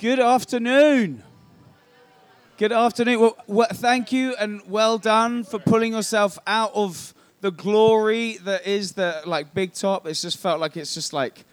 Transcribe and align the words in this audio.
Good 0.00 0.18
afternoon. 0.18 1.22
Good 2.56 2.72
afternoon. 2.72 3.20
Well, 3.20 3.36
well, 3.46 3.68
thank 3.70 4.12
you 4.12 4.34
and 4.36 4.62
well 4.66 4.96
done 4.96 5.44
for 5.44 5.58
pulling 5.58 5.92
yourself 5.92 6.38
out 6.46 6.72
of 6.74 7.12
the 7.42 7.50
glory 7.50 8.38
that 8.38 8.66
is 8.66 8.92
the 8.92 9.20
like 9.26 9.52
big 9.52 9.74
top. 9.74 10.06
It's 10.06 10.22
just 10.22 10.38
felt 10.38 10.58
like 10.58 10.78
it's 10.78 10.94
just 10.94 11.12
like 11.12 11.44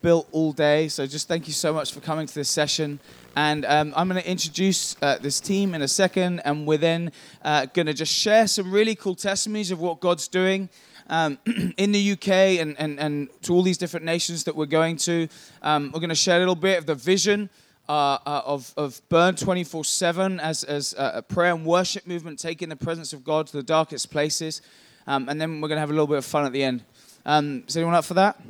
built 0.00 0.28
all 0.30 0.52
day. 0.52 0.86
So 0.86 1.08
just 1.08 1.26
thank 1.26 1.48
you 1.48 1.52
so 1.52 1.72
much 1.72 1.92
for 1.92 1.98
coming 1.98 2.28
to 2.28 2.34
this 2.36 2.48
session. 2.48 3.00
And 3.34 3.64
um, 3.64 3.92
I'm 3.96 4.08
going 4.08 4.22
to 4.22 4.30
introduce 4.30 4.94
uh, 5.02 5.18
this 5.18 5.40
team 5.40 5.74
in 5.74 5.82
a 5.82 5.88
second, 5.88 6.38
and 6.44 6.68
we're 6.68 6.78
then 6.78 7.10
uh, 7.42 7.66
going 7.66 7.86
to 7.86 7.94
just 7.94 8.14
share 8.14 8.46
some 8.46 8.70
really 8.70 8.94
cool 8.94 9.16
testimonies 9.16 9.72
of 9.72 9.80
what 9.80 9.98
God's 9.98 10.28
doing. 10.28 10.68
Um, 11.10 11.38
in 11.78 11.90
the 11.90 12.12
UK 12.12 12.28
and, 12.60 12.78
and, 12.78 13.00
and 13.00 13.28
to 13.42 13.54
all 13.54 13.62
these 13.62 13.78
different 13.78 14.04
nations 14.04 14.44
that 14.44 14.54
we're 14.54 14.66
going 14.66 14.98
to, 14.98 15.26
um, 15.62 15.90
we're 15.92 16.00
going 16.00 16.10
to 16.10 16.14
share 16.14 16.36
a 16.36 16.40
little 16.40 16.54
bit 16.54 16.78
of 16.78 16.84
the 16.84 16.94
vision 16.94 17.48
uh, 17.88 18.18
uh, 18.26 18.42
of, 18.44 18.72
of 18.76 19.00
Burn 19.08 19.34
24 19.34 19.84
7 19.84 20.40
as, 20.40 20.64
as 20.64 20.94
a 20.98 21.22
prayer 21.22 21.54
and 21.54 21.64
worship 21.64 22.06
movement, 22.06 22.38
taking 22.38 22.68
the 22.68 22.76
presence 22.76 23.12
of 23.12 23.24
God 23.24 23.46
to 23.46 23.56
the 23.56 23.62
darkest 23.62 24.10
places. 24.10 24.60
Um, 25.06 25.28
and 25.28 25.40
then 25.40 25.60
we're 25.60 25.68
going 25.68 25.76
to 25.76 25.80
have 25.80 25.90
a 25.90 25.94
little 25.94 26.06
bit 26.06 26.18
of 26.18 26.24
fun 26.24 26.44
at 26.44 26.52
the 26.52 26.62
end. 26.62 26.84
Um, 27.24 27.64
is 27.66 27.76
anyone 27.76 27.94
up 27.94 28.04
for 28.04 28.14
that? 28.14 28.40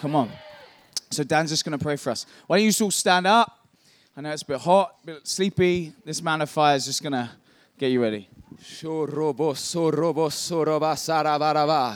Come 0.00 0.16
on. 0.16 0.30
So 1.10 1.22
Dan's 1.22 1.50
just 1.50 1.64
going 1.64 1.78
to 1.78 1.82
pray 1.82 1.96
for 1.96 2.10
us. 2.10 2.26
Why 2.46 2.58
don't 2.58 2.66
you 2.66 2.84
all 2.84 2.90
stand 2.90 3.26
up? 3.26 3.66
I 4.16 4.20
know 4.20 4.30
it's 4.30 4.42
a 4.42 4.46
bit 4.46 4.60
hot, 4.60 4.96
a 5.02 5.06
bit 5.06 5.28
sleepy. 5.28 5.92
This 6.04 6.22
man 6.22 6.40
of 6.40 6.50
fire 6.50 6.76
is 6.76 6.86
just 6.86 7.02
going 7.02 7.12
to 7.12 7.30
get 7.78 7.90
you 7.90 8.02
ready. 8.02 8.28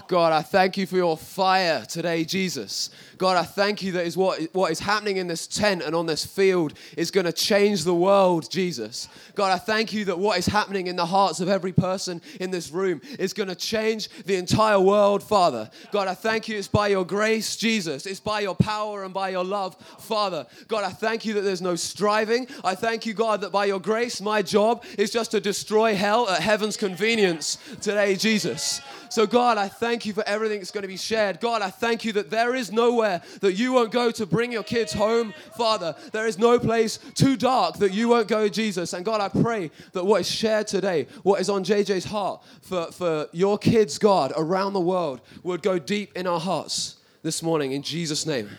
God, 0.09 0.33
I 0.33 0.43
thank 0.43 0.77
you 0.77 0.87
for 0.87 0.97
your 0.97 1.17
fire 1.17 1.85
today, 1.87 2.25
Jesus. 2.25 2.91
God, 3.19 3.37
I 3.37 3.45
thank 3.45 3.83
you 3.83 3.93
that 3.93 4.05
is 4.05 4.17
what, 4.17 4.43
what 4.53 4.73
is 4.73 4.81
happening 4.81 5.17
in 5.17 5.27
this 5.27 5.47
tent 5.47 5.83
and 5.83 5.95
on 5.95 6.07
this 6.07 6.27
field 6.27 6.75
is 6.97 7.11
going 7.11 7.25
to 7.25 7.33
change 7.33 7.85
the 7.85 7.95
world, 7.95 8.51
Jesus. 8.51 9.09
God, 9.35 9.53
I 9.53 9.59
thank 9.59 9.93
you 9.93 10.05
that 10.07 10.19
what 10.19 10.39
is 10.39 10.47
happening 10.47 10.89
in 10.89 10.97
the 10.97 11.07
hearts 11.07 11.41
of 11.41 11.49
every 11.49 11.73
person 11.73 12.21
in 12.41 12.51
this 12.51 12.71
room 12.71 13.01
is 13.19 13.33
going 13.33 13.49
to 13.49 13.55
change 13.55 14.09
the 14.25 14.37
entire 14.37 14.81
world, 14.81 15.23
Father. 15.23 15.71
God, 15.91 16.09
I 16.09 16.15
thank 16.15 16.49
you 16.49 16.59
it's 16.59 16.69
by 16.69 16.89
your 16.89 17.05
grace, 17.05 17.57
Jesus. 17.57 18.07
It's 18.07 18.21
by 18.21 18.41
your 18.41 18.57
power 18.57 19.05
and 19.05 19.15
by 19.15 19.31
your 19.31 19.45
love, 19.45 19.77
Father. 19.99 20.47
God, 20.69 20.85
I 20.85 20.91
thank 20.91 21.25
you 21.25 21.35
that 21.35 21.43
there's 21.43 21.63
no 21.63 21.77
striving. 21.77 22.47
I 22.65 22.75
thank 22.75 23.07
you, 23.07 23.15
God, 23.15 23.41
that 23.43 23.53
by 23.53 23.67
your 23.67 23.81
grace, 23.81 24.21
my 24.21 24.43
job 24.43 24.85
is 24.99 25.11
just 25.11 25.31
to 25.31 25.41
destroy 25.41 25.95
hell 25.95 26.29
at 26.29 26.42
heaven's 26.43 26.77
convenience 26.77 27.57
today, 27.81 28.17
Jesus. 28.17 28.83
So, 29.09 29.27
God, 29.27 29.59
I 29.59 29.69
thank 29.69 30.07
you 30.07 30.13
for 30.13 30.27
everything 30.27 30.59
that's 30.59 30.71
going 30.71 30.83
to 30.83 30.89
be 30.89 30.97
shared. 30.97 31.41
God, 31.41 31.63
I 31.63 31.71
thank 31.71 32.05
you 32.05 32.13
that 32.15 32.31
there 32.31 32.55
is 32.55 32.73
nowhere 32.73 33.23
that 33.41 33.55
you 33.55 33.73
won't 33.73 33.93
go 33.93 34.11
to 34.11 34.27
bring 34.27 34.53
your 34.53 34.63
kids 34.63 34.93
home, 34.93 35.35
Father. 35.57 35.95
There 36.13 36.27
is 36.27 36.39
no 36.39 36.59
place 36.59 36.99
too 37.15 37.37
dark 37.37 37.77
that 37.77 37.93
you 37.93 38.09
won't 38.09 38.29
go, 38.29 38.49
Jesus. 38.49 38.93
And 38.93 39.05
God, 39.05 39.21
I 39.21 39.29
pray 39.29 39.71
that 39.93 40.05
what 40.05 40.23
is 40.23 40.31
shared 40.31 40.67
today, 40.67 41.07
what 41.23 41.41
is 41.41 41.49
on 41.49 41.65
JJ's 41.65 42.05
heart 42.05 42.43
for, 42.63 42.91
for 42.93 43.29
your 43.33 43.59
kids, 43.59 43.99
God, 43.99 44.33
around 44.37 44.73
the 44.73 44.81
world, 44.81 45.21
would 45.43 45.63
go 45.63 45.79
deep 45.79 46.17
in 46.17 46.27
our 46.27 46.41
hearts 46.41 46.97
this 47.23 47.43
morning 47.43 47.73
in 47.73 47.83
Jesus' 47.83 48.27
name. 48.27 48.51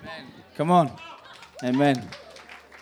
Amen. 0.00 0.26
Come 0.56 0.70
on. 0.70 0.92
Amen. 1.62 2.08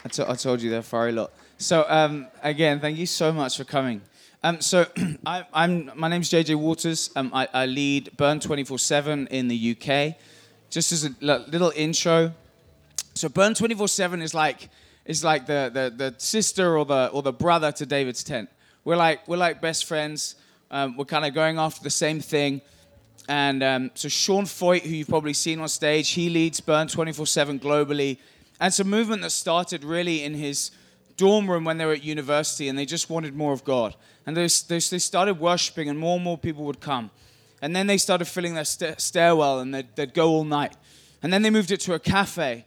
I, 0.05 0.09
t- 0.09 0.25
I 0.27 0.35
told 0.35 0.63
you 0.63 0.71
they're 0.71 0.83
fiery 0.83 1.13
lot. 1.13 1.33
So, 1.59 1.87
um, 1.89 2.27
again, 2.43 2.81
thank 2.81 2.99
you 2.99 3.07
so 3.07 3.33
much 3.33 3.57
for 3.57 3.65
coming. 3.65 4.03
Um, 4.43 4.61
so 4.61 4.85
I, 5.27 5.47
am 5.55 5.91
my 5.95 6.09
name's 6.09 6.29
JJ 6.29 6.57
Waters. 6.57 7.11
Um, 7.17 7.31
I, 7.33 7.49
I, 7.53 7.65
lead 7.65 8.15
Burn 8.19 8.41
24/7 8.41 9.29
in 9.29 9.49
the 9.49 9.73
UK. 9.75 10.17
Just 10.69 10.93
as 10.93 11.07
a 11.07 11.15
little 11.23 11.73
intro, 11.75 12.35
so 13.15 13.31
Burn 13.31 13.55
24/7 13.55 14.23
is 14.23 14.35
like 14.35 14.69
is 15.07 15.25
like 15.25 15.47
the, 15.47 15.71
the, 15.73 16.11
the 16.11 16.15
sister 16.19 16.77
or 16.77 16.85
the 16.85 17.07
or 17.07 17.23
the 17.23 17.33
brother 17.33 17.73
to 17.73 17.87
David's 17.87 18.23
tent. 18.23 18.51
We're 18.85 18.97
like 18.97 19.27
we're 19.27 19.39
like 19.39 19.63
best 19.63 19.87
friends. 19.87 20.35
Um, 20.71 20.99
we're 20.99 21.07
kind 21.07 21.25
of 21.25 21.33
going 21.33 21.59
after 21.59 21.83
the 21.83 21.91
same 21.91 22.21
thing. 22.21 22.61
And 23.29 23.63
um, 23.63 23.91
so 23.95 24.09
Sean 24.09 24.45
Feucht, 24.45 24.83
who 24.83 24.91
you've 24.91 25.09
probably 25.09 25.33
seen 25.33 25.61
on 25.61 25.69
stage, 25.69 26.11
he 26.11 26.29
leads 26.29 26.61
Burn 26.61 26.89
24/7 26.89 27.59
globally, 27.61 28.19
and 28.61 28.69
it's 28.69 28.81
a 28.81 28.85
movement 28.85 29.23
that 29.23 29.31
started 29.31 29.85
really 29.85 30.23
in 30.23 30.35
his 30.35 30.71
dorm 31.17 31.51
room 31.51 31.65
when 31.65 31.79
they 31.79 31.85
were 31.85 31.93
at 31.93 32.05
university, 32.05 32.69
and 32.69 32.79
they 32.79 32.87
just 32.87 33.11
wanted 33.11 33.35
more 33.35 33.53
of 33.53 33.65
God. 33.65 33.95
And 34.27 34.37
they, 34.37 34.49
they, 34.69 34.99
started 34.99 35.41
worshiping, 35.41 35.89
and 35.89 35.99
more 35.99 36.17
and 36.17 36.25
more 36.25 36.39
people 36.39 36.65
would 36.65 36.81
come. 36.81 37.11
And 37.63 37.75
then 37.75 37.87
they 37.87 37.99
started 37.99 38.27
filling 38.27 38.55
their 38.55 38.65
st- 38.65 39.01
stairwell, 39.01 39.61
and 39.61 39.75
they'd, 39.75 39.95
they'd 39.97 40.15
go 40.15 40.29
all 40.29 40.45
night. 40.45 40.77
And 41.23 41.33
then 41.33 41.43
they 41.43 41.51
moved 41.51 41.71
it 41.71 41.81
to 41.81 41.95
a 41.95 41.99
cafe. 41.99 42.67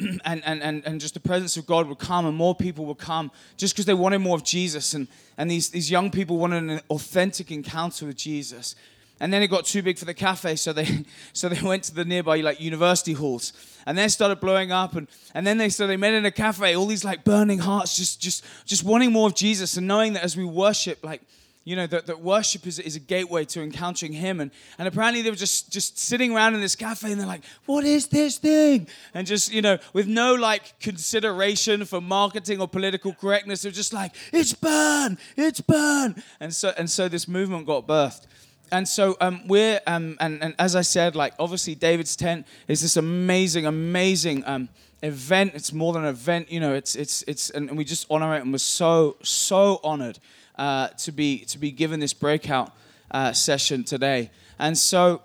and, 0.24 0.42
and, 0.44 0.62
and, 0.62 0.86
and 0.86 1.00
just 1.00 1.14
the 1.14 1.20
presence 1.20 1.56
of 1.56 1.66
God 1.66 1.88
would 1.88 1.98
come 1.98 2.24
and 2.24 2.36
more 2.36 2.54
people 2.54 2.84
would 2.86 2.98
come 2.98 3.32
just 3.56 3.74
because 3.74 3.84
they 3.84 3.94
wanted 3.94 4.20
more 4.20 4.36
of 4.36 4.44
Jesus. 4.44 4.94
And, 4.94 5.08
and 5.36 5.50
these, 5.50 5.70
these 5.70 5.90
young 5.90 6.10
people 6.10 6.38
wanted 6.38 6.62
an 6.62 6.80
authentic 6.88 7.50
encounter 7.50 8.06
with 8.06 8.16
Jesus. 8.16 8.76
And 9.20 9.32
then 9.32 9.42
it 9.42 9.48
got 9.48 9.64
too 9.64 9.82
big 9.82 9.98
for 9.98 10.04
the 10.04 10.14
cafe, 10.14 10.56
so 10.56 10.72
they 10.72 11.04
so 11.32 11.48
they 11.48 11.60
went 11.60 11.84
to 11.84 11.94
the 11.94 12.04
nearby 12.04 12.40
like 12.40 12.60
university 12.60 13.12
halls, 13.12 13.52
and 13.86 13.98
then 13.98 14.08
started 14.08 14.40
blowing 14.40 14.72
up, 14.72 14.94
and, 14.94 15.08
and 15.34 15.46
then 15.46 15.58
they 15.58 15.68
so 15.68 15.86
they 15.86 15.96
met 15.96 16.14
in 16.14 16.24
a 16.24 16.30
cafe, 16.30 16.74
all 16.74 16.86
these 16.86 17.04
like 17.04 17.24
burning 17.24 17.58
hearts, 17.58 17.96
just 17.96 18.20
just 18.20 18.44
just 18.64 18.84
wanting 18.84 19.12
more 19.12 19.26
of 19.26 19.34
Jesus, 19.34 19.76
and 19.76 19.86
knowing 19.86 20.12
that 20.12 20.22
as 20.22 20.36
we 20.36 20.44
worship, 20.44 21.02
like 21.02 21.22
you 21.68 21.76
know 21.76 21.86
that, 21.86 22.06
that 22.06 22.22
worship 22.22 22.66
is, 22.66 22.78
is 22.78 22.96
a 22.96 23.00
gateway 23.00 23.44
to 23.44 23.62
encountering 23.62 24.14
him. 24.14 24.40
And, 24.40 24.50
and 24.78 24.88
apparently 24.88 25.20
they 25.20 25.28
were 25.28 25.36
just 25.36 25.70
just 25.70 25.98
sitting 25.98 26.34
around 26.34 26.54
in 26.54 26.62
this 26.62 26.74
cafe 26.74 27.12
and 27.12 27.20
they're 27.20 27.26
like 27.26 27.44
what 27.66 27.84
is 27.84 28.06
this 28.06 28.38
thing? 28.38 28.88
And 29.12 29.26
just 29.26 29.52
you 29.52 29.60
know 29.60 29.76
with 29.92 30.06
no 30.06 30.34
like 30.34 30.80
consideration 30.80 31.84
for 31.84 32.00
marketing 32.00 32.62
or 32.62 32.68
political 32.68 33.12
correctness 33.12 33.62
they're 33.62 33.72
just 33.72 33.92
like 33.92 34.14
it's 34.32 34.54
burn! 34.54 35.18
It's 35.36 35.60
burn! 35.60 36.22
And 36.40 36.54
so 36.54 36.72
and 36.78 36.88
so 36.88 37.06
this 37.06 37.28
movement 37.28 37.66
got 37.66 37.86
birthed 37.86 38.22
and 38.70 38.86
so 38.86 39.16
um, 39.20 39.46
we're 39.46 39.80
um, 39.86 40.16
and, 40.20 40.42
and 40.42 40.54
as 40.58 40.76
I 40.76 40.82
said, 40.82 41.16
like 41.16 41.34
obviously 41.38 41.74
David's 41.74 42.16
tent 42.16 42.46
is 42.66 42.82
this 42.82 42.96
amazing, 42.96 43.66
amazing 43.66 44.44
um, 44.46 44.68
event. 45.02 45.52
It's 45.54 45.72
more 45.72 45.92
than 45.92 46.04
an 46.04 46.10
event, 46.10 46.50
you 46.50 46.60
know. 46.60 46.74
It's 46.74 46.94
it's 46.94 47.22
it's 47.22 47.50
and, 47.50 47.76
we 47.76 47.84
just 47.84 48.06
honor 48.10 48.34
it, 48.36 48.42
and 48.42 48.52
we're 48.52 48.58
so 48.58 49.16
so 49.22 49.80
honored 49.82 50.18
uh, 50.56 50.88
to 50.88 51.12
be 51.12 51.44
to 51.46 51.58
be 51.58 51.70
given 51.70 52.00
this 52.00 52.12
breakout 52.12 52.72
uh, 53.10 53.32
session 53.32 53.84
today. 53.84 54.30
And 54.58 54.76
so 54.76 55.22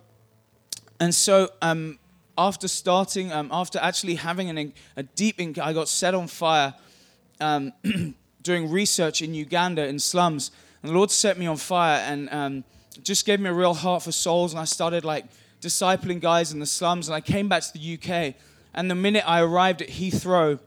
and 0.99 1.13
so 1.13 1.49
um, 1.61 1.99
after 2.37 2.67
starting, 2.67 3.31
um, 3.31 3.49
after 3.51 3.79
actually 3.79 4.15
having 4.15 4.49
an, 4.49 4.73
a 4.95 5.03
deep, 5.03 5.39
I 5.39 5.73
got 5.73 5.87
set 5.87 6.13
on 6.13 6.27
fire 6.27 6.73
um, 7.39 7.73
doing 8.41 8.69
research 8.69 9.21
in 9.21 9.33
Uganda 9.33 9.87
in 9.87 9.99
slums, 9.99 10.51
and 10.81 10.91
the 10.91 10.95
Lord 10.95 11.11
set 11.11 11.37
me 11.37 11.45
on 11.47 11.57
fire 11.57 11.99
and 11.99 12.63
just 13.01 13.25
gave 13.25 13.39
me 13.39 13.49
a 13.49 13.53
real 13.53 13.73
heart 13.73 14.03
for 14.03 14.11
souls, 14.11 14.53
and 14.53 14.59
I 14.59 14.65
started 14.65 15.03
like 15.03 15.25
discipling 15.61 16.19
guys 16.19 16.51
in 16.51 16.59
the 16.59 16.65
slums. 16.65 17.07
And 17.07 17.15
I 17.15 17.21
came 17.21 17.47
back 17.49 17.63
to 17.63 17.73
the 17.73 17.93
UK, 17.95 18.35
and 18.73 18.89
the 18.89 18.95
minute 18.95 19.23
I 19.27 19.41
arrived 19.41 19.81
at 19.81 19.89
Heathrow, 19.89 20.59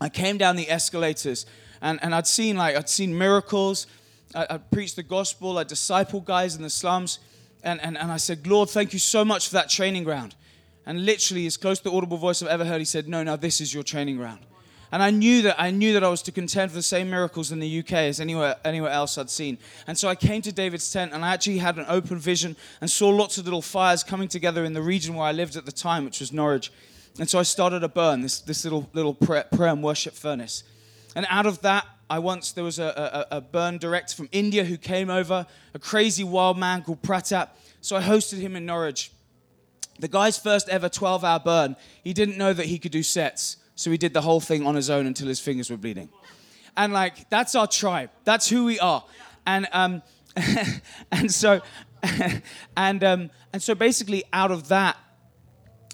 I 0.00 0.08
came 0.08 0.38
down 0.38 0.56
the 0.56 0.70
escalators, 0.70 1.46
and, 1.80 1.98
and 2.02 2.14
I'd 2.14 2.26
seen 2.26 2.56
like 2.56 2.76
I'd 2.76 2.88
seen 2.88 3.16
miracles. 3.16 3.86
I, 4.34 4.46
I 4.50 4.58
preached 4.58 4.96
the 4.96 5.02
gospel. 5.02 5.58
I 5.58 5.64
discipled 5.64 6.24
guys 6.24 6.56
in 6.56 6.62
the 6.62 6.70
slums, 6.70 7.18
and, 7.62 7.80
and, 7.80 7.96
and 7.96 8.12
I 8.12 8.16
said, 8.16 8.46
Lord, 8.46 8.68
thank 8.68 8.92
you 8.92 8.98
so 8.98 9.24
much 9.24 9.48
for 9.48 9.54
that 9.54 9.68
training 9.68 10.04
ground. 10.04 10.34
And 10.86 11.06
literally, 11.06 11.46
as 11.46 11.56
close 11.56 11.78
to 11.78 11.84
the 11.84 11.92
audible 11.92 12.18
voice 12.18 12.42
I've 12.42 12.48
ever 12.48 12.64
heard, 12.64 12.78
he 12.78 12.84
said, 12.84 13.08
No, 13.08 13.22
now 13.22 13.36
this 13.36 13.60
is 13.60 13.72
your 13.72 13.82
training 13.82 14.16
ground. 14.16 14.40
And 14.94 15.02
I 15.02 15.10
knew 15.10 15.42
that 15.42 15.60
I 15.60 15.72
knew 15.72 15.92
that 15.94 16.04
I 16.04 16.08
was 16.08 16.22
to 16.22 16.30
contend 16.30 16.70
for 16.70 16.76
the 16.76 16.82
same 16.82 17.10
miracles 17.10 17.50
in 17.50 17.58
the 17.58 17.80
UK 17.80 17.94
as 17.94 18.20
anywhere 18.20 18.54
anywhere 18.64 18.92
else 18.92 19.18
I'd 19.18 19.28
seen. 19.28 19.58
And 19.88 19.98
so 19.98 20.06
I 20.06 20.14
came 20.14 20.40
to 20.42 20.52
David's 20.52 20.92
tent 20.92 21.12
and 21.12 21.24
I 21.24 21.34
actually 21.34 21.58
had 21.58 21.78
an 21.78 21.86
open 21.88 22.20
vision 22.20 22.54
and 22.80 22.88
saw 22.88 23.08
lots 23.08 23.36
of 23.36 23.44
little 23.44 23.60
fires 23.60 24.04
coming 24.04 24.28
together 24.28 24.64
in 24.64 24.72
the 24.72 24.80
region 24.80 25.16
where 25.16 25.26
I 25.26 25.32
lived 25.32 25.56
at 25.56 25.66
the 25.66 25.72
time, 25.72 26.04
which 26.04 26.20
was 26.20 26.32
Norwich. 26.32 26.70
And 27.18 27.28
so 27.28 27.40
I 27.40 27.42
started 27.42 27.82
a 27.82 27.88
burn, 27.88 28.20
this, 28.20 28.40
this 28.42 28.62
little 28.62 28.88
little 28.92 29.14
prayer, 29.14 29.46
prayer 29.52 29.72
and 29.72 29.82
worship 29.82 30.14
furnace. 30.14 30.62
And 31.16 31.26
out 31.28 31.46
of 31.46 31.60
that, 31.62 31.84
I 32.08 32.20
once 32.20 32.52
there 32.52 32.62
was 32.62 32.78
a, 32.78 33.26
a, 33.32 33.38
a 33.38 33.40
burn 33.40 33.78
director 33.78 34.14
from 34.14 34.28
India 34.30 34.62
who 34.62 34.76
came 34.76 35.10
over, 35.10 35.44
a 35.74 35.78
crazy 35.80 36.22
wild 36.22 36.56
man 36.56 36.82
called 36.82 37.02
Pratap. 37.02 37.48
So 37.80 37.96
I 37.96 38.00
hosted 38.00 38.38
him 38.38 38.54
in 38.54 38.64
Norwich. 38.64 39.10
The 39.98 40.06
guy's 40.06 40.38
first 40.38 40.68
ever 40.68 40.88
12 40.88 41.24
hour 41.24 41.40
burn, 41.40 41.74
he 42.04 42.12
didn't 42.12 42.38
know 42.38 42.52
that 42.52 42.66
he 42.66 42.78
could 42.78 42.92
do 42.92 43.02
sets. 43.02 43.56
So 43.74 43.90
he 43.90 43.98
did 43.98 44.14
the 44.14 44.20
whole 44.20 44.40
thing 44.40 44.66
on 44.66 44.74
his 44.74 44.90
own 44.90 45.06
until 45.06 45.28
his 45.28 45.40
fingers 45.40 45.70
were 45.70 45.76
bleeding. 45.76 46.08
And 46.76 46.92
like, 46.92 47.28
that's 47.30 47.54
our 47.54 47.66
tribe. 47.66 48.10
That's 48.24 48.48
who 48.48 48.64
we 48.64 48.78
are. 48.80 49.04
And, 49.46 49.66
um, 49.72 50.02
and 51.12 51.32
so, 51.32 51.60
and, 52.76 53.04
um, 53.04 53.30
and 53.52 53.62
so 53.62 53.74
basically 53.74 54.24
out 54.32 54.50
of 54.50 54.68
that, 54.68 54.96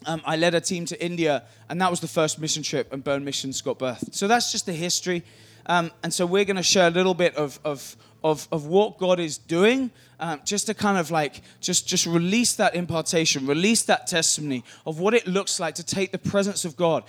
um, 0.06 0.22
I 0.24 0.36
led 0.36 0.54
a 0.54 0.60
team 0.60 0.86
to 0.86 1.04
India, 1.04 1.44
and 1.68 1.80
that 1.80 1.90
was 1.90 2.00
the 2.00 2.08
first 2.08 2.38
mission 2.38 2.62
trip, 2.62 2.92
and 2.92 3.04
Burn 3.04 3.22
Missions 3.22 3.60
got 3.60 3.78
birthed. 3.78 4.14
So 4.14 4.28
that's 4.28 4.50
just 4.50 4.64
the 4.64 4.72
history. 4.72 5.22
Um, 5.66 5.90
and 6.02 6.12
so 6.12 6.24
we're 6.24 6.46
going 6.46 6.56
to 6.56 6.62
share 6.62 6.88
a 6.88 6.90
little 6.90 7.12
bit 7.12 7.36
of, 7.36 7.60
of, 7.64 7.96
of, 8.24 8.48
of 8.50 8.66
what 8.66 8.96
God 8.96 9.20
is 9.20 9.36
doing, 9.36 9.90
um, 10.18 10.40
just 10.44 10.66
to 10.66 10.74
kind 10.74 10.96
of 10.96 11.10
like 11.10 11.42
just 11.60 11.86
just 11.86 12.06
release 12.06 12.54
that 12.54 12.74
impartation, 12.74 13.46
release 13.46 13.82
that 13.84 14.06
testimony 14.06 14.64
of 14.86 15.00
what 15.00 15.14
it 15.14 15.26
looks 15.26 15.60
like 15.60 15.74
to 15.76 15.84
take 15.84 16.12
the 16.12 16.18
presence 16.18 16.64
of 16.64 16.76
God 16.76 17.04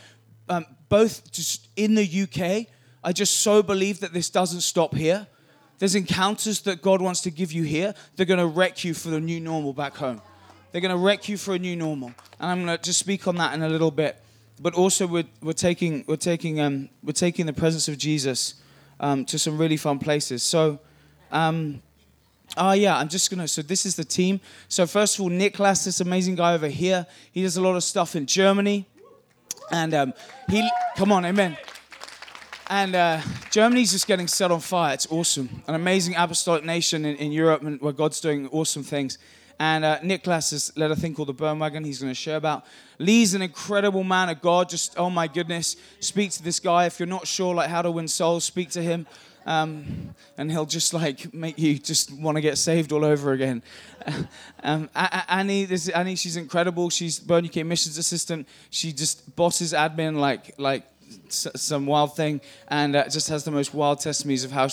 um, 0.51 0.65
both 0.89 1.31
just 1.31 1.69
in 1.77 1.95
the 1.95 2.24
UK, 2.24 2.68
I 3.03 3.13
just 3.13 3.39
so 3.39 3.63
believe 3.63 4.01
that 4.01 4.12
this 4.12 4.30
doesn't 4.30 4.62
stop 4.62 4.94
here. 4.94 5.25
There's 5.80 5.95
encounters 5.95 6.62
that 6.62 6.81
God 6.81 7.01
wants 7.01 7.21
to 7.21 7.31
give 7.31 7.53
you 7.53 7.63
here. 7.63 7.95
They're 8.15 8.25
going 8.25 8.39
to 8.39 8.45
wreck 8.45 8.83
you 8.83 8.94
for 8.94 9.09
the 9.09 9.19
new 9.19 9.39
normal 9.39 9.71
back 9.71 9.95
home. 9.95 10.21
They're 10.71 10.81
going 10.81 10.92
to 10.92 10.98
wreck 10.98 11.30
you 11.30 11.38
for 11.38 11.56
a 11.56 11.59
new 11.59 11.75
normal. 11.77 12.13
And 12.39 12.51
I'm 12.51 12.65
going 12.65 12.77
to 12.77 12.83
just 12.83 13.00
speak 13.00 13.27
on 13.27 13.36
that 13.38 13.53
in 13.53 13.63
a 13.63 13.69
little 13.69 13.92
bit. 13.92 14.21
But 14.59 14.75
also, 14.75 15.07
we're, 15.07 15.24
we're, 15.42 15.53
taking, 15.53 16.03
we're, 16.06 16.18
taking, 16.18 16.59
um, 16.59 16.89
we're 17.01 17.13
taking 17.13 17.45
the 17.45 17.54
presence 17.54 17.88
of 17.88 17.97
Jesus 17.97 18.56
um, 19.00 19.24
to 19.25 19.39
some 19.39 19.57
really 19.57 19.77
fun 19.77 20.00
places. 20.00 20.44
So, 20.44 20.80
um, 21.31 21.81
Oh, 22.57 22.74
yeah, 22.74 22.97
I'm 22.97 23.07
just 23.07 23.30
going 23.31 23.39
to. 23.39 23.47
So, 23.47 23.62
this 23.62 23.86
is 23.86 23.95
the 23.95 24.04
team. 24.04 24.42
So, 24.68 24.86
first 24.86 25.15
of 25.15 25.21
all, 25.21 25.30
Niklas, 25.30 25.86
this 25.86 26.01
amazing 26.01 26.36
guy 26.36 26.54
over 26.54 26.68
here, 26.68 27.07
he 27.31 27.44
does 27.44 27.56
a 27.56 27.62
lot 27.62 27.77
of 27.77 27.83
stuff 27.83 28.13
in 28.13 28.25
Germany. 28.25 28.86
And 29.71 29.94
um, 29.94 30.13
he, 30.50 30.69
come 30.97 31.12
on, 31.12 31.25
amen. 31.25 31.57
And 32.69 32.95
uh, 32.95 33.21
Germany's 33.50 33.91
just 33.91 34.07
getting 34.07 34.27
set 34.27 34.51
on 34.51 34.59
fire. 34.59 34.94
It's 34.94 35.07
awesome. 35.12 35.62
An 35.68 35.75
amazing 35.75 36.15
apostolic 36.15 36.63
nation 36.63 37.03
in, 37.06 37.15
in 37.18 37.31
Europe 37.31 37.63
where 37.81 37.94
God's 37.94 38.21
doing 38.21 38.47
awesome 38.50 38.83
things. 38.83 39.18
And 39.59 39.85
uh, 39.85 40.00
Niklas 40.00 40.51
has 40.51 40.71
led 40.75 40.89
a 40.89 40.95
thing 40.95 41.13
called 41.13 41.27
the 41.27 41.33
Burn 41.33 41.59
Wagon. 41.59 41.83
He's 41.83 42.00
going 42.00 42.09
to 42.12 42.15
share 42.15 42.38
about. 42.38 42.65
Lee's 42.97 43.33
an 43.33 43.41
incredible 43.41 44.03
man 44.03 44.29
of 44.29 44.41
God. 44.41 44.69
Just, 44.69 44.97
oh 44.97 45.09
my 45.09 45.27
goodness, 45.27 45.75
speak 46.00 46.31
to 46.31 46.44
this 46.44 46.59
guy. 46.59 46.85
If 46.85 47.00
you're 47.00 47.07
not 47.07 47.27
sure 47.27 47.53
like 47.53 47.69
how 47.69 47.81
to 47.81 47.91
win 47.91 48.07
souls, 48.07 48.44
speak 48.44 48.69
to 48.71 48.81
him. 48.81 49.06
Um, 49.45 50.13
and 50.38 50.51
he'll 50.51 50.65
just 50.65 50.93
like 50.93 51.33
make 51.33 51.57
you 51.57 51.79
just 51.79 52.11
want 52.13 52.38
to 52.38 52.41
get 52.41 52.57
saved 52.57 52.91
all 52.91 53.03
over 53.03 53.31
again. 53.31 53.63
um, 54.63 54.89
Annie, 54.95 55.65
this 55.65 55.89
Annie, 55.89 56.15
she's 56.15 56.38
incredible. 56.38 56.89
She's 56.89 57.19
Burn 57.19 57.45
UK 57.45 57.65
missions 57.65 57.97
assistant. 57.97 58.47
She 58.69 58.91
just 58.91 59.35
bosses 59.35 59.73
admin 59.73 60.17
like 60.17 60.53
like 60.57 60.83
some 61.29 61.85
wild 61.85 62.15
thing, 62.15 62.41
and 62.67 62.95
uh, 62.95 63.09
just 63.09 63.29
has 63.29 63.43
the 63.43 63.51
most 63.51 63.73
wild 63.73 63.99
testimonies 63.99 64.43
of 64.43 64.51
how 64.51 64.67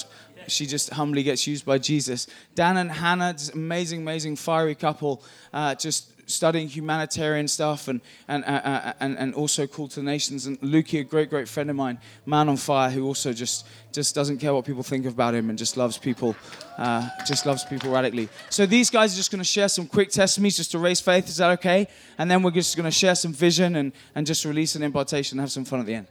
she 0.47 0.67
just 0.67 0.91
humbly 0.91 1.23
gets 1.23 1.47
used 1.47 1.65
by 1.65 1.79
Jesus. 1.79 2.27
Dan 2.55 2.77
and 2.77 2.91
Hannah, 2.91 3.35
amazing, 3.53 4.01
amazing, 4.01 4.37
fiery 4.37 4.75
couple, 4.75 5.23
uh, 5.53 5.75
just 5.75 6.13
studying 6.29 6.69
humanitarian 6.69 7.49
stuff 7.49 7.89
and, 7.89 8.01
and, 8.29 8.45
uh, 8.45 8.49
uh, 8.49 8.93
and, 9.01 9.19
and 9.19 9.35
also 9.35 9.67
called 9.67 9.91
to 9.91 10.01
the 10.01 10.05
nations. 10.05 10.47
And 10.47 10.61
Lukey, 10.61 11.01
a 11.01 11.05
great, 11.05 11.31
great 11.31 11.49
friend 11.49 11.71
of 11.71 11.77
mine, 11.77 11.99
man 12.27 12.49
on 12.49 12.57
fire, 12.57 12.91
who 12.91 13.07
also 13.07 13.33
just, 13.33 13.67
just 13.93 14.15
doesn't 14.15 14.39
care 14.39 14.55
what 14.55 14.65
people 14.65 14.83
think 14.83 15.07
about 15.07 15.35
him 15.35 15.51
and 15.51 15.59
just 15.59 15.77
loves 15.77 15.99
people, 15.99 16.37
uh, 16.77 17.09
just 17.27 17.47
loves 17.47 17.65
people 17.65 17.91
radically. 17.91 18.29
So 18.51 18.67
these 18.67 18.91
guys 18.91 19.15
are 19.15 19.17
just 19.17 19.31
going 19.31 19.41
to 19.41 19.45
share 19.45 19.69
some 19.69 19.87
quick 19.87 20.11
testimonies 20.11 20.57
just 20.57 20.71
to 20.73 20.79
raise 20.79 21.01
faith. 21.01 21.29
Is 21.29 21.39
that 21.39 21.51
okay? 21.59 21.89
And 22.19 22.31
then 22.31 22.43
we're 22.43 22.51
just 22.51 22.77
going 22.77 22.85
to 22.85 22.91
share 22.91 23.15
some 23.15 23.33
vision 23.33 23.77
and, 23.77 23.93
and 24.15 24.27
just 24.27 24.45
release 24.45 24.75
an 24.75 24.83
impartation 24.83 25.39
and 25.39 25.41
have 25.43 25.51
some 25.51 25.65
fun 25.65 25.81
at 25.81 25.87
the 25.87 25.95
end. 25.95 26.07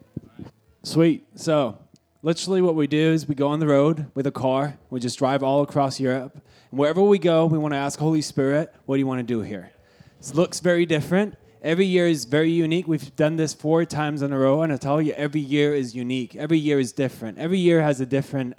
Sweet. 0.84 1.26
So 1.36 1.78
literally 2.24 2.62
what 2.62 2.76
we 2.76 2.88
do 2.88 3.14
is 3.14 3.28
we 3.28 3.36
go 3.36 3.50
on 3.50 3.60
the 3.60 3.68
road 3.68 4.08
with 4.16 4.26
a 4.26 4.32
car. 4.32 4.78
We 4.90 5.00
just 5.00 5.20
drive 5.20 5.44
all 5.44 5.62
across 5.62 6.00
Europe. 6.00 6.42
And 6.72 6.80
wherever 6.80 7.02
we 7.02 7.20
go, 7.20 7.46
we 7.46 7.58
want 7.58 7.74
to 7.74 7.78
ask 7.78 8.00
Holy 8.00 8.22
Spirit, 8.22 8.74
what 8.86 8.96
do 8.96 9.00
you 9.00 9.08
want 9.08 9.20
to 9.20 9.24
do 9.24 9.42
here? 9.42 9.72
It 10.20 10.36
looks 10.36 10.60
very 10.60 10.86
different. 10.86 11.36
Every 11.62 11.86
year 11.86 12.08
is 12.08 12.26
very 12.26 12.52
unique. 12.52 12.88
We've 12.88 13.16
done 13.16 13.36
this 13.36 13.54
four 13.54 13.86
times 13.86 14.22
in 14.22 14.32
a 14.32 14.38
row, 14.38 14.62
and 14.62 14.72
I 14.72 14.78
tell 14.78 15.02
you, 15.02 15.14
every 15.14 15.42
year 15.42 15.74
is 15.74 15.96
unique. 15.96 16.36
Every 16.36 16.58
year 16.60 16.80
is 16.80 16.92
different. 16.92 17.38
Every 17.40 17.58
year 17.60 17.82
has 17.82 18.00
a 18.00 18.06
different 18.06 18.56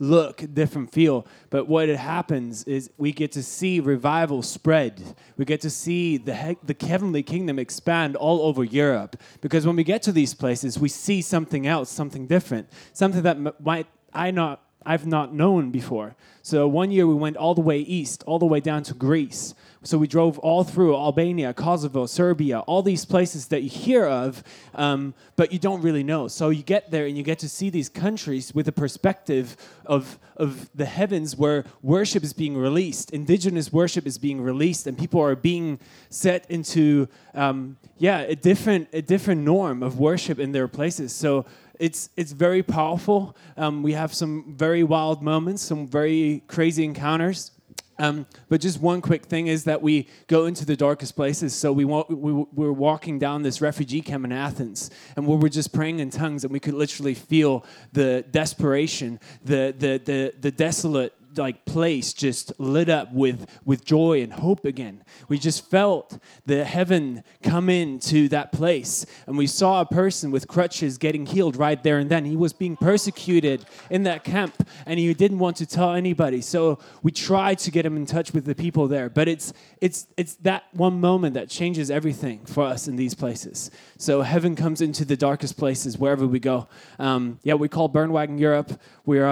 look, 0.00 0.42
different 0.54 0.92
feel. 0.92 1.26
But 1.50 1.66
what 1.68 1.88
it 1.88 1.98
happens 1.98 2.64
is 2.64 2.90
we 2.98 3.12
get 3.12 3.32
to 3.32 3.42
see 3.42 3.80
revival 3.80 4.42
spread. 4.42 5.02
We 5.36 5.44
get 5.44 5.60
to 5.62 5.70
see 5.70 6.16
the 6.18 6.34
he- 6.34 6.56
the 6.62 6.86
heavenly 6.86 7.22
kingdom 7.22 7.58
expand 7.58 8.14
all 8.16 8.42
over 8.42 8.62
Europe. 8.64 9.16
Because 9.40 9.66
when 9.66 9.76
we 9.76 9.84
get 9.84 10.02
to 10.02 10.12
these 10.12 10.34
places, 10.34 10.78
we 10.78 10.88
see 10.88 11.20
something 11.20 11.66
else, 11.66 11.90
something 11.90 12.26
different, 12.26 12.68
something 12.92 13.22
that 13.22 13.36
m- 13.36 13.52
might 13.60 13.86
I 14.12 14.30
not 14.30 14.62
I've 14.88 15.06
not 15.06 15.34
known 15.34 15.70
before. 15.70 16.16
So 16.40 16.66
one 16.66 16.90
year 16.90 17.06
we 17.06 17.12
went 17.12 17.36
all 17.36 17.54
the 17.54 17.60
way 17.60 17.80
east, 17.80 18.24
all 18.26 18.38
the 18.38 18.46
way 18.46 18.58
down 18.58 18.82
to 18.84 18.94
Greece. 18.94 19.54
So 19.82 19.98
we 19.98 20.06
drove 20.06 20.38
all 20.38 20.64
through 20.64 20.96
Albania, 20.96 21.52
Kosovo, 21.52 22.06
Serbia, 22.06 22.60
all 22.60 22.82
these 22.82 23.04
places 23.04 23.48
that 23.48 23.62
you 23.62 23.68
hear 23.68 24.06
of, 24.06 24.42
um, 24.74 25.12
but 25.36 25.52
you 25.52 25.58
don't 25.58 25.82
really 25.82 26.02
know. 26.02 26.26
So 26.26 26.48
you 26.48 26.62
get 26.62 26.90
there 26.90 27.04
and 27.04 27.18
you 27.18 27.22
get 27.22 27.38
to 27.40 27.50
see 27.50 27.68
these 27.68 27.90
countries 27.90 28.54
with 28.54 28.66
a 28.66 28.72
perspective 28.72 29.58
of, 29.84 30.18
of 30.36 30.70
the 30.74 30.86
heavens 30.86 31.36
where 31.36 31.66
worship 31.82 32.24
is 32.24 32.32
being 32.32 32.56
released, 32.56 33.10
indigenous 33.10 33.70
worship 33.70 34.06
is 34.06 34.16
being 34.16 34.40
released, 34.40 34.86
and 34.86 34.96
people 34.96 35.20
are 35.20 35.36
being 35.36 35.78
set 36.08 36.50
into, 36.50 37.08
um, 37.34 37.76
yeah, 37.98 38.20
a 38.20 38.34
different, 38.34 38.88
a 38.94 39.02
different 39.02 39.42
norm 39.42 39.82
of 39.82 39.98
worship 39.98 40.38
in 40.38 40.52
their 40.52 40.66
places. 40.66 41.12
So 41.12 41.44
it's 41.78 42.10
it's 42.16 42.32
very 42.32 42.62
powerful. 42.62 43.36
Um, 43.56 43.82
we 43.82 43.92
have 43.92 44.12
some 44.14 44.54
very 44.56 44.82
wild 44.82 45.22
moments, 45.22 45.62
some 45.62 45.86
very 45.86 46.42
crazy 46.46 46.84
encounters. 46.84 47.52
Um, 48.00 48.26
but 48.48 48.60
just 48.60 48.80
one 48.80 49.00
quick 49.00 49.24
thing 49.26 49.48
is 49.48 49.64
that 49.64 49.82
we 49.82 50.06
go 50.28 50.46
into 50.46 50.64
the 50.64 50.76
darkest 50.76 51.16
places. 51.16 51.52
So 51.52 51.72
we, 51.72 51.84
wa- 51.84 52.04
we, 52.08 52.32
we 52.32 52.46
were 52.54 52.72
walking 52.72 53.18
down 53.18 53.42
this 53.42 53.60
refugee 53.60 54.02
camp 54.02 54.24
in 54.24 54.30
Athens, 54.30 54.90
and 55.16 55.26
we 55.26 55.34
were 55.34 55.48
just 55.48 55.72
praying 55.72 55.98
in 55.98 56.10
tongues, 56.10 56.44
and 56.44 56.52
we 56.52 56.60
could 56.60 56.74
literally 56.74 57.14
feel 57.14 57.64
the 57.92 58.24
desperation, 58.30 59.18
the, 59.44 59.74
the, 59.76 60.00
the, 60.04 60.34
the 60.40 60.52
desolate 60.52 61.12
like 61.38 61.64
place 61.64 62.12
just 62.12 62.52
lit 62.58 62.88
up 62.88 63.12
with 63.12 63.46
with 63.64 63.84
joy 63.84 64.20
and 64.22 64.32
hope 64.32 64.64
again. 64.64 65.04
We 65.28 65.38
just 65.38 65.68
felt 65.70 66.18
the 66.46 66.64
heaven 66.64 67.22
come 67.42 67.68
into 67.68 68.28
that 68.28 68.52
place. 68.52 69.06
And 69.26 69.38
we 69.38 69.46
saw 69.46 69.80
a 69.80 69.86
person 69.86 70.30
with 70.30 70.48
crutches 70.48 70.98
getting 70.98 71.26
healed 71.26 71.56
right 71.56 71.82
there 71.82 71.98
and 71.98 72.10
then. 72.10 72.24
He 72.24 72.36
was 72.36 72.52
being 72.52 72.76
persecuted 72.76 73.64
in 73.90 74.02
that 74.04 74.24
camp 74.24 74.68
and 74.86 74.98
he 74.98 75.12
didn't 75.14 75.38
want 75.38 75.56
to 75.58 75.66
tell 75.66 75.94
anybody. 75.94 76.40
So 76.40 76.78
we 77.02 77.12
tried 77.12 77.58
to 77.60 77.70
get 77.70 77.86
him 77.86 77.96
in 77.96 78.06
touch 78.06 78.32
with 78.32 78.44
the 78.44 78.54
people 78.54 78.88
there. 78.88 79.08
But 79.08 79.28
it's 79.28 79.52
it's 79.80 80.06
it's 80.16 80.34
that 80.36 80.64
one 80.72 81.00
moment 81.00 81.34
that 81.34 81.48
changes 81.48 81.90
everything 81.90 82.44
for 82.46 82.64
us 82.64 82.88
in 82.88 82.96
these 82.96 83.14
places. 83.14 83.70
So 83.96 84.22
heaven 84.22 84.56
comes 84.56 84.80
into 84.80 85.04
the 85.04 85.16
darkest 85.16 85.56
places 85.56 85.96
wherever 85.98 86.26
we 86.26 86.40
go. 86.40 86.68
Um, 86.98 87.38
yeah 87.42 87.54
we 87.54 87.68
call 87.68 87.88
burnwagon 87.88 88.38
europe. 88.38 88.80
We're 89.06 89.26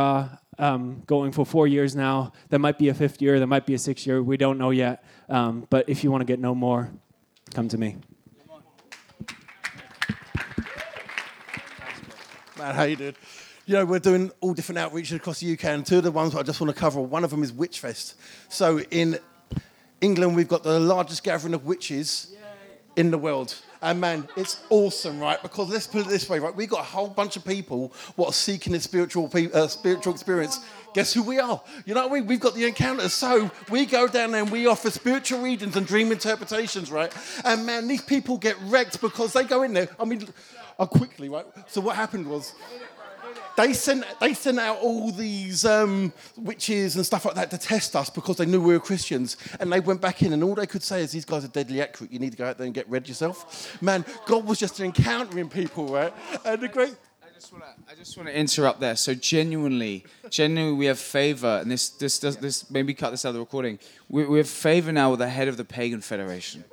um, 0.59 1.03
going 1.07 1.33
for 1.33 1.45
four 1.45 1.67
years 1.67 1.95
now. 1.95 2.33
There 2.49 2.59
might 2.59 2.79
be 2.79 2.89
a 2.89 2.95
fifth 2.95 3.21
year, 3.21 3.39
there 3.39 3.47
might 3.47 3.67
be 3.67 3.75
a 3.75 3.79
sixth 3.79 4.07
year. 4.07 4.23
We 4.23 4.37
don't 4.37 4.59
know 4.59 4.71
yet. 4.71 5.05
Um, 5.29 5.67
but 5.71 5.89
if 5.89 6.03
you 6.05 6.11
want 6.11 6.23
to 6.23 6.25
get 6.27 6.39
no 6.39 6.55
more, 6.55 6.91
come 7.55 7.69
to 7.69 7.79
me. 7.79 7.97
Man, 12.59 12.75
how 12.75 12.85
you 12.85 12.97
doing? 12.97 13.15
You 13.67 13.75
know, 13.75 13.85
we're 13.85 13.99
doing 13.99 14.31
all 14.41 14.55
different 14.55 14.79
outreaches 14.79 15.17
across 15.17 15.41
the 15.41 15.53
UK, 15.53 15.65
and 15.65 15.85
two 15.85 15.99
of 15.99 16.05
the 16.05 16.11
ones 16.13 16.35
I 16.35 16.43
just 16.43 16.61
want 16.61 16.73
to 16.73 16.81
cover, 16.81 17.01
one 17.01 17.25
of 17.25 17.31
them 17.31 17.43
is 17.43 17.53
Witchfest. 17.53 18.15
So 18.49 18.81
in 18.91 19.19
England, 20.01 20.37
we've 20.37 20.49
got 20.49 20.63
the 20.63 20.79
largest 20.79 21.25
gathering 21.25 21.53
of 21.53 21.67
witches 21.67 22.35
in 22.95 23.11
the 23.11 23.19
world. 23.19 23.57
And 23.87 24.01
man, 24.01 24.29
it's 24.37 24.59
awesome, 24.69 25.21
right? 25.21 25.41
Because 25.41 25.71
let's 25.71 25.87
put 25.87 26.01
it 26.01 26.09
this 26.09 26.29
way, 26.29 26.41
right? 26.41 26.53
We've 26.53 26.69
got 26.69 26.81
a 26.81 26.83
whole 26.83 27.09
bunch 27.09 27.37
of 27.37 27.45
people 27.45 27.93
what 28.17 28.31
are 28.31 28.33
seeking 28.33 28.75
a 28.75 28.81
spiritual, 28.81 29.31
uh, 29.55 29.69
spiritual 29.69 30.13
experience. 30.13 30.59
Guess 30.93 31.13
who 31.13 31.23
we 31.23 31.39
are? 31.39 31.63
You 31.85 31.95
know 31.95 32.03
what 32.09 32.11
I 32.11 32.15
mean? 32.19 32.27
We've 32.27 32.41
got 32.41 32.57
the 32.57 32.65
encounters. 32.65 33.13
So 33.13 33.49
we 33.71 33.87
go 33.87 34.09
down 34.09 34.33
there 34.33 34.43
and 34.43 34.51
we 34.51 34.67
offer 34.67 34.91
spiritual 34.91 35.41
readings 35.41 35.77
and 35.77 35.87
dream 35.87 36.11
interpretations, 36.11 36.91
right? 36.91 37.15
And 37.45 37.65
man, 37.65 37.87
these 37.87 38.03
people 38.03 38.39
get 38.39 38.57
wrecked 38.63 39.01
because 39.01 39.33
they 39.33 39.45
go 39.45 39.63
in 39.63 39.73
there. 39.73 39.89
I 40.01 40.05
mean, 40.05 40.27
uh, 40.81 40.87
quickly, 40.87 41.29
right? 41.29 41.47
So 41.69 41.81
what 41.81 41.95
happened 41.95 42.27
was 42.27 42.55
they 43.57 43.73
sent 43.73 44.05
they 44.21 44.35
sent 44.35 44.59
out 44.59 44.79
all 44.79 45.11
these 45.11 45.65
um, 45.65 46.13
witches 46.37 46.97
and 46.97 47.05
stuff 47.05 47.25
like 47.25 47.35
that 47.35 47.51
to 47.51 47.59
test 47.59 47.97
us 47.97 48.11
because 48.11 48.37
they 48.37 48.47
knew 48.47 48.61
we 48.61 48.75
were 48.75 48.81
Christians. 48.81 49.37
And 49.59 49.73
they 49.73 49.81
went 49.81 50.01
back 50.01 50.23
in, 50.23 50.33
and 50.33 50.45
all 50.45 50.55
they 50.55 50.67
could 50.67 50.83
say 50.83 51.03
is, 51.03 51.13
"These 51.13 51.25
guys 51.25 51.45
are 51.45 51.49
deadly 51.49 51.81
accurate. 51.81 52.13
You 52.13 52.19
need 52.19 52.33
to 52.33 52.37
go 52.37 52.47
out 52.47 52.59
there 52.59 52.67
and 52.67 52.75
get 52.75 52.89
read 52.89 53.09
yourself." 53.09 53.81
Man, 53.83 54.05
God 54.27 54.45
was 54.45 54.59
just 54.59 54.79
encountering 54.81 55.49
people, 55.49 55.87
right? 55.89 56.13
And 56.45 56.61
the 56.61 56.69
great. 56.69 56.95
I 57.89 57.95
just 57.95 58.17
want 58.17 58.29
to 58.29 58.37
interrupt 58.37 58.81
there. 58.81 58.97
So 58.97 59.15
genuinely, 59.15 60.05
genuinely, 60.31 60.77
we 60.77 60.87
have 60.87 60.99
favor, 60.99 61.59
and 61.63 61.71
this, 61.71 61.91
this, 61.91 62.19
does, 62.19 62.37
this. 62.39 62.71
Maybe 62.71 62.93
cut 62.95 63.11
this 63.11 63.25
out 63.25 63.31
of 63.31 63.35
the 63.35 63.41
recording. 63.41 63.79
We, 64.09 64.27
we 64.27 64.39
have 64.39 64.49
favor 64.49 64.91
now 64.91 65.11
with 65.11 65.21
the 65.21 65.29
head 65.29 65.47
of 65.47 65.57
the 65.57 65.65
pagan 65.65 66.01
federation, 66.01 66.65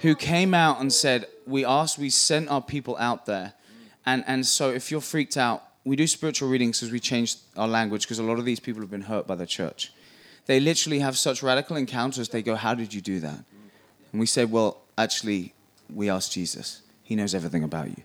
who 0.00 0.14
came 0.14 0.54
out 0.54 0.80
and 0.80 0.92
said, 0.92 1.26
"We 1.46 1.64
asked, 1.64 1.98
we 1.98 2.10
sent 2.10 2.48
our 2.48 2.62
people 2.62 2.96
out 2.98 3.26
there, 3.26 3.54
and 4.04 4.22
and 4.26 4.46
so 4.46 4.70
if 4.70 4.90
you're 4.90 5.00
freaked 5.00 5.36
out, 5.36 5.62
we 5.84 5.96
do 5.96 6.06
spiritual 6.06 6.48
readings 6.48 6.78
because 6.78 6.92
we 6.92 7.00
changed 7.00 7.38
our 7.56 7.68
language 7.68 8.02
because 8.02 8.18
a 8.18 8.22
lot 8.22 8.38
of 8.38 8.44
these 8.44 8.60
people 8.60 8.80
have 8.82 8.90
been 8.90 9.02
hurt 9.02 9.26
by 9.26 9.34
the 9.34 9.46
church. 9.46 9.92
They 10.46 10.60
literally 10.60 11.00
have 11.00 11.16
such 11.16 11.42
radical 11.42 11.76
encounters. 11.76 12.28
They 12.28 12.42
go, 12.42 12.54
"How 12.54 12.74
did 12.74 12.94
you 12.94 13.00
do 13.00 13.20
that?" 13.20 13.44
And 14.12 14.20
we 14.20 14.26
say, 14.26 14.44
"Well, 14.44 14.82
actually, 14.96 15.54
we 15.92 16.10
asked 16.10 16.32
Jesus. 16.32 16.82
He 17.02 17.14
knows 17.16 17.34
everything 17.34 17.64
about 17.64 17.88
you." 17.88 18.02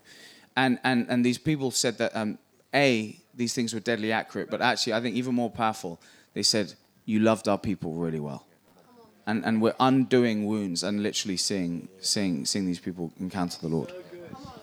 And 0.56 0.80
and 0.84 1.08
and 1.10 1.26
these 1.26 1.38
people 1.38 1.72
said 1.72 1.98
that 1.98 2.16
um, 2.16 2.38
a 2.74 3.18
these 3.36 3.54
things 3.54 3.74
were 3.74 3.80
deadly 3.80 4.12
accurate, 4.12 4.50
but 4.50 4.62
actually, 4.62 4.94
I 4.94 5.02
think 5.02 5.16
even 5.16 5.36
more 5.36 5.52
powerful. 5.52 6.00
They 6.34 6.44
said, 6.44 6.74
"You 7.06 7.20
loved 7.20 7.48
our 7.48 7.58
people 7.58 7.94
really 7.94 8.20
well." 8.20 8.48
And, 9.28 9.44
and 9.44 9.62
we're 9.62 9.76
undoing 9.78 10.46
wounds 10.46 10.84
and 10.84 11.04
literally 11.04 11.36
seeing, 11.36 11.90
seeing, 12.00 12.46
seeing 12.46 12.66
these 12.66 12.80
people 12.80 13.12
encounter 13.20 13.60
the 13.60 13.68
Lord. 13.68 13.92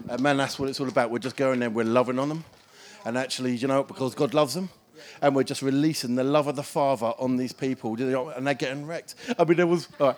And 0.08 0.22
man, 0.22 0.38
that's 0.38 0.58
what 0.58 0.70
it's 0.70 0.80
all 0.80 0.88
about. 0.88 1.10
We're 1.10 1.18
just 1.18 1.36
going 1.36 1.60
there, 1.60 1.68
we're 1.68 1.84
loving 1.84 2.18
on 2.18 2.30
them. 2.30 2.44
And 3.04 3.18
actually, 3.18 3.56
you 3.56 3.68
know, 3.68 3.82
because 3.82 4.14
God 4.14 4.34
loves 4.34 4.54
them. 4.54 4.70
And 5.20 5.34
we're 5.34 5.44
just 5.44 5.62
releasing 5.62 6.14
the 6.14 6.24
love 6.24 6.46
of 6.46 6.56
the 6.56 6.62
Father 6.62 7.12
on 7.18 7.36
these 7.36 7.52
people. 7.52 7.94
And 7.94 8.46
they're 8.46 8.54
getting 8.54 8.86
wrecked. 8.86 9.14
I 9.38 9.44
mean, 9.44 9.56
there 9.56 9.66
was. 9.66 9.88
All 10.00 10.08
right. 10.08 10.16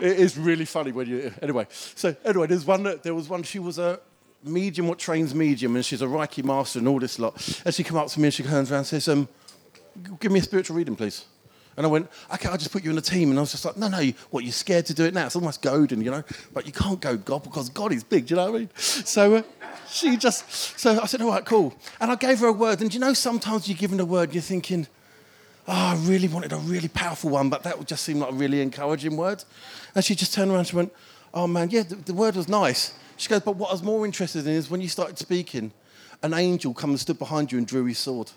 It 0.00 0.18
is 0.18 0.36
really 0.36 0.64
funny 0.64 0.92
when 0.92 1.08
you. 1.08 1.32
Anyway, 1.40 1.66
so 1.70 2.14
anyway, 2.24 2.48
there's 2.48 2.64
one. 2.64 2.82
There 3.02 3.14
was 3.14 3.28
one. 3.28 3.44
She 3.44 3.60
was 3.60 3.78
a 3.78 4.00
medium, 4.42 4.88
what 4.88 4.98
trains 4.98 5.34
medium, 5.34 5.76
and 5.76 5.84
she's 5.84 6.02
a 6.02 6.06
Reiki 6.06 6.44
master 6.44 6.80
and 6.80 6.88
all 6.88 6.98
this 6.98 7.18
lot. 7.18 7.34
And 7.64 7.74
she 7.74 7.84
come 7.84 7.96
up 7.96 8.08
to 8.08 8.20
me 8.20 8.26
and 8.26 8.34
she 8.34 8.42
turns 8.42 8.70
around 8.70 8.78
and 8.78 8.86
says, 8.86 9.08
um, 9.08 9.28
"Give 10.18 10.32
me 10.32 10.40
a 10.40 10.42
spiritual 10.42 10.76
reading, 10.76 10.96
please." 10.96 11.24
And 11.76 11.86
I 11.86 11.88
went, 11.88 12.08
okay, 12.32 12.48
I'll 12.48 12.56
just 12.56 12.70
put 12.70 12.84
you 12.84 12.90
in 12.90 12.98
a 12.98 13.02
team. 13.02 13.30
And 13.30 13.38
I 13.38 13.42
was 13.42 13.52
just 13.52 13.64
like, 13.64 13.76
no, 13.76 13.88
no, 13.88 14.02
what, 14.30 14.44
you're 14.44 14.52
scared 14.52 14.86
to 14.86 14.94
do 14.94 15.04
it 15.04 15.14
now? 15.14 15.26
It's 15.26 15.36
almost 15.36 15.62
goading, 15.62 16.02
you 16.02 16.10
know? 16.10 16.22
But 16.52 16.66
you 16.66 16.72
can't 16.72 17.00
go 17.00 17.16
God 17.16 17.42
because 17.42 17.68
God 17.68 17.92
is 17.92 18.04
big, 18.04 18.26
do 18.26 18.34
you 18.34 18.36
know 18.36 18.50
what 18.50 18.56
I 18.56 18.58
mean? 18.60 18.70
So 18.76 19.36
uh, 19.36 19.42
she 19.88 20.16
just, 20.16 20.50
so 20.78 21.00
I 21.00 21.06
said, 21.06 21.20
all 21.20 21.30
right, 21.30 21.44
cool. 21.44 21.74
And 22.00 22.10
I 22.10 22.16
gave 22.16 22.38
her 22.40 22.46
a 22.46 22.52
word. 22.52 22.80
And 22.80 22.92
you 22.92 23.00
know, 23.00 23.12
sometimes 23.12 23.68
you're 23.68 23.78
given 23.78 23.98
a 24.00 24.04
word, 24.04 24.28
and 24.28 24.34
you're 24.34 24.42
thinking, 24.42 24.86
oh, 25.66 25.72
I 25.72 25.96
really 26.06 26.28
wanted 26.28 26.52
a 26.52 26.56
really 26.56 26.88
powerful 26.88 27.30
one, 27.30 27.48
but 27.48 27.62
that 27.62 27.78
would 27.78 27.88
just 27.88 28.04
seem 28.04 28.18
like 28.18 28.30
a 28.30 28.34
really 28.34 28.60
encouraging 28.60 29.16
word. 29.16 29.42
And 29.94 30.04
she 30.04 30.14
just 30.14 30.34
turned 30.34 30.50
around 30.50 30.60
and 30.60 30.68
she 30.68 30.76
went, 30.76 30.92
oh 31.32 31.46
man, 31.46 31.70
yeah, 31.70 31.82
the, 31.82 31.96
the 31.96 32.14
word 32.14 32.36
was 32.36 32.48
nice. 32.48 32.94
She 33.16 33.28
goes, 33.28 33.40
but 33.40 33.56
what 33.56 33.70
I 33.70 33.72
was 33.72 33.82
more 33.82 34.04
interested 34.04 34.46
in 34.46 34.52
is 34.52 34.70
when 34.70 34.80
you 34.80 34.88
started 34.88 35.18
speaking, 35.18 35.72
an 36.22 36.34
angel 36.34 36.74
come 36.74 36.90
and 36.90 37.00
stood 37.00 37.18
behind 37.18 37.52
you 37.52 37.58
and 37.58 37.66
drew 37.66 37.84
his 37.84 37.98
sword 37.98 38.30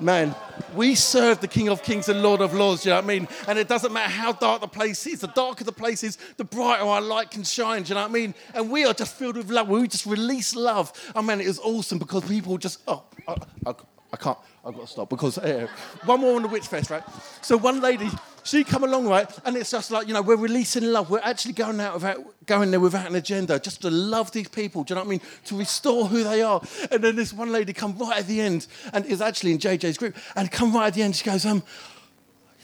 man, 0.00 0.34
we 0.74 0.94
serve 0.94 1.40
the 1.40 1.48
King 1.48 1.68
of 1.68 1.82
Kings 1.82 2.08
and 2.08 2.22
Lord 2.22 2.40
of 2.40 2.54
Lords, 2.54 2.84
you 2.84 2.90
know 2.90 2.96
what 2.96 3.04
I 3.04 3.06
mean? 3.06 3.28
And 3.46 3.58
it 3.58 3.68
doesn't 3.68 3.92
matter 3.92 4.10
how 4.10 4.32
dark 4.32 4.60
the 4.60 4.68
place 4.68 5.06
is, 5.06 5.20
the 5.20 5.28
darker 5.28 5.64
the 5.64 5.72
place 5.72 6.02
is, 6.02 6.16
the 6.36 6.44
brighter 6.44 6.84
our 6.84 7.00
light 7.00 7.30
can 7.30 7.44
shine, 7.44 7.84
you 7.86 7.94
know 7.94 8.02
what 8.02 8.10
I 8.10 8.12
mean? 8.12 8.34
And 8.54 8.70
we 8.70 8.84
are 8.84 8.94
just 8.94 9.14
filled 9.16 9.36
with 9.36 9.50
love. 9.50 9.68
We 9.68 9.86
just 9.88 10.06
release 10.06 10.54
love. 10.54 10.92
I 11.14 11.22
mean, 11.22 11.40
it 11.40 11.46
is 11.46 11.58
awesome 11.58 11.98
because 11.98 12.24
people 12.24 12.58
just, 12.58 12.80
oh, 12.86 13.04
I, 13.26 13.36
I, 13.66 13.74
I 14.12 14.16
can't, 14.16 14.38
I've 14.64 14.74
got 14.74 14.82
to 14.82 14.86
stop 14.86 15.08
because 15.08 15.38
uh, 15.38 15.66
one 16.04 16.20
more 16.20 16.36
on 16.36 16.42
the 16.42 16.48
Witch 16.48 16.66
Fest, 16.66 16.90
right? 16.90 17.02
So 17.42 17.56
one 17.56 17.80
lady, 17.80 18.08
she 18.44 18.64
come 18.64 18.84
along, 18.84 19.06
right? 19.06 19.30
And 19.44 19.56
it's 19.56 19.70
just 19.70 19.90
like, 19.90 20.08
you 20.08 20.14
know, 20.14 20.22
we're 20.22 20.36
releasing 20.36 20.84
love. 20.84 21.10
We're 21.10 21.20
actually 21.20 21.54
going 21.54 21.80
out 21.80 21.94
without, 21.94 22.46
going 22.46 22.70
there 22.70 22.80
without 22.80 23.08
an 23.08 23.16
agenda, 23.16 23.58
just 23.58 23.82
to 23.82 23.90
love 23.90 24.32
these 24.32 24.48
people, 24.48 24.84
do 24.84 24.92
you 24.92 24.96
know 24.96 25.02
what 25.02 25.08
I 25.08 25.10
mean? 25.10 25.20
To 25.46 25.56
restore 25.56 26.06
who 26.06 26.24
they 26.24 26.42
are. 26.42 26.60
And 26.90 27.02
then 27.02 27.16
this 27.16 27.32
one 27.32 27.52
lady 27.52 27.72
come 27.72 27.96
right 27.98 28.18
at 28.18 28.26
the 28.26 28.40
end, 28.40 28.66
and 28.92 29.04
is 29.06 29.20
actually 29.20 29.52
in 29.52 29.58
JJ's 29.58 29.98
group, 29.98 30.16
and 30.36 30.50
come 30.50 30.74
right 30.74 30.88
at 30.88 30.94
the 30.94 31.02
end, 31.02 31.16
she 31.16 31.24
goes, 31.24 31.44
um, 31.44 31.62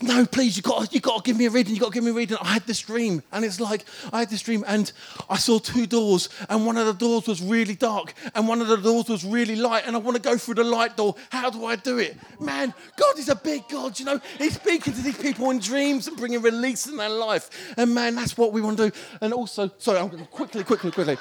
no, 0.03 0.27
please, 0.27 0.57
you 0.57 0.63
got, 0.63 0.87
to, 0.87 0.95
you 0.95 1.01
got 1.01 1.25
to 1.25 1.29
give 1.29 1.39
me 1.39 1.47
a 1.47 1.51
reading. 1.51 1.75
You 1.75 1.81
got 1.81 1.89
to 1.89 1.95
give 1.95 2.05
me 2.05 2.11
a 2.11 2.15
reading. 2.15 2.37
I 2.41 2.53
had 2.53 2.67
this 2.67 2.81
dream, 2.81 3.23
and 3.33 3.45
it's 3.45 3.61
like 3.61 3.85
I 4.13 4.21
had 4.21 4.31
this 4.31 4.43
dream, 4.43 4.65
and 4.67 4.93
I 5.31 5.39
saw 5.39 5.59
two 5.59 5.87
doors, 5.87 6.29
and 6.49 6.67
one 6.67 6.77
of 6.77 6.87
the 6.87 6.93
doors 6.93 7.27
was 7.27 7.41
really 7.41 7.75
dark, 7.75 8.13
and 8.35 8.47
one 8.47 8.61
of 8.61 8.69
the 8.69 8.77
doors 8.77 9.09
was 9.09 9.25
really 9.25 9.57
light, 9.57 9.85
and 9.87 9.97
I 9.97 9.99
want 9.99 10.17
to 10.17 10.23
go 10.23 10.37
through 10.37 10.55
the 10.55 10.65
light 10.65 10.97
door. 10.97 11.15
How 11.31 11.49
do 11.51 11.65
I 11.65 11.77
do 11.77 11.99
it, 11.99 12.17
man? 12.39 12.75
God 12.97 13.19
is 13.19 13.29
a 13.29 13.37
big 13.37 13.69
God, 13.69 13.99
you 13.99 14.05
know. 14.05 14.21
He's 14.39 14.57
speaking 14.57 14.93
to 14.93 15.03
these 15.03 15.19
people 15.19 15.51
in 15.51 15.61
dreams 15.61 16.09
and 16.09 16.17
bringing 16.17 16.43
release 16.43 16.87
in 16.87 16.97
their 16.97 17.09
life, 17.09 17.75
and 17.79 17.95
man, 17.95 18.17
that's 18.17 18.37
what 18.37 18.53
we 18.53 18.61
want 18.61 18.77
to 18.77 18.91
do. 18.91 18.97
And 19.21 19.33
also, 19.33 19.71
sorry, 19.79 19.99
I'm 19.99 20.09
going 20.09 20.27
quickly, 20.27 20.63
quickly, 20.63 20.91
quickly 20.91 21.17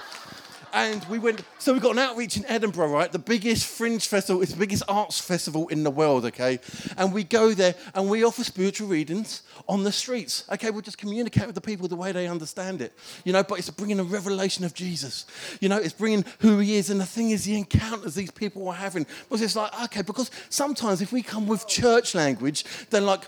and 0.76 1.04
we 1.06 1.18
went. 1.18 1.42
So 1.58 1.74
we 1.74 1.80
got 1.80 1.94
an 1.94 2.00
outreach 2.00 2.36
in 2.36 2.46
Edinburgh, 2.46 2.90
right? 2.90 3.12
The 3.12 3.18
biggest 3.18 3.66
fringe 3.66 4.08
festival. 4.08 4.42
It's 4.42 4.52
the 4.52 4.60
biggest 4.60 4.84
arts 4.90 5.20
festival 5.20 5.70
in 5.70 5.84
the 5.84 5.90
world, 5.90 6.26
okay? 6.26 6.60
And 6.98 7.14
we 7.14 7.24
go 7.24 7.54
there 7.54 7.76
and 7.96 8.10
we 8.10 8.26
offer 8.26 8.44
spiritual 8.44 8.90
readings 8.90 9.44
on 9.68 9.84
the 9.84 9.92
streets. 9.92 10.44
Okay, 10.52 10.70
We'll 10.70 10.82
just 10.82 10.98
communicate 10.98 11.46
with 11.46 11.56
the 11.56 11.62
people 11.62 11.88
the 11.88 11.96
way 11.96 12.12
they 12.12 12.28
understand 12.28 12.82
it, 12.82 12.94
you 13.24 13.32
know. 13.32 13.42
But 13.42 13.60
it's 13.60 13.70
bringing 13.70 14.00
a 14.02 14.04
revelation 14.04 14.66
of 14.66 14.74
Jesus, 14.74 15.26
you 15.62 15.70
know. 15.70 15.78
It's 15.78 15.94
bringing 15.94 16.26
who 16.40 16.60
He 16.60 16.76
is, 16.76 16.90
and 16.90 17.00
the 17.00 17.06
thing 17.06 17.30
is, 17.30 17.46
the 17.46 17.58
encounters 17.58 18.14
these 18.14 18.32
people 18.32 18.68
are 18.68 18.76
having. 18.76 19.08
Because 19.24 19.42
it's 19.42 19.56
like, 19.56 19.74
okay, 19.86 20.02
because 20.02 20.30
sometimes 20.50 21.02
if 21.02 21.14
we 21.14 21.24
come 21.24 21.48
with 21.48 21.66
church 21.68 22.14
language, 22.14 22.66
they're 22.90 23.00
like, 23.00 23.24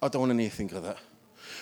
I 0.00 0.08
don't 0.08 0.20
want 0.20 0.32
anything 0.32 0.72
of 0.72 0.82
that. 0.84 0.96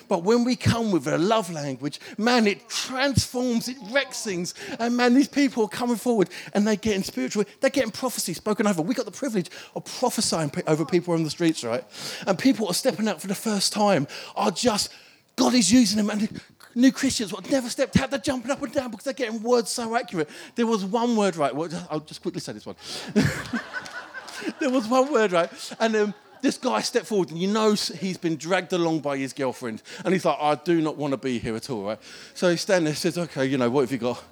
But 0.09 0.25
when 0.25 0.45
we 0.45 0.57
come 0.57 0.91
with 0.91 1.07
a 1.07 1.19
love 1.19 1.51
language, 1.53 2.01
man, 2.17 2.47
it 2.47 2.69
transforms, 2.69 3.69
it 3.69 3.77
wrecks 3.91 4.25
things. 4.25 4.55
And 4.79 4.97
man, 4.97 5.15
these 5.15 5.29
people 5.29 5.65
are 5.65 5.69
coming 5.69 5.97
forward 5.97 6.31
and 6.55 6.67
they're 6.67 6.77
getting 6.77 7.03
spiritual. 7.03 7.45
They're 7.61 7.71
getting 7.71 7.91
prophecy 7.91 8.33
spoken 8.33 8.67
over. 8.67 8.83
We 8.83 8.95
got 8.95 9.07
the 9.07 9.13
privilege 9.13 9.51
of 9.75 9.85
prophesying 9.85 10.51
over 10.67 10.85
people 10.85 11.15
on 11.15 11.25
the 11.25 11.31
streets, 11.31 11.63
right? 11.63 11.85
And 12.27 12.39
people 12.39 12.67
are 12.69 12.75
stepping 12.75 13.09
out 13.09 13.21
for 13.21 13.27
the 13.27 13.35
first 13.35 13.73
time 13.73 14.07
are 14.35 14.51
just, 14.51 14.91
God 15.37 15.55
is 15.55 15.71
using 15.71 15.99
them. 15.99 16.11
And 16.11 16.41
new 16.75 16.93
Christians 16.93 17.33
what 17.33 17.51
never 17.51 17.69
stepped 17.69 17.99
out, 17.99 18.11
they're 18.11 18.19
jumping 18.19 18.51
up 18.51 18.63
and 18.63 18.73
down 18.73 18.91
because 18.91 19.05
they're 19.05 19.13
getting 19.13 19.43
words 19.43 19.71
so 19.71 19.95
accurate. 19.97 20.29
There 20.55 20.67
was 20.67 20.85
one 20.85 21.17
word 21.17 21.37
right. 21.37 21.53
I'll 21.91 22.01
just 22.01 22.23
quickly 22.23 22.41
say 22.41 22.53
this 22.53 22.67
one. 22.67 22.77
there 24.61 24.71
was 24.71 24.87
one 24.87 25.13
word 25.13 25.33
right. 25.33 25.51
And 25.81 25.97
um, 25.97 26.15
this 26.43 26.59
guy 26.59 26.81
stepped 26.81 27.07
forward 27.07 27.31
and 27.31 27.39
you 27.39 27.49
know 27.49 27.73
he's 27.73 28.19
been 28.19 28.37
dragged 28.37 28.73
along 28.73 29.01
by 29.01 29.17
his 29.17 29.33
girlfriend. 29.33 29.83
And 30.05 30.13
he's 30.15 30.25
like, 30.25 30.39
I 30.41 30.55
do 30.55 30.81
not 30.81 30.97
want 30.97 31.13
to 31.13 31.17
be 31.17 31.39
here 31.39 31.57
at 31.57 31.71
all, 31.71 31.85
right? 31.85 31.99
So 32.35 32.51
he's 32.51 32.61
standing 32.61 32.85
there 32.87 32.95
says, 32.95 33.19
okay, 33.19 33.47
you 33.47 33.59
know, 33.59 33.71
what 33.71 33.83
have 33.83 33.93
you 33.93 33.99
got? 33.99 34.23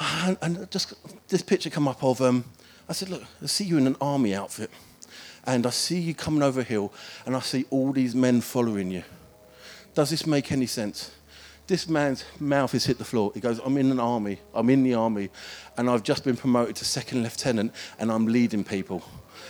And, 0.00 0.38
and 0.40 0.70
just 0.70 0.94
this 1.28 1.42
picture 1.42 1.70
come 1.70 1.86
up 1.86 2.02
of, 2.02 2.20
um, 2.20 2.44
I 2.88 2.92
said, 2.92 3.08
look, 3.08 3.22
I 3.42 3.46
see 3.46 3.64
you 3.64 3.78
in 3.78 3.86
an 3.86 3.96
army 4.00 4.34
outfit. 4.34 4.70
And 5.44 5.66
I 5.66 5.70
see 5.70 5.98
you 5.98 6.14
coming 6.14 6.42
over 6.42 6.60
a 6.60 6.64
hill 6.64 6.92
and 7.24 7.34
I 7.34 7.40
see 7.40 7.64
all 7.70 7.92
these 7.92 8.14
men 8.14 8.40
following 8.40 8.90
you. 8.90 9.04
Does 9.94 10.10
this 10.10 10.26
make 10.26 10.52
any 10.52 10.66
sense? 10.66 11.12
This 11.66 11.88
man's 11.88 12.24
mouth 12.40 12.72
has 12.72 12.84
hit 12.84 12.98
the 12.98 13.04
floor. 13.04 13.30
He 13.32 13.40
goes, 13.40 13.60
I'm 13.64 13.76
in 13.76 13.90
an 13.90 14.00
army. 14.00 14.40
I'm 14.52 14.68
in 14.70 14.82
the 14.82 14.94
army. 14.94 15.30
And 15.76 15.88
I've 15.88 16.02
just 16.02 16.24
been 16.24 16.36
promoted 16.36 16.76
to 16.76 16.84
second 16.84 17.22
lieutenant 17.22 17.72
and 17.98 18.10
I'm 18.10 18.26
leading 18.26 18.64
people. 18.64 19.04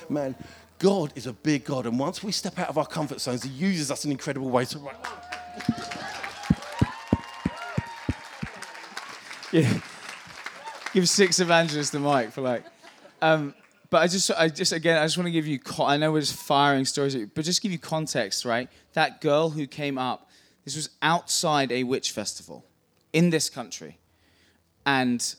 Man, 0.09 0.35
God 0.81 1.13
is 1.15 1.27
a 1.27 1.33
big 1.35 1.65
God, 1.67 1.87
and 1.87 1.99
once 1.99 2.23
we 2.23 2.33
step 2.33 2.59
out 2.59 2.71
of 2.71 2.79
our 2.79 2.87
comfort 2.87 3.21
zones, 3.21 3.43
He 3.43 3.51
uses 3.51 3.91
us 3.91 4.07
in 4.07 4.11
incredible 4.11 4.49
ways. 4.49 4.71
So, 4.71 4.81
yeah. 9.53 9.81
Give 10.95 11.07
six 11.09 11.39
evangelists 11.39 11.91
the 11.91 12.01
mic 12.01 12.33
for 12.33 12.41
like. 12.41 12.65
Um, 13.21 13.55
but 13.91 13.99
I 13.99 14.07
just, 14.07 14.31
I 14.31 14.49
just, 14.49 14.73
again, 14.73 14.97
I 14.97 15.05
just 15.05 15.19
want 15.19 15.27
to 15.27 15.33
give 15.33 15.47
you. 15.47 15.61
I 15.81 15.99
know 15.99 16.13
we're 16.13 16.21
just 16.21 16.35
firing 16.35 16.87
stories, 16.87 17.15
but 17.15 17.45
just 17.45 17.61
give 17.61 17.73
you 17.73 17.79
context, 17.79 18.47
right? 18.47 18.71
That 18.95 19.21
girl 19.21 19.51
who 19.51 19.67
came 19.67 19.99
up, 19.99 20.31
this 20.65 20.77
was 20.77 20.89
outside 21.03 21.71
a 21.73 21.85
witch 21.85 22.11
festival 22.11 22.65
in 23.13 23.29
this 23.29 23.51
country, 23.51 23.99
and 24.87 25.35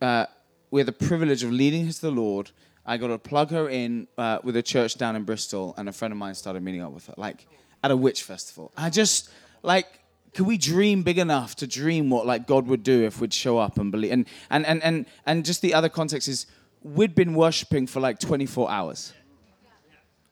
uh, 0.00 0.26
we 0.70 0.80
had 0.80 0.86
the 0.86 0.92
privilege 0.92 1.42
of 1.42 1.50
leading 1.50 1.86
her 1.86 1.92
to 1.92 2.00
the 2.00 2.12
Lord 2.12 2.52
I 2.86 2.96
got 2.98 3.08
to 3.08 3.18
plug 3.18 3.50
her 3.50 3.68
in 3.68 4.08
uh, 4.18 4.38
with 4.42 4.56
a 4.56 4.62
church 4.62 4.96
down 4.96 5.16
in 5.16 5.24
Bristol, 5.24 5.74
and 5.76 5.88
a 5.88 5.92
friend 5.92 6.12
of 6.12 6.18
mine 6.18 6.34
started 6.34 6.62
meeting 6.62 6.82
up 6.82 6.92
with 6.92 7.06
her, 7.06 7.14
like 7.16 7.46
at 7.82 7.90
a 7.90 7.96
witch 7.96 8.22
festival. 8.22 8.72
I 8.76 8.90
just 8.90 9.30
like, 9.62 9.86
could 10.34 10.46
we 10.46 10.58
dream 10.58 11.02
big 11.02 11.18
enough 11.18 11.56
to 11.56 11.66
dream 11.66 12.10
what 12.10 12.26
like 12.26 12.46
God 12.46 12.66
would 12.66 12.82
do 12.82 13.04
if 13.04 13.20
we'd 13.20 13.32
show 13.32 13.58
up 13.58 13.78
and 13.78 13.90
believe? 13.90 14.12
And 14.12 14.26
and 14.50 14.66
and 14.66 14.82
and 14.82 15.06
and 15.24 15.44
just 15.44 15.62
the 15.62 15.72
other 15.74 15.88
context 15.88 16.28
is, 16.28 16.46
we'd 16.82 17.14
been 17.14 17.34
worshiping 17.34 17.86
for 17.86 18.00
like 18.00 18.18
24 18.18 18.70
hours. 18.70 19.12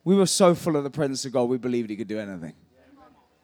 We 0.05 0.15
were 0.15 0.27
so 0.27 0.55
full 0.55 0.77
of 0.77 0.85
the 0.85 0.91
presence 0.91 1.25
of 1.25 1.33
God, 1.33 1.45
we 1.45 1.59
believed 1.59 1.89
He 1.89 1.97
could 1.97 2.09
do 2.09 2.19
anything. 2.19 2.55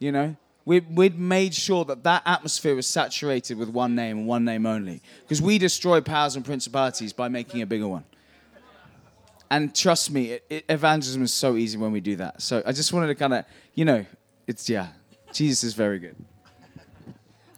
You 0.00 0.12
know, 0.12 0.36
we, 0.64 0.80
would 0.80 1.18
made 1.18 1.54
sure 1.54 1.84
that 1.86 2.04
that 2.04 2.22
atmosphere 2.26 2.74
was 2.74 2.86
saturated 2.86 3.56
with 3.56 3.70
one 3.70 3.94
name 3.94 4.18
and 4.18 4.26
one 4.26 4.44
name 4.44 4.66
only. 4.66 5.00
Because 5.22 5.40
we 5.40 5.56
destroy 5.56 6.02
powers 6.02 6.36
and 6.36 6.44
principalities 6.44 7.12
by 7.12 7.28
making 7.28 7.62
a 7.62 7.66
bigger 7.66 7.88
one. 7.88 8.04
And 9.50 9.74
trust 9.74 10.10
me, 10.10 10.32
it, 10.32 10.44
it, 10.50 10.64
evangelism 10.68 11.22
is 11.22 11.32
so 11.32 11.56
easy 11.56 11.78
when 11.78 11.92
we 11.92 12.00
do 12.00 12.16
that. 12.16 12.42
So 12.42 12.62
I 12.66 12.72
just 12.72 12.92
wanted 12.92 13.08
to 13.08 13.14
kind 13.14 13.34
of, 13.34 13.44
you 13.74 13.84
know, 13.84 14.04
it's, 14.46 14.68
yeah, 14.68 14.88
Jesus 15.32 15.64
is 15.64 15.74
very 15.74 15.98
good. 15.98 16.16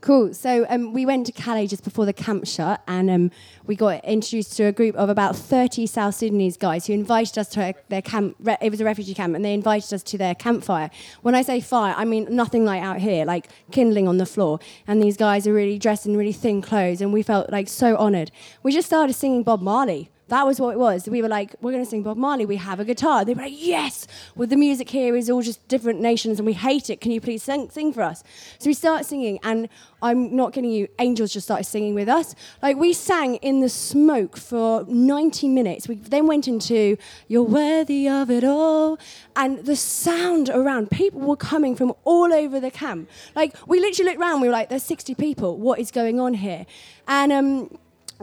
Cool. 0.01 0.33
So 0.33 0.65
um, 0.71 0.95
we 0.95 1.05
went 1.05 1.27
to 1.27 1.33
Calais 1.33 1.67
just 1.67 1.85
before 1.85 2.07
the 2.07 2.15
camp 2.15 2.47
shut, 2.47 2.83
and 2.89 3.11
um, 3.11 3.31
we 3.67 3.77
got 3.77 4.03
introduced 4.03 4.57
to 4.57 4.65
a 4.65 4.73
group 4.73 4.97
of 4.97 5.11
about 5.11 5.37
30 5.37 5.87
South 5.87 6.15
Sudanese 6.15 6.57
guys 6.57 6.87
who 6.87 6.95
invited 6.95 7.37
us 7.37 7.51
to 7.51 7.75
their 7.91 8.01
camp. 8.01 8.37
It 8.63 8.71
was 8.71 8.81
a 8.81 8.85
refugee 8.85 9.13
camp, 9.13 9.37
and 9.37 9.45
they 9.45 9.53
invited 9.53 9.93
us 9.93 10.03
to 10.05 10.17
their 10.17 10.35
campfire. 10.35 10.91
When 11.21 11.35
I 11.35 11.43
say 11.43 11.61
fire, 11.61 11.95
I 11.99 12.07
mean 12.07 12.27
nothing 12.31 12.65
like 12.65 12.83
out 12.83 12.99
here, 12.99 13.27
like 13.27 13.49
kindling 13.73 14.09
on 14.09 14.17
the 14.17 14.25
floor. 14.25 14.59
And 14.87 15.03
these 15.03 15.19
guys 15.19 15.47
are 15.47 15.53
really 15.53 15.79
dressed 15.79 16.07
in 16.07 16.17
really 16.17 16.33
thin 16.33 16.63
clothes, 16.63 17.03
and 17.03 17.13
we 17.13 17.23
felt 17.23 17.51
like 17.51 17.69
so 17.69 17.95
honoured. 17.99 18.31
We 18.63 18.73
just 18.73 18.87
started 18.87 19.13
singing 19.13 19.43
Bob 19.43 19.61
Marley 19.61 20.11
That 20.31 20.47
was 20.47 20.61
what 20.61 20.71
it 20.71 20.79
was. 20.79 21.09
We 21.09 21.23
were 21.23 21.29
like, 21.29 21.57
we're 21.61 21.73
going 21.73 21.85
to 21.85 21.91
sing 21.91 22.05
Bob 22.05 22.17
Marley. 22.17 22.47
We 22.47 22.55
have 22.57 22.79
a 22.79 22.85
guitar. 22.85 23.25
They 23.25 23.35
were 23.35 23.43
like, 23.43 23.53
yes. 23.57 24.07
Well, 24.37 24.47
the 24.47 24.57
music 24.57 24.89
here 24.89 25.17
is 25.17 25.29
all 25.29 25.43
just 25.43 25.67
different 25.67 26.01
nations 26.01 26.39
and 26.39 26.47
we 26.47 26.53
hate 26.53 26.89
it. 26.89 27.01
Can 27.01 27.11
you 27.11 27.21
please 27.21 27.43
sing, 27.43 27.69
sing 27.69 27.93
for 27.93 28.03
us? 28.03 28.23
So 28.61 28.71
we 28.71 28.75
start 28.75 29.05
singing, 29.05 29.41
and 29.43 29.69
I'm 30.03 30.37
not 30.37 30.53
kidding 30.53 30.71
you, 30.71 30.87
angels 31.01 31.33
just 31.33 31.49
started 31.49 31.65
singing 31.65 31.97
with 31.97 32.09
us. 32.09 32.37
Like, 32.63 32.77
we 32.77 32.93
sang 32.93 33.37
in 33.37 33.59
the 33.59 33.69
smoke 33.69 34.37
for 34.37 34.85
90 34.87 35.49
minutes. 35.49 35.89
We 35.89 35.97
then 35.97 36.29
went 36.29 36.47
into 36.47 36.97
You're 37.27 37.43
Worthy 37.43 38.09
of 38.09 38.31
It 38.31 38.45
All. 38.45 39.01
And 39.35 39.65
the 39.67 39.75
sound 39.75 40.49
around, 40.49 40.93
people 40.93 41.21
were 41.23 41.37
coming 41.37 41.75
from 41.75 41.93
all 42.05 42.33
over 42.33 42.61
the 42.61 42.71
camp. 42.71 43.11
Like, 43.35 43.57
we 43.67 43.81
literally 43.81 44.11
looked 44.11 44.21
around, 44.21 44.43
we 44.43 44.47
were 44.47 44.53
like, 44.53 44.69
there's 44.69 44.85
60 44.85 45.17
people. 45.17 45.59
What 45.59 45.81
is 45.81 45.91
going 45.91 46.21
on 46.21 46.35
here? 46.35 46.67
And, 47.09 47.33
um, 47.33 47.79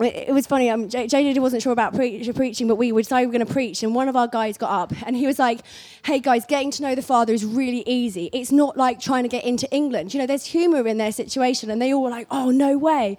it, 0.05 0.31
was 0.31 0.45
funny. 0.45 0.69
Um, 0.69 0.89
J- 0.89 1.07
JJ 1.07 1.39
wasn't 1.39 1.63
sure 1.63 1.73
about 1.73 1.93
pre- 1.95 2.31
preaching, 2.33 2.67
but 2.67 2.75
we 2.75 2.91
decided 2.91 3.23
we 3.23 3.27
were 3.27 3.33
going 3.33 3.47
to 3.47 3.53
preach. 3.53 3.83
And 3.83 3.95
one 3.95 4.07
of 4.07 4.15
our 4.15 4.27
guys 4.27 4.57
got 4.57 4.71
up 4.71 4.93
and 5.05 5.15
he 5.15 5.25
was 5.25 5.39
like, 5.39 5.61
"Hey 6.03 6.19
guys, 6.19 6.45
getting 6.45 6.71
to 6.71 6.83
know 6.83 6.95
the 6.95 7.01
Father 7.01 7.33
is 7.33 7.45
really 7.45 7.83
easy. 7.85 8.29
It's 8.33 8.51
not 8.51 8.77
like 8.77 8.99
trying 8.99 9.23
to 9.23 9.29
get 9.29 9.43
into 9.43 9.69
England. 9.73 10.13
You 10.13 10.19
know, 10.19 10.27
there's 10.27 10.45
humour 10.45 10.87
in 10.87 10.97
their 10.97 11.11
situation." 11.11 11.71
And 11.71 11.81
they 11.81 11.93
all 11.93 12.03
were 12.03 12.09
like, 12.09 12.27
"Oh 12.31 12.51
no 12.51 12.77
way!" 12.77 13.17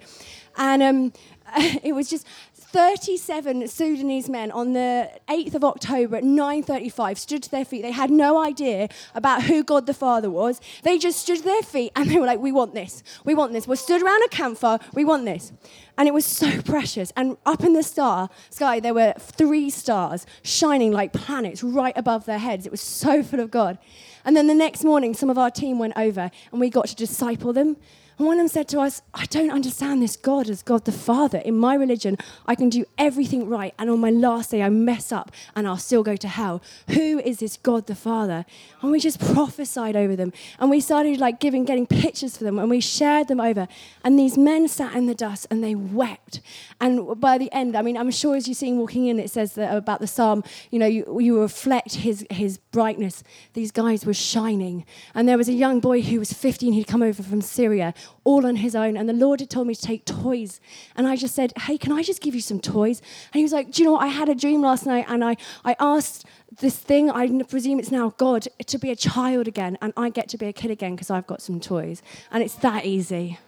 And 0.57 0.83
um, 0.83 1.13
it 1.83 1.93
was 1.93 2.09
just 2.09 2.25
37 2.71 3.67
Sudanese 3.67 4.29
men 4.29 4.51
on 4.51 4.73
the 4.73 5.09
8th 5.27 5.55
of 5.55 5.63
October 5.63 6.17
at 6.17 6.23
9:35 6.23 7.17
stood 7.17 7.41
to 7.41 7.49
their 7.49 7.65
feet. 7.65 7.81
They 7.81 7.91
had 7.91 8.11
no 8.11 8.37
idea 8.37 8.89
about 9.15 9.41
who 9.43 9.63
God 9.63 9.87
the 9.87 9.93
Father 9.93 10.29
was. 10.29 10.61
They 10.83 10.99
just 10.99 11.19
stood 11.19 11.39
to 11.39 11.43
their 11.43 11.63
feet 11.63 11.91
and 11.95 12.07
they 12.11 12.19
were 12.19 12.27
like, 12.27 12.39
"We 12.39 12.51
want 12.51 12.75
this. 12.75 13.01
We 13.25 13.33
want 13.33 13.53
this. 13.53 13.67
We're 13.67 13.75
stood 13.75 14.03
around 14.03 14.21
a 14.23 14.27
campfire. 14.27 14.77
We 14.93 15.03
want 15.03 15.25
this." 15.25 15.51
And 15.97 16.07
it 16.07 16.13
was 16.13 16.27
so 16.27 16.61
precious. 16.61 17.11
And 17.15 17.37
up 17.43 17.63
in 17.63 17.73
the 17.73 17.81
star 17.81 18.29
sky, 18.51 18.79
there 18.79 18.93
were 18.93 19.13
three 19.17 19.71
stars 19.71 20.27
shining 20.43 20.91
like 20.91 21.11
planets 21.11 21.63
right 21.63 21.97
above 21.97 22.25
their 22.25 22.37
heads. 22.37 22.67
It 22.67 22.71
was 22.71 22.81
so 22.81 23.23
full 23.23 23.39
of 23.39 23.49
God. 23.49 23.79
And 24.25 24.37
then 24.37 24.45
the 24.45 24.53
next 24.53 24.83
morning, 24.83 25.15
some 25.15 25.31
of 25.31 25.39
our 25.39 25.49
team 25.49 25.79
went 25.79 25.93
over 25.97 26.29
and 26.51 26.61
we 26.61 26.69
got 26.69 26.85
to 26.89 26.95
disciple 26.95 27.51
them. 27.51 27.77
One 28.19 28.33
of 28.33 28.37
them 28.39 28.47
said 28.49 28.67
to 28.69 28.81
us, 28.81 29.01
I 29.13 29.27
don't 29.27 29.49
understand 29.49 30.01
this 30.01 30.17
God 30.17 30.49
as 30.49 30.61
God 30.61 30.83
the 30.83 30.91
Father. 30.91 31.37
In 31.37 31.55
my 31.55 31.73
religion, 31.73 32.17
I 32.45 32.53
can 32.53 32.67
do 32.67 32.83
everything 32.97 33.47
right, 33.47 33.73
and 33.79 33.89
on 33.89 34.01
my 34.01 34.09
last 34.09 34.51
day, 34.51 34.61
I 34.61 34.67
mess 34.67 35.13
up 35.13 35.31
and 35.55 35.65
I'll 35.65 35.77
still 35.77 36.03
go 36.03 36.17
to 36.17 36.27
hell. 36.27 36.61
Who 36.89 37.19
is 37.19 37.39
this 37.39 37.55
God 37.55 37.87
the 37.87 37.95
Father? 37.95 38.45
And 38.81 38.91
we 38.91 38.99
just 38.99 39.21
prophesied 39.33 39.95
over 39.95 40.17
them. 40.17 40.33
And 40.59 40.69
we 40.69 40.81
started 40.81 41.21
like 41.21 41.39
giving, 41.39 41.63
getting 41.63 41.87
pictures 41.87 42.35
for 42.35 42.43
them, 42.43 42.59
and 42.59 42.69
we 42.69 42.81
shared 42.81 43.29
them 43.29 43.39
over. 43.39 43.69
And 44.03 44.19
these 44.19 44.37
men 44.37 44.67
sat 44.67 44.95
in 44.95 45.05
the 45.05 45.15
dust 45.15 45.47
and 45.49 45.63
they 45.63 45.73
wept. 45.73 46.41
And 46.81 47.21
by 47.21 47.37
the 47.37 47.49
end, 47.53 47.77
I 47.77 47.81
mean, 47.81 47.95
I'm 47.95 48.11
sure 48.11 48.35
as 48.35 48.49
you 48.49 48.53
see 48.53 48.73
walking 48.73 49.07
in, 49.07 49.17
it 49.17 49.31
says 49.31 49.57
about 49.57 50.01
the 50.01 50.07
psalm, 50.07 50.43
you 50.71 50.79
know, 50.79 50.87
you, 50.87 51.21
you 51.21 51.39
reflect 51.39 51.95
his, 51.95 52.27
his 52.29 52.57
brightness. 52.57 53.23
These 53.53 53.71
guys 53.71 54.05
were 54.05 54.13
shining. 54.13 54.85
And 55.15 55.25
there 55.25 55.37
was 55.37 55.47
a 55.47 55.53
young 55.53 55.79
boy 55.79 56.01
who 56.01 56.19
was 56.19 56.33
15, 56.33 56.73
he'd 56.73 56.85
come 56.85 57.01
over 57.01 57.23
from 57.23 57.39
Syria 57.39 57.93
all 58.23 58.45
on 58.45 58.57
his 58.57 58.75
own. 58.75 58.97
And 58.97 59.07
the 59.07 59.13
Lord 59.13 59.39
had 59.39 59.49
told 59.49 59.67
me 59.67 59.75
to 59.75 59.81
take 59.81 60.05
toys. 60.05 60.59
And 60.95 61.07
I 61.07 61.15
just 61.15 61.35
said, 61.35 61.53
Hey, 61.57 61.77
can 61.77 61.91
I 61.91 62.03
just 62.03 62.21
give 62.21 62.35
you 62.35 62.41
some 62.41 62.59
toys? 62.59 63.01
And 63.33 63.39
he 63.39 63.43
was 63.43 63.51
like, 63.51 63.71
Do 63.71 63.81
you 63.81 63.85
know 63.87 63.93
what? 63.93 64.03
I 64.03 64.07
had 64.07 64.29
a 64.29 64.35
dream 64.35 64.61
last 64.61 64.85
night 64.85 65.05
and 65.07 65.23
I, 65.23 65.37
I 65.63 65.75
asked 65.79 66.25
this 66.59 66.77
thing, 66.77 67.09
I 67.09 67.43
presume 67.43 67.79
it's 67.79 67.91
now 67.91 68.13
God, 68.17 68.47
to 68.65 68.77
be 68.77 68.91
a 68.91 68.95
child 68.95 69.47
again. 69.47 69.77
And 69.81 69.93
I 69.95 70.09
get 70.09 70.29
to 70.29 70.37
be 70.37 70.47
a 70.47 70.53
kid 70.53 70.71
again 70.71 70.95
because 70.95 71.09
I've 71.09 71.27
got 71.27 71.41
some 71.41 71.59
toys. 71.59 72.01
And 72.31 72.43
it's 72.43 72.55
that 72.55 72.85
easy. 72.85 73.39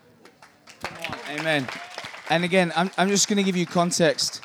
Amen. 1.30 1.68
And 2.30 2.44
again, 2.44 2.72
I'm, 2.76 2.92
I'm 2.98 3.10
just 3.10 3.28
going 3.28 3.38
to 3.38 3.44
give 3.44 3.58
you 3.58 3.66
context. 3.66 4.42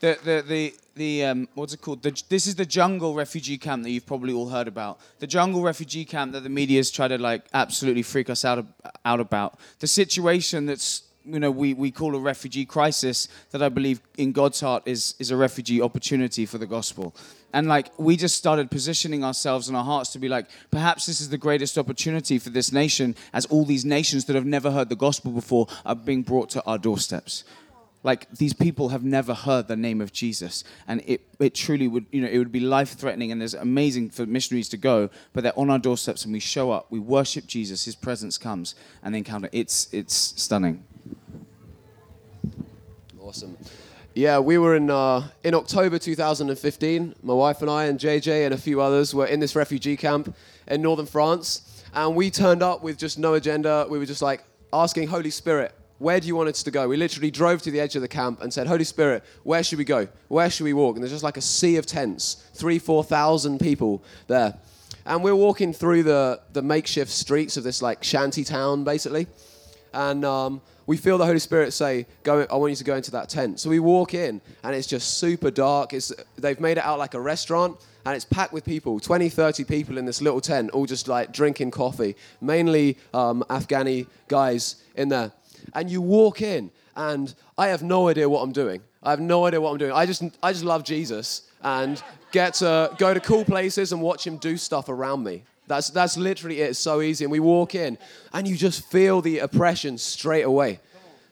The, 0.00 0.18
the, 0.22 0.44
the, 0.46 0.74
the 0.94 1.24
um, 1.24 1.48
what's 1.54 1.72
it 1.74 1.80
called? 1.80 2.02
The, 2.02 2.22
this 2.28 2.46
is 2.46 2.54
the 2.54 2.66
jungle 2.66 3.14
refugee 3.14 3.58
camp 3.58 3.82
that 3.84 3.90
you've 3.90 4.06
probably 4.06 4.32
all 4.32 4.48
heard 4.48 4.68
about. 4.68 5.00
The 5.18 5.26
jungle 5.26 5.62
refugee 5.62 6.04
camp 6.04 6.32
that 6.32 6.42
the 6.42 6.48
media's 6.48 6.90
try 6.90 7.08
to 7.08 7.18
like 7.18 7.44
absolutely 7.54 8.02
freak 8.02 8.30
us 8.30 8.44
out, 8.44 8.66
out 9.04 9.20
about. 9.20 9.58
The 9.78 9.86
situation 9.86 10.66
that's 10.66 11.02
you 11.24 11.38
know 11.38 11.50
we, 11.50 11.72
we 11.74 11.90
call 11.90 12.16
a 12.16 12.18
refugee 12.18 12.64
crisis 12.64 13.28
that 13.52 13.62
I 13.62 13.68
believe 13.68 14.00
in 14.18 14.32
God's 14.32 14.60
heart 14.60 14.82
is 14.86 15.14
is 15.18 15.30
a 15.30 15.36
refugee 15.36 15.80
opportunity 15.80 16.46
for 16.46 16.58
the 16.58 16.66
gospel. 16.66 17.14
And 17.54 17.68
like 17.68 17.90
we 17.98 18.16
just 18.16 18.36
started 18.36 18.70
positioning 18.70 19.24
ourselves 19.24 19.68
in 19.68 19.74
our 19.74 19.84
hearts 19.84 20.10
to 20.10 20.18
be 20.18 20.28
like, 20.28 20.46
perhaps 20.70 21.06
this 21.06 21.20
is 21.20 21.28
the 21.28 21.38
greatest 21.38 21.76
opportunity 21.76 22.38
for 22.38 22.50
this 22.50 22.72
nation, 22.72 23.14
as 23.32 23.44
all 23.46 23.64
these 23.64 23.84
nations 23.84 24.24
that 24.26 24.36
have 24.36 24.46
never 24.46 24.70
heard 24.70 24.88
the 24.88 24.96
gospel 24.96 25.32
before 25.32 25.66
are 25.84 25.94
being 25.94 26.22
brought 26.22 26.50
to 26.50 26.64
our 26.64 26.78
doorsteps 26.78 27.44
like 28.02 28.30
these 28.30 28.52
people 28.52 28.88
have 28.88 29.04
never 29.04 29.34
heard 29.34 29.68
the 29.68 29.76
name 29.76 30.00
of 30.00 30.12
Jesus, 30.12 30.64
and 30.88 31.02
it, 31.06 31.22
it 31.38 31.54
truly 31.54 31.86
would 31.86 32.06
you 32.10 32.20
know 32.20 32.28
it 32.28 32.38
would 32.38 32.52
be 32.52 32.60
life 32.60 32.90
threatening, 32.90 33.30
and 33.30 33.42
it's 33.42 33.54
amazing 33.54 34.10
for 34.10 34.26
missionaries 34.26 34.68
to 34.70 34.76
go, 34.76 35.08
but 35.32 35.42
they're 35.42 35.58
on 35.58 35.70
our 35.70 35.78
doorsteps, 35.78 36.24
and 36.24 36.32
we 36.32 36.40
show 36.40 36.70
up, 36.70 36.86
we 36.90 36.98
worship 36.98 37.46
Jesus, 37.46 37.84
His 37.84 37.94
presence 37.94 38.38
comes, 38.38 38.74
and 39.02 39.14
they 39.14 39.18
encounter. 39.18 39.48
It's 39.52 39.92
it's 39.92 40.14
stunning. 40.14 40.84
Awesome. 43.20 43.56
Yeah, 44.14 44.40
we 44.40 44.58
were 44.58 44.76
in 44.76 44.90
uh, 44.90 45.28
in 45.44 45.54
October 45.54 45.98
2015. 45.98 47.14
My 47.22 47.34
wife 47.34 47.62
and 47.62 47.70
I 47.70 47.84
and 47.84 47.98
JJ 47.98 48.44
and 48.44 48.52
a 48.52 48.58
few 48.58 48.80
others 48.80 49.14
were 49.14 49.26
in 49.26 49.40
this 49.40 49.56
refugee 49.56 49.96
camp 49.96 50.34
in 50.66 50.82
northern 50.82 51.06
France, 51.06 51.84
and 51.94 52.16
we 52.16 52.30
turned 52.30 52.62
up 52.62 52.82
with 52.82 52.98
just 52.98 53.18
no 53.18 53.34
agenda. 53.34 53.86
We 53.88 53.98
were 53.98 54.06
just 54.06 54.22
like 54.22 54.44
asking 54.72 55.08
Holy 55.08 55.30
Spirit, 55.30 55.72
where 56.02 56.18
do 56.18 56.26
you 56.26 56.34
want 56.34 56.48
us 56.48 56.64
to 56.64 56.70
go? 56.70 56.88
We 56.88 56.96
literally 56.96 57.30
drove 57.30 57.62
to 57.62 57.70
the 57.70 57.78
edge 57.78 57.94
of 57.94 58.02
the 58.02 58.08
camp 58.08 58.42
and 58.42 58.52
said, 58.52 58.66
Holy 58.66 58.82
Spirit, 58.84 59.22
where 59.44 59.62
should 59.62 59.78
we 59.78 59.84
go? 59.84 60.08
Where 60.26 60.50
should 60.50 60.64
we 60.64 60.72
walk? 60.72 60.96
And 60.96 61.02
there's 61.02 61.12
just 61.12 61.22
like 61.22 61.36
a 61.36 61.42
sea 61.42 61.76
of 61.76 61.86
tents, 61.86 62.44
three, 62.54 62.80
four 62.80 63.04
thousand 63.04 63.60
people 63.60 64.02
there. 64.26 64.58
And 65.06 65.22
we're 65.22 65.36
walking 65.36 65.72
through 65.72 66.02
the, 66.02 66.40
the 66.52 66.62
makeshift 66.62 67.10
streets 67.10 67.56
of 67.56 67.62
this 67.62 67.82
like 67.82 68.02
shanty 68.02 68.42
town, 68.42 68.82
basically. 68.82 69.28
And 69.94 70.24
um, 70.24 70.60
we 70.86 70.96
feel 70.96 71.18
the 71.18 71.26
Holy 71.26 71.38
Spirit 71.38 71.72
say, 71.72 72.06
"Go! 72.24 72.46
I 72.50 72.56
want 72.56 72.70
you 72.70 72.76
to 72.76 72.84
go 72.84 72.96
into 72.96 73.12
that 73.12 73.28
tent." 73.28 73.60
So 73.60 73.70
we 73.70 73.78
walk 73.78 74.14
in, 74.14 74.40
and 74.64 74.74
it's 74.74 74.88
just 74.88 75.18
super 75.18 75.50
dark. 75.50 75.92
It's, 75.92 76.12
they've 76.36 76.58
made 76.58 76.78
it 76.78 76.84
out 76.84 76.98
like 76.98 77.14
a 77.14 77.20
restaurant, 77.20 77.76
and 78.06 78.16
it's 78.16 78.24
packed 78.24 78.52
with 78.52 78.64
people 78.64 78.98
20, 78.98 79.28
30 79.28 79.64
people 79.64 79.98
in 79.98 80.06
this 80.06 80.22
little 80.22 80.40
tent, 80.40 80.70
all 80.70 80.86
just 80.86 81.08
like 81.08 81.32
drinking 81.32 81.72
coffee, 81.72 82.16
mainly 82.40 82.96
um, 83.12 83.44
Afghani 83.50 84.06
guys 84.28 84.76
in 84.96 85.08
there 85.10 85.32
and 85.74 85.90
you 85.90 86.00
walk 86.00 86.42
in, 86.42 86.70
and 86.96 87.34
I 87.56 87.68
have 87.68 87.82
no 87.82 88.08
idea 88.08 88.28
what 88.28 88.42
I'm 88.42 88.52
doing. 88.52 88.82
I 89.02 89.10
have 89.10 89.20
no 89.20 89.46
idea 89.46 89.60
what 89.60 89.70
I'm 89.70 89.78
doing. 89.78 89.92
I 89.92 90.06
just, 90.06 90.22
I 90.42 90.52
just 90.52 90.64
love 90.64 90.84
Jesus 90.84 91.42
and 91.62 92.02
get 92.30 92.54
to 92.54 92.94
go 92.98 93.12
to 93.14 93.20
cool 93.20 93.44
places 93.44 93.92
and 93.92 94.00
watch 94.00 94.26
him 94.26 94.36
do 94.36 94.56
stuff 94.56 94.88
around 94.88 95.24
me. 95.24 95.42
That's, 95.66 95.90
that's 95.90 96.16
literally 96.16 96.60
it. 96.60 96.70
It's 96.70 96.78
so 96.78 97.00
easy. 97.00 97.24
And 97.24 97.32
we 97.32 97.40
walk 97.40 97.74
in, 97.74 97.98
and 98.32 98.46
you 98.46 98.56
just 98.56 98.90
feel 98.90 99.20
the 99.20 99.40
oppression 99.40 99.98
straight 99.98 100.42
away. 100.42 100.80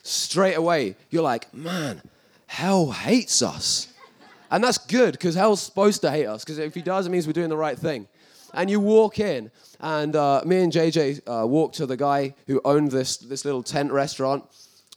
Straight 0.02 0.54
away, 0.54 0.96
you're 1.10 1.22
like, 1.22 1.52
man, 1.52 2.00
hell 2.46 2.90
hates 2.90 3.42
us. 3.42 3.88
And 4.50 4.64
that's 4.64 4.78
good 4.78 5.12
because 5.12 5.34
hell's 5.34 5.62
supposed 5.62 6.00
to 6.00 6.10
hate 6.10 6.26
us 6.26 6.44
because 6.44 6.58
if 6.58 6.74
he 6.74 6.82
does, 6.82 7.06
it 7.06 7.10
means 7.10 7.26
we're 7.26 7.32
doing 7.32 7.50
the 7.50 7.56
right 7.56 7.78
thing. 7.78 8.08
And 8.54 8.70
you 8.70 8.80
walk 8.80 9.20
in, 9.20 9.50
and 9.80 10.16
uh, 10.16 10.42
me 10.44 10.62
and 10.62 10.72
JJ 10.72 11.20
uh, 11.26 11.46
walked 11.46 11.76
to 11.76 11.86
the 11.86 11.96
guy 11.96 12.34
who 12.46 12.60
owned 12.64 12.90
this, 12.90 13.16
this 13.16 13.44
little 13.44 13.62
tent 13.62 13.92
restaurant. 13.92 14.44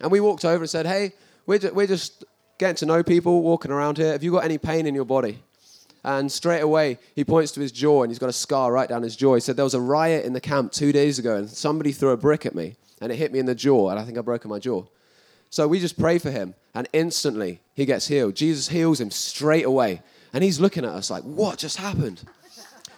And 0.02 0.12
we 0.12 0.20
walked 0.20 0.44
over 0.46 0.63
and 0.63 0.70
said, 0.70 0.86
Hey, 0.86 1.13
we're, 1.46 1.60
ju- 1.60 1.72
we're 1.74 1.88
just 1.88 2.26
getting 2.58 2.76
to 2.78 2.86
know 2.86 3.04
people 3.04 3.42
walking 3.42 3.72
around 3.72 3.98
here. 3.98 4.12
Have 4.12 4.24
you 4.24 4.32
got 4.32 4.44
any 4.44 4.58
pain 4.58 4.86
in 4.86 4.96
your 4.96 5.06
body? 5.06 5.39
And 6.04 6.32
straight 6.32 6.60
away, 6.60 7.00
he 7.16 7.24
points 7.24 7.54
to 7.54 7.62
his 7.62 7.72
jaw 7.72 8.04
and 8.04 8.12
he's 8.12 8.20
got 8.20 8.30
a 8.30 8.34
scar 8.34 8.72
right 8.72 8.89
down 8.89 9.04
his 9.04 9.16
jaw. 9.16 9.36
He 9.36 9.42
said, 9.42 9.56
There 9.56 9.63
was 9.63 9.74
a 9.74 9.80
riot 9.82 10.26
in 10.26 10.34
the 10.34 10.42
camp 10.42 10.72
two 10.72 10.92
days 10.92 11.18
ago 11.18 11.38
and 11.38 11.50
somebody 11.50 11.92
threw 11.92 12.10
a 12.10 12.18
brick 12.18 12.46
at 12.46 12.56
me 12.56 12.76
and 13.00 13.12
it 13.12 13.16
hit 13.16 13.32
me 13.32 13.39
in 13.39 13.46
the 13.46 13.56
jaw 13.56 13.89
and 13.89 14.00
I 14.00 14.04
think 14.04 14.18
I 14.18 14.22
broke 14.22 14.46
my 14.46 14.60
jaw. 14.60 14.84
So 15.50 15.68
we 15.68 15.80
just 15.80 15.98
pray 15.98 16.18
for 16.18 16.32
him 16.32 16.56
and 16.74 16.89
instantly 16.92 17.62
he 17.74 17.86
gets 17.86 18.08
healed. 18.08 18.36
Jesus 18.36 18.68
heals 18.68 19.00
him 19.00 19.12
straight 19.12 19.66
away. 19.66 20.02
And 20.34 20.44
he's 20.44 20.60
looking 20.60 20.84
at 20.84 20.92
us 20.92 21.10
like, 21.10 21.24
What 21.24 21.58
just 21.58 21.78
happened? 21.78 22.22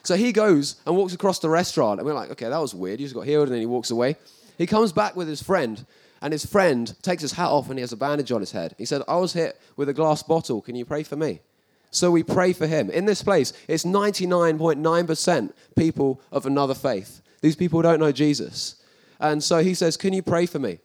So 0.06 0.16
he 0.16 0.32
goes 0.32 0.76
and 0.86 0.96
walks 0.96 1.14
across 1.14 1.40
the 1.40 1.50
restaurant, 1.50 2.00
and 2.00 2.06
we're 2.06 2.14
like, 2.14 2.30
okay, 2.32 2.48
that 2.48 2.58
was 2.58 2.76
weird. 2.76 3.00
He 3.00 3.06
just 3.06 3.16
got 3.16 3.26
healed, 3.26 3.48
and 3.48 3.54
then 3.54 3.60
he 3.60 3.66
walks 3.66 3.90
away. 3.90 4.18
He 4.58 4.68
comes 4.68 4.92
back 4.92 5.16
with 5.16 5.28
his 5.28 5.42
friend, 5.42 5.84
and 6.22 6.32
his 6.32 6.46
friend 6.46 6.96
takes 7.02 7.24
his 7.24 7.34
hat 7.34 7.50
off, 7.50 7.70
and 7.70 7.80
he 7.80 7.82
has 7.82 7.92
a 7.92 7.98
bandage 7.98 8.32
on 8.32 8.40
his 8.40 8.52
head. 8.52 8.76
He 8.78 8.86
said, 8.86 9.02
I 9.08 9.16
was 9.16 9.34
hit 9.34 9.60
with 9.76 9.90
a 9.90 9.94
glass 9.94 10.22
bottle. 10.22 10.62
Can 10.62 10.76
you 10.76 10.86
pray 10.86 11.02
for 11.02 11.16
me? 11.16 11.42
So 11.90 12.12
we 12.12 12.22
pray 12.22 12.54
for 12.54 12.68
him. 12.68 12.92
In 12.92 13.06
this 13.06 13.24
place, 13.24 13.52
it's 13.68 13.84
99.9% 13.84 15.54
people 15.76 16.22
of 16.32 16.46
another 16.46 16.76
faith. 16.76 17.22
These 17.42 17.56
people 17.56 17.82
don't 17.82 18.00
know 18.00 18.12
Jesus. 18.12 18.76
And 19.20 19.44
so 19.44 19.64
he 19.64 19.74
says, 19.74 19.98
Can 19.98 20.14
you 20.14 20.22
pray 20.22 20.46
for 20.46 20.60
me? 20.60 20.80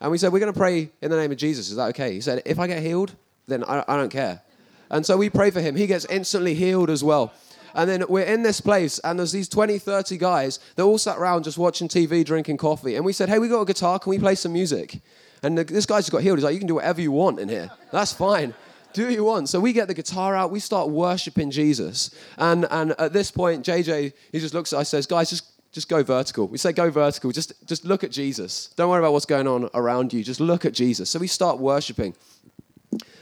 And 0.00 0.12
we 0.12 0.18
said, 0.18 0.32
We're 0.32 0.38
going 0.40 0.52
to 0.52 0.58
pray 0.58 0.90
in 1.00 1.10
the 1.10 1.16
name 1.16 1.32
of 1.32 1.38
Jesus. 1.38 1.70
Is 1.70 1.76
that 1.76 1.88
okay? 1.88 2.12
He 2.12 2.20
said, 2.20 2.42
If 2.44 2.58
I 2.58 2.66
get 2.66 2.82
healed, 2.82 3.16
then 3.48 3.64
I, 3.64 3.84
I 3.88 3.96
don't 3.96 4.12
care. 4.12 4.42
And 4.90 5.04
so 5.04 5.16
we 5.16 5.30
pray 5.30 5.50
for 5.50 5.60
him. 5.60 5.76
He 5.76 5.86
gets 5.86 6.04
instantly 6.06 6.54
healed 6.54 6.90
as 6.90 7.02
well. 7.02 7.32
And 7.74 7.88
then 7.88 8.04
we're 8.08 8.24
in 8.24 8.42
this 8.42 8.60
place, 8.60 8.98
and 9.00 9.18
there's 9.18 9.32
these 9.32 9.48
20, 9.48 9.78
30 9.78 10.16
guys. 10.16 10.58
They're 10.76 10.84
all 10.84 10.98
sat 10.98 11.18
around 11.18 11.44
just 11.44 11.58
watching 11.58 11.88
TV, 11.88 12.24
drinking 12.24 12.56
coffee. 12.56 12.96
And 12.96 13.04
we 13.04 13.12
said, 13.12 13.28
Hey, 13.28 13.38
we 13.38 13.48
got 13.48 13.60
a 13.60 13.66
guitar. 13.66 13.98
Can 13.98 14.10
we 14.10 14.18
play 14.18 14.34
some 14.34 14.52
music? 14.52 15.00
And 15.42 15.56
the, 15.56 15.64
this 15.64 15.86
guy 15.86 15.98
just 15.98 16.12
got 16.12 16.22
healed. 16.22 16.38
He's 16.38 16.44
like, 16.44 16.54
You 16.54 16.60
can 16.60 16.68
do 16.68 16.74
whatever 16.76 17.00
you 17.00 17.12
want 17.12 17.40
in 17.40 17.48
here. 17.48 17.70
That's 17.92 18.12
fine. 18.12 18.54
do 18.92 19.06
what 19.06 19.14
you 19.14 19.24
want. 19.24 19.48
So 19.48 19.60
we 19.60 19.72
get 19.72 19.88
the 19.88 19.94
guitar 19.94 20.34
out, 20.34 20.50
we 20.50 20.60
start 20.60 20.88
worshiping 20.88 21.50
Jesus. 21.50 22.14
And, 22.38 22.66
and 22.70 22.94
at 22.98 23.12
this 23.12 23.30
point, 23.30 23.64
JJ, 23.64 24.12
he 24.32 24.40
just 24.40 24.54
looks 24.54 24.72
at 24.72 24.80
us, 24.80 24.88
says, 24.88 25.06
guys, 25.06 25.30
just, 25.30 25.44
just 25.72 25.88
go 25.88 26.02
vertical. 26.02 26.48
We 26.48 26.58
say, 26.58 26.72
go 26.72 26.90
vertical, 26.90 27.30
just, 27.30 27.52
just 27.66 27.84
look 27.84 28.04
at 28.04 28.10
Jesus. 28.10 28.68
Don't 28.76 28.90
worry 28.90 28.98
about 28.98 29.12
what's 29.12 29.26
going 29.26 29.46
on 29.46 29.70
around 29.74 30.12
you, 30.12 30.24
just 30.24 30.40
look 30.40 30.64
at 30.64 30.72
Jesus. 30.72 31.10
So 31.10 31.18
we 31.18 31.26
start 31.26 31.58
worshiping. 31.58 32.14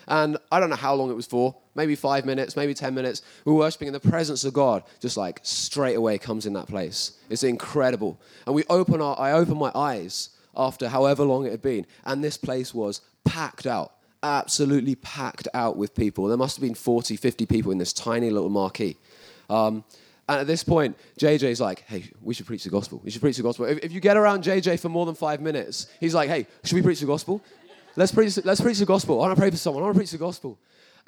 And 0.06 0.38
I 0.50 0.60
don't 0.60 0.70
know 0.70 0.76
how 0.76 0.94
long 0.94 1.10
it 1.10 1.14
was 1.14 1.26
for, 1.26 1.54
maybe 1.74 1.94
five 1.94 2.24
minutes, 2.24 2.56
maybe 2.56 2.72
10 2.72 2.94
minutes. 2.94 3.22
We're 3.44 3.54
worshiping, 3.54 3.88
and 3.88 3.94
the 3.94 4.08
presence 4.08 4.44
of 4.44 4.54
God 4.54 4.82
just 5.00 5.16
like 5.16 5.40
straight 5.42 5.94
away 5.94 6.18
comes 6.18 6.46
in 6.46 6.54
that 6.54 6.66
place. 6.66 7.18
It's 7.28 7.42
incredible. 7.42 8.18
And 8.46 8.54
we 8.54 8.64
open 8.70 9.02
our, 9.02 9.18
I 9.18 9.32
open 9.32 9.58
my 9.58 9.70
eyes 9.74 10.30
after 10.56 10.88
however 10.88 11.24
long 11.24 11.46
it 11.46 11.50
had 11.50 11.62
been, 11.62 11.86
and 12.04 12.24
this 12.24 12.38
place 12.38 12.72
was 12.72 13.02
packed 13.24 13.66
out 13.66 13.92
absolutely 14.22 14.94
packed 14.96 15.48
out 15.54 15.76
with 15.76 15.94
people. 15.94 16.26
There 16.26 16.36
must 16.36 16.56
have 16.56 16.62
been 16.62 16.74
40, 16.74 17.16
50 17.16 17.46
people 17.46 17.72
in 17.72 17.78
this 17.78 17.92
tiny 17.92 18.30
little 18.30 18.48
marquee. 18.48 18.96
Um, 19.48 19.84
and 20.28 20.40
at 20.40 20.46
this 20.46 20.62
point, 20.62 20.96
JJ's 21.18 21.60
like, 21.60 21.84
hey, 21.86 22.10
we 22.20 22.34
should 22.34 22.46
preach 22.46 22.64
the 22.64 22.70
gospel. 22.70 23.00
We 23.02 23.10
should 23.10 23.22
preach 23.22 23.38
the 23.38 23.42
gospel. 23.42 23.64
If, 23.64 23.78
if, 23.78 23.92
you 23.92 24.00
get 24.00 24.16
around 24.16 24.44
JJ 24.44 24.78
for 24.78 24.90
more 24.90 25.06
than 25.06 25.14
five 25.14 25.40
minutes, 25.40 25.86
he's 26.00 26.14
like, 26.14 26.28
hey, 26.28 26.46
should 26.64 26.74
we 26.74 26.82
preach 26.82 27.00
the 27.00 27.06
gospel? 27.06 27.42
Let's 27.98 28.12
preach, 28.12 28.38
let's 28.44 28.60
preach 28.60 28.78
the 28.78 28.86
gospel. 28.86 29.16
I 29.20 29.26
want 29.26 29.36
to 29.36 29.40
pray 29.40 29.50
for 29.50 29.56
someone. 29.56 29.82
I 29.82 29.86
want 29.86 29.96
to 29.96 29.98
preach 29.98 30.12
the 30.12 30.18
gospel. 30.18 30.56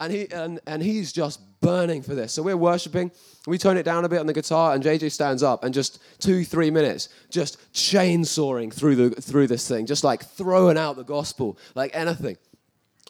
And, 0.01 0.13
he, 0.13 0.29
and, 0.33 0.59
and 0.67 0.83
he's 0.83 1.13
just 1.13 1.41
burning 1.61 2.03
for 2.03 2.17
this. 2.17 2.33
So 2.33 2.43
we're 2.43 2.57
worshiping. 2.57 3.13
We 3.47 3.59
turn 3.59 3.77
it 3.77 3.85
down 3.85 4.05
a 4.05 4.09
bit 4.09 4.19
on 4.19 4.27
the 4.27 4.33
guitar, 4.33 4.75
and 4.75 4.83
JJ 4.83 5.13
stands 5.13 5.45
up, 5.45 5.63
and 5.63 5.73
just 5.73 6.01
two, 6.19 6.45
three 6.45 6.69
minutes, 6.69 7.09
just 7.31 7.59
chainsawing 7.73 8.73
through, 8.73 8.97
the, 8.97 9.11
through 9.11 9.47
this 9.47 9.69
thing, 9.69 9.87
just 9.87 10.03
like 10.03 10.25
throwing 10.25 10.77
out 10.77 10.97
the 10.97 11.05
gospel, 11.05 11.57
like 11.77 11.95
anything. 11.95 12.37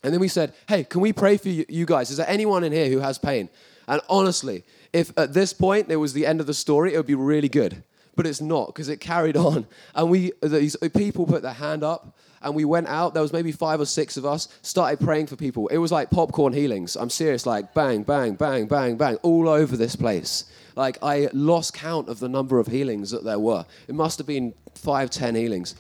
And 0.03 0.13
then 0.13 0.21
we 0.21 0.29
said, 0.29 0.53
hey, 0.69 0.85
can 0.85 1.01
we 1.01 1.15
pray 1.15 1.39
for 1.39 1.49
you 1.49 1.87
guys? 1.87 2.11
Is 2.11 2.19
there 2.19 2.29
anyone 2.29 2.65
in 2.65 2.73
here 2.73 2.89
who 2.91 2.99
has 2.99 3.17
pain? 3.17 3.49
And 3.89 4.03
honestly, 4.11 4.63
if 4.93 5.11
at 5.17 5.33
this 5.33 5.55
point 5.55 5.91
it 5.91 5.97
was 5.97 6.13
the 6.13 6.27
end 6.27 6.41
of 6.41 6.47
the 6.47 6.55
story, 6.55 6.93
it 6.93 6.99
would 6.99 7.07
be 7.07 7.15
really 7.15 7.49
good. 7.49 7.83
But 8.15 8.27
it's 8.27 8.43
not 8.43 8.67
because 8.67 8.91
it 8.91 9.01
carried 9.01 9.37
on. 9.39 9.67
And 9.95 10.11
we, 10.11 10.33
these 10.43 10.77
people 10.95 11.27
put 11.27 11.41
their 11.41 11.55
hand 11.55 11.83
up 11.83 12.15
and 12.43 12.55
we 12.55 12.65
went 12.65 12.87
out. 12.89 13.15
There 13.15 13.23
was 13.23 13.33
maybe 13.33 13.53
five 13.53 13.81
or 13.81 13.87
six 13.87 14.17
of 14.17 14.25
us, 14.25 14.49
started 14.63 15.01
praying 15.01 15.27
for 15.27 15.37
people. 15.37 15.69
It 15.69 15.79
was 15.79 15.93
like 15.93 16.11
popcorn 16.11 16.53
healings. 16.53 16.97
I'm 16.97 17.11
serious, 17.11 17.47
like 17.47 17.75
bang, 17.75 18.03
bang, 18.03 18.35
bang, 18.35 18.67
bang, 18.67 18.97
bang, 18.97 19.17
all 19.17 19.49
over 19.49 19.77
this 19.77 19.97
place. 19.97 20.45
Like 20.77 20.99
I 21.03 21.29
lost 21.33 21.75
count 21.75 22.09
of 22.09 22.21
the 22.21 22.29
number 22.29 22.59
of 22.59 22.67
healings 22.67 23.11
that 23.11 23.25
there 23.25 23.39
were. 23.39 23.67
It 23.89 23.95
must 23.95 24.19
have 24.19 24.27
been 24.27 24.55
five, 24.75 25.11
ten 25.11 25.35
healings. 25.35 25.75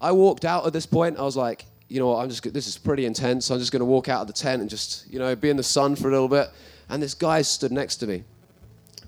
I 0.00 0.12
walked 0.12 0.44
out 0.44 0.66
at 0.66 0.72
this 0.72 0.86
point. 0.86 1.18
I 1.18 1.22
was 1.22 1.36
like, 1.36 1.66
you 1.88 1.98
know 1.98 2.16
I'm 2.16 2.28
just, 2.28 2.52
this 2.52 2.66
is 2.66 2.78
pretty 2.78 3.04
intense. 3.04 3.50
I'm 3.50 3.58
just 3.58 3.72
going 3.72 3.80
to 3.80 3.86
walk 3.86 4.08
out 4.08 4.22
of 4.22 4.26
the 4.26 4.32
tent 4.32 4.60
and 4.60 4.70
just, 4.70 5.10
you 5.10 5.18
know, 5.18 5.34
be 5.34 5.50
in 5.50 5.56
the 5.56 5.62
sun 5.62 5.96
for 5.96 6.08
a 6.08 6.12
little 6.12 6.28
bit. 6.28 6.50
And 6.88 7.02
this 7.02 7.14
guy 7.14 7.42
stood 7.42 7.72
next 7.72 7.96
to 7.96 8.06
me. 8.06 8.24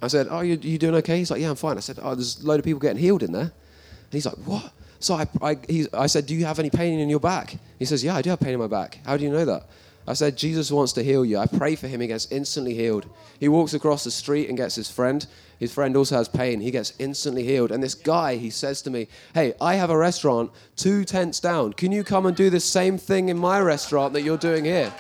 I 0.02 0.08
said, 0.08 0.28
oh, 0.30 0.40
you, 0.40 0.58
you 0.62 0.78
doing 0.78 0.94
okay? 0.96 1.18
He's 1.18 1.30
like, 1.30 1.40
yeah, 1.40 1.50
I'm 1.50 1.56
fine. 1.56 1.76
I 1.76 1.80
said, 1.80 1.98
oh, 2.02 2.14
there's 2.14 2.42
a 2.42 2.46
load 2.46 2.58
of 2.58 2.64
people 2.64 2.80
getting 2.80 3.00
healed 3.00 3.22
in 3.22 3.32
there. 3.32 3.42
And 3.42 4.12
he's 4.12 4.26
like, 4.26 4.36
what? 4.46 4.72
So 5.00 5.14
I, 5.14 5.26
I, 5.42 5.58
he, 5.68 5.86
I 5.92 6.06
said, 6.06 6.26
do 6.26 6.34
you 6.34 6.44
have 6.44 6.58
any 6.58 6.70
pain 6.70 7.00
in 7.00 7.08
your 7.08 7.20
back? 7.20 7.56
He 7.78 7.84
says, 7.86 8.04
yeah, 8.04 8.14
I 8.14 8.22
do 8.22 8.30
have 8.30 8.40
pain 8.40 8.52
in 8.52 8.60
my 8.60 8.66
back. 8.66 9.00
How 9.04 9.16
do 9.16 9.24
you 9.24 9.30
know 9.30 9.46
that? 9.46 9.64
I 10.06 10.14
said, 10.14 10.36
Jesus 10.36 10.70
wants 10.70 10.92
to 10.94 11.02
heal 11.02 11.24
you. 11.24 11.38
I 11.38 11.46
pray 11.46 11.76
for 11.76 11.86
him. 11.86 12.00
He 12.00 12.06
gets 12.06 12.30
instantly 12.30 12.74
healed. 12.74 13.06
He 13.38 13.48
walks 13.48 13.74
across 13.74 14.04
the 14.04 14.10
street 14.10 14.48
and 14.48 14.56
gets 14.56 14.74
his 14.74 14.90
friend. 14.90 15.26
His 15.58 15.72
friend 15.72 15.96
also 15.96 16.16
has 16.16 16.28
pain. 16.28 16.60
He 16.60 16.70
gets 16.70 16.94
instantly 16.98 17.44
healed. 17.44 17.70
And 17.70 17.82
this 17.82 17.94
guy, 17.94 18.36
he 18.36 18.50
says 18.50 18.82
to 18.82 18.90
me, 18.90 19.08
Hey, 19.34 19.54
I 19.60 19.74
have 19.74 19.90
a 19.90 19.96
restaurant 19.96 20.50
two 20.76 21.04
tents 21.04 21.38
down. 21.38 21.74
Can 21.74 21.92
you 21.92 22.02
come 22.02 22.26
and 22.26 22.36
do 22.36 22.50
the 22.50 22.60
same 22.60 22.98
thing 22.98 23.28
in 23.28 23.38
my 23.38 23.60
restaurant 23.60 24.12
that 24.14 24.22
you're 24.22 24.38
doing 24.38 24.64
here? 24.64 24.92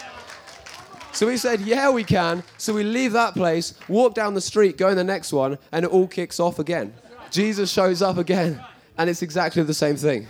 So 1.12 1.26
we 1.26 1.36
said, 1.36 1.60
Yeah, 1.60 1.90
we 1.90 2.04
can. 2.04 2.42
So 2.58 2.72
we 2.72 2.84
leave 2.84 3.12
that 3.12 3.34
place, 3.34 3.74
walk 3.88 4.14
down 4.14 4.34
the 4.34 4.40
street, 4.40 4.78
go 4.78 4.88
in 4.88 4.96
the 4.96 5.04
next 5.04 5.32
one, 5.32 5.58
and 5.72 5.84
it 5.84 5.90
all 5.90 6.06
kicks 6.06 6.38
off 6.38 6.58
again. 6.58 6.94
Jesus 7.30 7.70
shows 7.70 8.02
up 8.02 8.18
again, 8.18 8.62
and 9.00 9.08
it's 9.08 9.22
exactly 9.22 9.62
the 9.62 9.72
same 9.72 9.96
thing. 9.96 10.26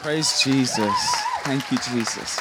Praise 0.00 0.40
Jesus. 0.44 0.94
Thank 1.42 1.68
you, 1.72 1.78
Jesus. 1.78 2.38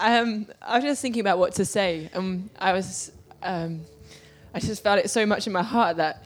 Um, 0.00 0.48
I 0.60 0.74
was 0.74 0.84
just 0.84 1.00
thinking 1.00 1.20
about 1.20 1.38
what 1.38 1.54
to 1.54 1.64
say. 1.64 2.10
Um, 2.14 2.50
I 2.58 2.72
was, 2.72 3.12
um, 3.44 3.82
I 4.52 4.58
just 4.58 4.82
felt 4.82 4.98
it 4.98 5.08
so 5.08 5.24
much 5.24 5.46
in 5.46 5.52
my 5.52 5.62
heart 5.62 5.98
that 5.98 6.24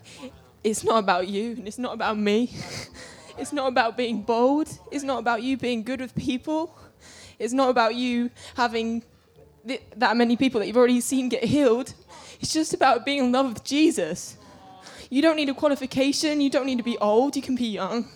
it's 0.65 0.83
not 0.83 1.01
about 1.01 1.29
you 1.29 1.51
and 1.51 1.69
it's 1.69 1.79
not 1.79 1.93
about 1.93 2.17
me. 2.17 2.57
it's 3.39 3.53
not 3.53 3.69
about 3.69 3.95
being 3.95 4.23
bold. 4.23 4.71
It's 4.91 5.05
not 5.05 5.19
about 5.19 5.43
you 5.43 5.59
being 5.59 5.83
good 5.83 6.01
with 6.01 6.15
people. 6.15 6.75
It's 7.39 7.53
not 7.53 7.69
about 7.69 7.95
you 7.95 8.31
having 8.57 9.03
th- 9.67 9.83
that 9.97 10.17
many 10.17 10.39
people 10.39 10.61
that 10.61 10.67
you've 10.67 10.79
already 10.79 11.03
seen 11.03 11.29
get 11.29 11.45
healed. 11.45 11.93
It's 12.41 12.55
just 12.55 12.73
about 12.73 13.05
being 13.05 13.19
in 13.19 13.33
love 13.33 13.53
with 13.53 13.65
Jesus. 13.65 14.38
You 15.11 15.23
don't 15.23 15.37
need 15.37 15.49
a 15.49 15.55
qualification. 15.55 16.41
You 16.41 16.51
don't 16.51 16.67
need 16.67 16.79
to 16.79 16.85
be 16.85 16.99
old. 16.99 17.37
You 17.37 17.43
can 17.43 17.57
be 17.57 17.67
young. 17.67 18.09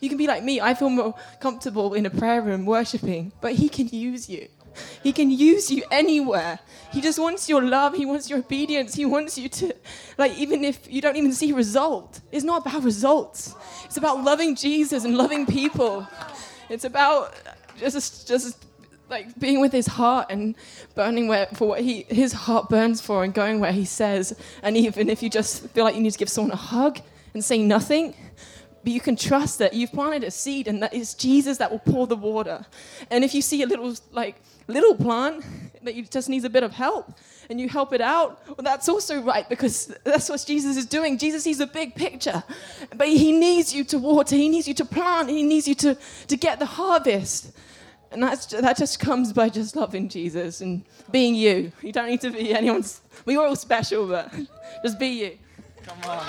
You 0.00 0.08
can 0.08 0.18
be 0.18 0.26
like 0.26 0.42
me. 0.42 0.60
I 0.60 0.74
feel 0.74 0.90
more 0.90 1.14
comfortable 1.40 1.94
in 1.94 2.06
a 2.06 2.10
prayer 2.10 2.40
room 2.40 2.64
worshiping, 2.64 3.32
but 3.40 3.52
He 3.54 3.68
can 3.68 3.88
use 3.88 4.28
you. 4.28 4.48
He 5.02 5.12
can 5.12 5.30
use 5.30 5.70
you 5.70 5.82
anywhere. 5.90 6.60
He 6.92 7.00
just 7.00 7.18
wants 7.18 7.48
your 7.48 7.62
love. 7.62 7.94
He 7.94 8.06
wants 8.06 8.30
your 8.30 8.38
obedience. 8.38 8.94
He 8.94 9.04
wants 9.04 9.36
you 9.36 9.48
to, 9.48 9.74
like, 10.16 10.36
even 10.38 10.64
if 10.64 10.90
you 10.90 11.00
don't 11.00 11.16
even 11.16 11.32
see 11.32 11.52
result, 11.52 12.20
it's 12.30 12.44
not 12.44 12.64
about 12.64 12.84
results. 12.84 13.54
It's 13.84 13.96
about 13.96 14.22
loving 14.22 14.54
Jesus 14.54 15.04
and 15.04 15.16
loving 15.16 15.46
people. 15.46 16.06
It's 16.68 16.84
about 16.84 17.34
just, 17.76 18.28
just 18.28 18.64
like 19.08 19.38
being 19.38 19.60
with 19.60 19.72
his 19.72 19.86
heart 19.86 20.26
and 20.30 20.54
burning 20.94 21.28
where, 21.28 21.46
for 21.54 21.68
what 21.68 21.80
he, 21.80 22.04
his 22.08 22.32
heart 22.32 22.68
burns 22.68 23.00
for 23.00 23.24
and 23.24 23.32
going 23.32 23.60
where 23.60 23.72
he 23.72 23.84
says. 23.84 24.38
And 24.62 24.76
even 24.76 25.08
if 25.08 25.22
you 25.22 25.30
just 25.30 25.66
feel 25.68 25.84
like 25.84 25.94
you 25.94 26.02
need 26.02 26.12
to 26.12 26.18
give 26.18 26.28
someone 26.28 26.52
a 26.52 26.56
hug 26.56 27.00
and 27.34 27.44
say 27.44 27.58
nothing, 27.58 28.14
but 28.84 28.92
you 28.92 29.00
can 29.00 29.16
trust 29.16 29.58
that 29.58 29.74
you've 29.74 29.92
planted 29.92 30.24
a 30.24 30.30
seed 30.30 30.68
and 30.68 30.82
that 30.82 30.94
it's 30.94 31.14
Jesus 31.14 31.58
that 31.58 31.70
will 31.70 31.80
pour 31.80 32.06
the 32.06 32.16
water. 32.16 32.64
And 33.10 33.24
if 33.24 33.34
you 33.34 33.42
see 33.42 33.62
a 33.62 33.66
little 33.66 33.94
like 34.12 34.36
little 34.66 34.94
plant 34.94 35.44
that 35.82 35.94
you 35.94 36.04
just 36.04 36.28
needs 36.28 36.44
a 36.44 36.50
bit 36.50 36.62
of 36.62 36.72
help 36.72 37.12
and 37.50 37.60
you 37.60 37.68
help 37.68 37.92
it 37.92 38.00
out, 38.00 38.42
well 38.46 38.56
that's 38.62 38.88
also 38.88 39.20
right 39.20 39.48
because 39.48 39.94
that's 40.04 40.28
what 40.28 40.44
Jesus 40.46 40.76
is 40.76 40.86
doing. 40.86 41.18
Jesus 41.18 41.42
sees 41.42 41.58
the 41.58 41.66
big 41.66 41.94
picture. 41.94 42.42
But 42.96 43.08
he 43.08 43.32
needs 43.32 43.74
you 43.74 43.84
to 43.84 43.98
water, 43.98 44.36
he 44.36 44.48
needs 44.48 44.68
you 44.68 44.74
to 44.74 44.84
plant, 44.84 45.28
he 45.28 45.42
needs 45.42 45.66
you 45.66 45.74
to, 45.76 45.96
to 46.28 46.36
get 46.36 46.58
the 46.58 46.66
harvest. 46.66 47.52
And 48.10 48.22
that's, 48.22 48.46
that 48.46 48.76
just 48.76 49.00
comes 49.00 49.32
by 49.32 49.48
just 49.48 49.76
loving 49.76 50.08
Jesus 50.08 50.60
and 50.60 50.84
being 51.10 51.34
you. 51.34 51.72
You 51.82 51.92
don't 51.92 52.08
need 52.08 52.20
to 52.22 52.30
be 52.30 52.54
anyone's, 52.54 53.02
we're 53.26 53.40
all 53.40 53.56
special, 53.56 54.06
but 54.06 54.32
just 54.84 54.98
be 54.98 55.08
you. 55.08 55.38
Come 55.84 55.98
on. 56.10 56.26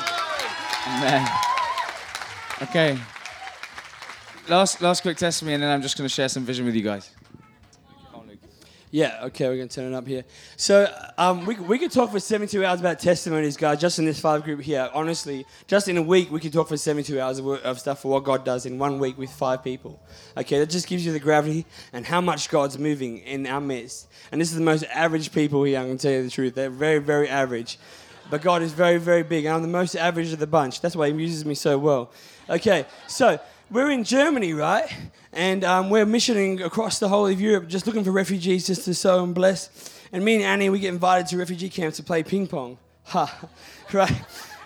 Amen. 0.88 1.28
Okay. 2.64 2.98
Last, 4.48 4.82
last 4.82 5.02
quick 5.02 5.18
testimony, 5.18 5.54
and 5.54 5.64
then 5.64 5.72
I'm 5.72 5.82
just 5.82 5.98
going 5.98 6.08
to 6.08 6.14
share 6.14 6.28
some 6.28 6.44
vision 6.44 6.66
with 6.66 6.76
you 6.76 6.82
guys. 6.82 7.12
Yeah, 8.92 9.20
okay, 9.26 9.48
we're 9.48 9.58
going 9.58 9.68
to 9.68 9.76
turn 9.76 9.94
it 9.94 9.96
up 9.96 10.08
here. 10.08 10.26
So, 10.58 10.92
um, 11.16 11.46
we, 11.46 11.54
we 11.56 11.78
could 11.78 11.92
talk 11.92 12.12
for 12.12 12.20
72 12.20 12.66
hours 12.66 12.80
about 12.80 13.00
testimonies, 13.00 13.56
guys, 13.56 13.80
just 13.80 14.00
in 14.00 14.06
this 14.06 14.20
five 14.20 14.44
group 14.44 14.62
here. 14.62 14.90
Honestly, 14.96 15.46
just 15.68 15.88
in 15.88 15.98
a 15.98 16.02
week, 16.02 16.32
we 16.32 16.40
could 16.40 16.52
talk 16.52 16.68
for 16.68 16.76
72 16.76 17.22
hours 17.22 17.38
of, 17.38 17.48
of 17.48 17.80
stuff 17.80 18.02
for 18.02 18.10
what 18.10 18.24
God 18.24 18.44
does 18.44 18.66
in 18.66 18.80
one 18.80 18.98
week 18.98 19.16
with 19.16 19.30
five 19.30 19.64
people. 19.64 20.02
Okay, 20.36 20.58
that 20.58 20.72
just 20.72 20.88
gives 20.88 21.06
you 21.06 21.12
the 21.12 21.20
gravity 21.20 21.68
and 21.94 22.04
how 22.04 22.20
much 22.20 22.50
God's 22.50 22.80
moving 22.80 23.20
in 23.20 23.46
our 23.46 23.62
midst. 23.62 24.08
And 24.32 24.42
this 24.42 24.50
is 24.50 24.58
the 24.58 24.64
most 24.64 24.84
average 24.86 25.32
people 25.32 25.64
here, 25.66 25.78
I'm 25.78 25.86
going 25.86 25.98
to 26.00 26.02
tell 26.02 26.12
you 26.12 26.24
the 26.24 26.32
truth. 26.32 26.56
They're 26.56 26.72
very, 26.72 26.98
very 26.98 27.30
average. 27.30 27.78
But 28.32 28.42
God 28.42 28.64
is 28.64 28.74
very, 28.74 28.98
very 28.98 29.24
big. 29.24 29.46
And 29.46 29.54
I'm 29.54 29.62
the 29.62 29.68
most 29.68 29.96
average 29.96 30.34
of 30.34 30.40
the 30.40 30.48
bunch. 30.48 30.82
That's 30.82 30.96
why 30.96 31.12
He 31.12 31.16
uses 31.22 31.46
me 31.46 31.54
so 31.54 31.78
well. 31.78 32.12
Okay, 32.50 32.88
so 33.08 33.40
we're 33.72 33.92
in 33.92 34.04
Germany, 34.04 34.54
right? 34.54 34.92
And 35.32 35.64
um, 35.64 35.90
we're 35.90 36.06
missioning 36.06 36.62
across 36.62 37.00
the 37.00 37.08
whole 37.08 37.28
of 37.28 37.40
Europe, 37.40 37.68
just 37.68 37.86
looking 37.86 38.04
for 38.04 38.12
refugees 38.12 38.66
just 38.66 38.86
to 38.86 38.94
sow 38.94 39.24
and 39.24 39.36
bless. 39.36 39.94
And 40.12 40.26
me 40.26 40.36
and 40.36 40.44
Annie, 40.44 40.70
we 40.70 40.80
get 40.80 40.90
invited 40.94 41.28
to 41.28 41.38
refugee 41.38 41.70
camps 41.70 41.98
to 41.98 42.04
play 42.04 42.24
ping 42.24 42.48
pong. 42.48 42.78
Ha, 43.10 43.50
right? 43.92 44.22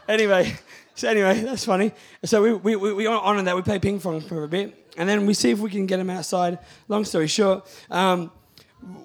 Anyway, 0.07 0.53
so 0.95 1.07
anyway, 1.07 1.39
that's 1.41 1.63
funny. 1.63 1.93
So 2.25 2.43
we, 2.43 2.53
we, 2.53 2.75
we, 2.75 2.93
we 2.93 3.07
honor 3.07 3.41
that. 3.41 3.55
We 3.55 3.61
play 3.61 3.79
ping 3.79 4.01
pong 4.01 4.19
for 4.19 4.43
a 4.43 4.49
bit. 4.49 4.91
And 4.97 5.07
then 5.07 5.25
we 5.25 5.33
see 5.33 5.51
if 5.51 5.59
we 5.59 5.69
can 5.69 5.85
get 5.85 5.97
them 5.97 6.09
outside. 6.09 6.59
Long 6.89 7.05
story 7.05 7.27
short, 7.27 7.65
um, 7.89 8.31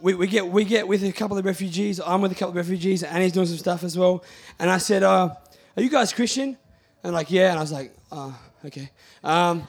we, 0.03 0.15
we, 0.15 0.27
get, 0.27 0.47
we 0.47 0.65
get 0.65 0.89
with 0.89 1.05
a 1.05 1.13
couple 1.13 1.39
of 1.39 1.45
refugees. 1.45 2.01
I'm 2.01 2.21
with 2.21 2.33
a 2.33 2.35
couple 2.35 2.51
of 2.51 2.57
refugees. 2.57 3.05
Annie's 3.05 3.33
doing 3.33 3.47
some 3.47 3.59
stuff 3.59 3.85
as 3.85 3.97
well. 3.97 4.25
And 4.59 4.71
I 4.71 4.79
said, 4.79 5.05
uh, 5.05 5.35
Are 5.77 5.83
you 5.83 5.89
guys 5.89 6.13
Christian? 6.13 6.59
And 7.05 7.13
like, 7.13 7.31
yeah. 7.31 7.51
And 7.51 7.59
I 7.59 7.63
was 7.63 7.73
like, 7.73 7.95
Oh, 8.11 8.37
okay. 8.65 8.91
Um, 9.23 9.69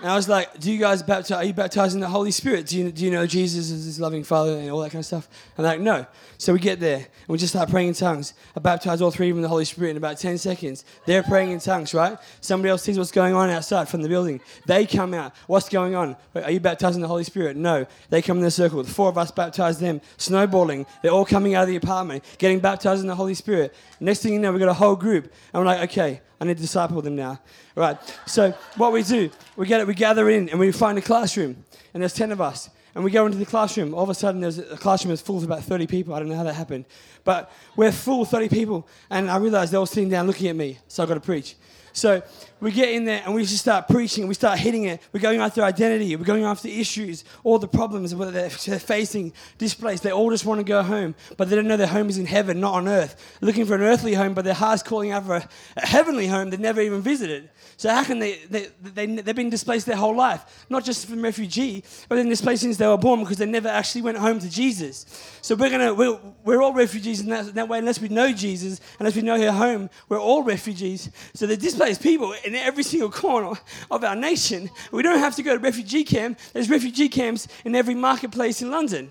And 0.00 0.08
I 0.08 0.14
was 0.14 0.28
like, 0.28 0.60
"Do 0.60 0.70
you 0.70 0.78
guys 0.78 1.02
baptize? 1.02 1.32
Are 1.32 1.44
you 1.44 1.52
baptized 1.52 1.94
in 1.94 2.00
the 2.00 2.08
Holy 2.08 2.30
Spirit? 2.30 2.66
Do 2.66 2.78
you, 2.78 2.92
do 2.92 3.04
you 3.04 3.10
know 3.10 3.26
Jesus 3.26 3.70
is 3.70 3.84
His 3.84 3.98
loving 3.98 4.22
Father 4.22 4.52
and 4.56 4.70
all 4.70 4.80
that 4.80 4.90
kind 4.90 5.00
of 5.00 5.06
stuff?" 5.06 5.28
And 5.56 5.66
they're 5.66 5.72
like, 5.72 5.80
"No." 5.80 6.06
So 6.40 6.52
we 6.52 6.60
get 6.60 6.78
there 6.78 6.98
and 6.98 7.28
we 7.28 7.36
just 7.36 7.52
start 7.52 7.68
praying 7.68 7.88
in 7.88 7.94
tongues. 7.94 8.32
I 8.56 8.60
baptize 8.60 9.02
all 9.02 9.10
three 9.10 9.28
of 9.28 9.34
them 9.34 9.38
in 9.38 9.42
the 9.42 9.48
Holy 9.48 9.64
Spirit 9.64 9.90
in 9.90 9.96
about 9.96 10.18
ten 10.18 10.38
seconds. 10.38 10.84
They're 11.04 11.24
praying 11.24 11.50
in 11.50 11.58
tongues, 11.58 11.92
right? 11.94 12.16
Somebody 12.40 12.70
else 12.70 12.82
sees 12.84 12.96
what's 12.96 13.10
going 13.10 13.34
on 13.34 13.50
outside 13.50 13.88
from 13.88 14.02
the 14.02 14.08
building. 14.08 14.40
They 14.66 14.86
come 14.86 15.14
out. 15.14 15.32
What's 15.48 15.68
going 15.68 15.96
on? 15.96 16.16
Are 16.36 16.50
you 16.50 16.60
baptized 16.60 16.94
in 16.94 17.02
the 17.02 17.08
Holy 17.08 17.24
Spirit? 17.24 17.56
No. 17.56 17.84
They 18.08 18.22
come 18.22 18.36
in 18.38 18.44
the 18.44 18.52
circle. 18.52 18.80
The 18.84 18.90
four 18.90 19.08
of 19.08 19.18
us 19.18 19.32
baptize 19.32 19.80
them. 19.80 20.00
Snowballing. 20.16 20.86
They're 21.02 21.10
all 21.10 21.26
coming 21.26 21.56
out 21.56 21.62
of 21.64 21.68
the 21.68 21.76
apartment, 21.76 22.22
getting 22.38 22.60
baptized 22.60 23.00
in 23.00 23.08
the 23.08 23.16
Holy 23.16 23.34
Spirit. 23.34 23.74
Next 23.98 24.22
thing 24.22 24.32
you 24.32 24.38
know, 24.38 24.52
we've 24.52 24.60
got 24.60 24.68
a 24.68 24.74
whole 24.74 24.94
group, 24.94 25.24
and 25.52 25.60
we're 25.60 25.66
like, 25.66 25.90
"Okay." 25.90 26.20
I 26.40 26.44
need 26.44 26.56
to 26.56 26.62
disciple 26.62 27.02
them 27.02 27.16
now. 27.16 27.40
Right. 27.74 27.98
So 28.26 28.52
what 28.76 28.92
we 28.92 29.02
do, 29.02 29.30
we 29.58 29.66
get 29.66 29.80
it, 29.80 29.86
we 29.88 29.94
gather 29.94 30.30
in 30.30 30.48
and 30.48 30.60
we 30.60 30.70
find 30.70 30.96
a 30.98 31.02
classroom, 31.02 31.64
and 31.92 32.02
there's 32.02 32.14
ten 32.14 32.30
of 32.30 32.40
us. 32.40 32.70
And 32.94 33.04
we 33.04 33.10
go 33.10 33.26
into 33.26 33.38
the 33.38 33.46
classroom. 33.46 33.94
All 33.94 34.02
of 34.02 34.08
a 34.08 34.14
sudden, 34.14 34.40
there's 34.40 34.58
a 34.58 34.76
classroom 34.76 35.10
that's 35.10 35.22
full 35.22 35.36
of 35.36 35.44
about 35.44 35.62
30 35.62 35.86
people. 35.86 36.14
I 36.14 36.18
don't 36.18 36.28
know 36.28 36.34
how 36.34 36.42
that 36.42 36.54
happened. 36.54 36.84
But 37.22 37.52
we're 37.76 37.92
full, 37.92 38.24
30 38.24 38.48
people. 38.48 38.88
And 39.08 39.30
I 39.30 39.36
realized 39.36 39.72
they're 39.72 39.78
all 39.78 39.86
sitting 39.86 40.08
down 40.08 40.26
looking 40.26 40.48
at 40.48 40.56
me. 40.56 40.78
So 40.88 41.02
I've 41.02 41.08
got 41.08 41.14
to 41.14 41.20
preach. 41.20 41.54
So 41.92 42.22
we 42.60 42.72
get 42.72 42.90
in 42.90 43.04
there 43.04 43.22
and 43.24 43.34
we 43.34 43.42
just 43.42 43.58
start 43.58 43.88
preaching. 43.88 44.24
And 44.24 44.28
we 44.28 44.34
start 44.34 44.58
hitting 44.58 44.84
it. 44.84 45.00
We're 45.12 45.20
going 45.20 45.40
after 45.40 45.62
identity. 45.62 46.14
We're 46.16 46.24
going 46.24 46.44
after 46.44 46.68
issues, 46.68 47.24
all 47.44 47.58
the 47.58 47.68
problems 47.68 48.10
that 48.10 48.32
they're 48.32 48.48
they're 48.48 48.78
facing, 48.78 49.32
displaced. 49.58 50.02
They 50.02 50.12
all 50.12 50.30
just 50.30 50.44
want 50.44 50.58
to 50.58 50.64
go 50.64 50.82
home, 50.82 51.14
but 51.36 51.48
they 51.48 51.56
don't 51.56 51.68
know 51.68 51.76
their 51.76 51.86
home 51.86 52.08
is 52.08 52.18
in 52.18 52.26
heaven, 52.26 52.60
not 52.60 52.74
on 52.74 52.88
earth. 52.88 53.38
Looking 53.40 53.66
for 53.66 53.74
an 53.74 53.82
earthly 53.82 54.14
home, 54.14 54.34
but 54.34 54.44
their 54.44 54.54
heart's 54.54 54.82
calling 54.82 55.12
out 55.12 55.26
for 55.26 55.36
a, 55.36 55.48
a 55.76 55.86
heavenly 55.86 56.26
home 56.26 56.50
they've 56.50 56.60
never 56.60 56.80
even 56.80 57.00
visited. 57.00 57.50
So 57.76 57.90
how 57.90 58.02
can 58.02 58.18
they, 58.18 58.38
they, 58.50 58.66
they, 58.82 59.06
they've 59.06 59.36
been 59.36 59.50
displaced 59.50 59.86
their 59.86 59.96
whole 59.96 60.16
life? 60.16 60.66
Not 60.68 60.84
just 60.84 61.06
from 61.06 61.22
refugee, 61.22 61.84
but 62.08 62.16
been 62.16 62.28
displaced 62.28 62.62
since 62.62 62.76
they 62.76 62.86
were 62.86 62.96
born 62.96 63.20
because 63.20 63.36
they 63.36 63.46
never 63.46 63.68
actually 63.68 64.02
went 64.02 64.18
home 64.18 64.40
to 64.40 64.50
Jesus. 64.50 65.06
So 65.42 65.54
we're 65.54 65.70
to, 65.70 65.94
we're, 65.94 66.18
we're 66.44 66.60
all 66.60 66.72
refugees 66.72 67.20
in 67.20 67.28
that, 67.28 67.54
that 67.54 67.68
way 67.68 67.78
unless 67.78 68.00
we 68.00 68.08
know 68.08 68.32
Jesus, 68.32 68.80
unless 68.98 69.14
we 69.14 69.22
know 69.22 69.40
our 69.40 69.52
home, 69.52 69.90
we're 70.08 70.20
all 70.20 70.42
refugees. 70.42 71.10
So 71.34 71.46
the 71.46 71.56
displaced 71.78 72.02
people 72.02 72.34
in 72.44 72.56
every 72.56 72.82
single 72.82 73.10
corner 73.10 73.56
of 73.88 74.02
our 74.02 74.16
nation. 74.16 74.68
We 74.90 75.04
don't 75.04 75.20
have 75.20 75.36
to 75.36 75.44
go 75.44 75.54
to 75.54 75.60
refugee 75.60 76.02
camp. 76.02 76.40
There's 76.52 76.68
refugee 76.68 77.08
camps 77.08 77.46
in 77.64 77.76
every 77.76 77.94
marketplace 77.94 78.62
in 78.62 78.70
London. 78.72 79.10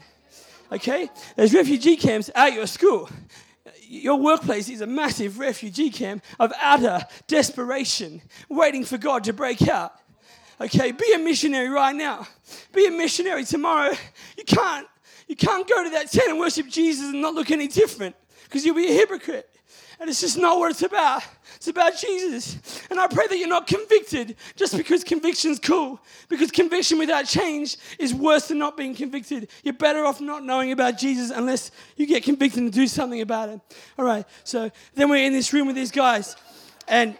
Okay? 0.69 1.09
There's 1.37 1.53
refugee 1.53 1.95
camps 1.95 2.29
at 2.35 2.51
your 2.53 2.67
school. 2.67 3.09
Your 3.83 4.17
workplace 4.17 4.67
is 4.67 4.81
a 4.81 4.85
massive 4.85 5.39
refugee 5.39 5.89
camp 5.89 6.25
of 6.41 6.51
utter 6.61 7.05
desperation, 7.27 8.21
waiting 8.49 8.83
for 8.83 8.97
God 8.97 9.23
to 9.23 9.33
break 9.33 9.65
out. 9.69 9.93
Okay, 10.59 10.91
be 10.91 11.13
a 11.13 11.19
missionary 11.19 11.69
right 11.69 11.95
now. 11.95 12.27
Be 12.73 12.87
a 12.87 12.91
missionary 12.91 13.45
tomorrow. 13.45 13.93
You 14.37 14.43
can't, 14.43 14.87
you 15.27 15.37
can't 15.37 15.65
go 15.69 15.85
to 15.85 15.89
that 15.91 16.11
tent 16.11 16.31
and 16.31 16.39
worship 16.39 16.67
Jesus 16.67 17.05
and 17.05 17.21
not 17.21 17.33
look 17.33 17.49
any 17.49 17.69
different 17.69 18.15
because 18.43 18.65
you'll 18.65 18.75
be 18.75 18.89
a 18.89 18.93
hypocrite. 18.93 19.49
And 19.99 20.09
it's 20.09 20.19
just 20.19 20.37
not 20.37 20.59
what 20.59 20.71
it's 20.71 20.81
about. 20.81 21.23
It's 21.57 21.67
about 21.67 21.97
Jesus. 21.97 22.81
And 22.89 22.99
I 22.99 23.07
pray 23.07 23.27
that 23.27 23.37
you're 23.37 23.47
not 23.47 23.67
convicted 23.67 24.35
just 24.55 24.77
because 24.77 25.03
conviction's 25.03 25.59
cool. 25.59 25.99
Because 26.29 26.51
conviction 26.51 26.99
without 26.99 27.25
change 27.25 27.77
is 27.99 28.13
worse 28.13 28.47
than 28.47 28.59
not 28.59 28.77
being 28.77 28.95
convicted. 28.95 29.49
You're 29.63 29.73
better 29.73 30.05
off 30.05 30.21
not 30.21 30.45
knowing 30.45 30.71
about 30.71 30.97
Jesus 30.97 31.31
unless 31.31 31.71
you 31.95 32.05
get 32.05 32.23
convicted 32.23 32.61
and 32.61 32.71
do 32.71 32.87
something 32.87 33.21
about 33.21 33.49
it. 33.49 33.59
All 33.97 34.05
right, 34.05 34.25
so 34.43 34.71
then 34.93 35.09
we're 35.09 35.25
in 35.25 35.33
this 35.33 35.51
room 35.51 35.67
with 35.67 35.75
these 35.75 35.91
guys. 35.91 36.35
And 36.87 37.17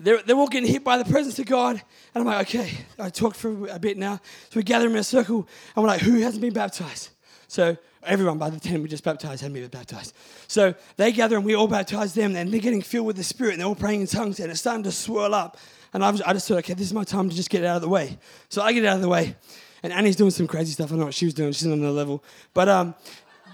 they're, 0.00 0.22
they're 0.22 0.36
all 0.36 0.48
getting 0.48 0.70
hit 0.70 0.82
by 0.82 0.98
the 0.98 1.04
presence 1.04 1.38
of 1.38 1.46
God. 1.46 1.80
And 2.14 2.22
I'm 2.22 2.24
like, 2.24 2.48
okay, 2.48 2.72
I 2.98 3.10
talked 3.10 3.36
for 3.36 3.68
a 3.68 3.78
bit 3.78 3.98
now. 3.98 4.20
So 4.50 4.56
we 4.56 4.62
gather 4.62 4.88
in 4.88 4.96
a 4.96 5.04
circle. 5.04 5.46
And 5.74 5.82
we're 5.82 5.88
like, 5.88 6.00
who 6.00 6.20
hasn't 6.20 6.40
been 6.40 6.54
baptized? 6.54 7.10
So 7.48 7.76
everyone 8.06 8.38
by 8.38 8.50
the 8.50 8.60
time 8.60 8.82
we 8.82 8.88
just 8.88 9.04
baptized 9.04 9.42
hadn't 9.42 9.54
been 9.54 9.68
baptized. 9.68 10.14
So 10.48 10.74
they 10.96 11.12
gather 11.12 11.36
and 11.36 11.44
we 11.44 11.54
all 11.54 11.68
baptize 11.68 12.14
them. 12.14 12.36
And 12.36 12.52
they're 12.52 12.60
getting 12.60 12.82
filled 12.82 13.06
with 13.06 13.16
the 13.16 13.24
Spirit. 13.24 13.52
And 13.52 13.60
they're 13.60 13.68
all 13.68 13.74
praying 13.74 14.00
in 14.00 14.06
tongues. 14.06 14.40
And 14.40 14.50
it's 14.50 14.60
starting 14.60 14.84
to 14.84 14.92
swirl 14.92 15.34
up. 15.34 15.58
And 15.92 16.04
I, 16.04 16.10
was, 16.10 16.22
I 16.22 16.32
just 16.32 16.48
thought, 16.48 16.58
okay, 16.58 16.74
this 16.74 16.86
is 16.86 16.94
my 16.94 17.04
time 17.04 17.28
to 17.28 17.36
just 17.36 17.50
get 17.50 17.64
out 17.64 17.76
of 17.76 17.82
the 17.82 17.88
way. 17.88 18.18
So 18.48 18.62
I 18.62 18.72
get 18.72 18.84
out 18.84 18.96
of 18.96 19.02
the 19.02 19.08
way. 19.08 19.36
And 19.82 19.92
Annie's 19.92 20.16
doing 20.16 20.30
some 20.30 20.46
crazy 20.46 20.72
stuff. 20.72 20.92
I 20.92 20.96
know 20.96 21.04
what 21.06 21.14
she 21.14 21.26
was 21.26 21.34
doing. 21.34 21.52
She's 21.52 21.66
on 21.66 21.72
another 21.72 21.92
level. 21.92 22.24
But 22.54 22.68
um, 22.68 22.94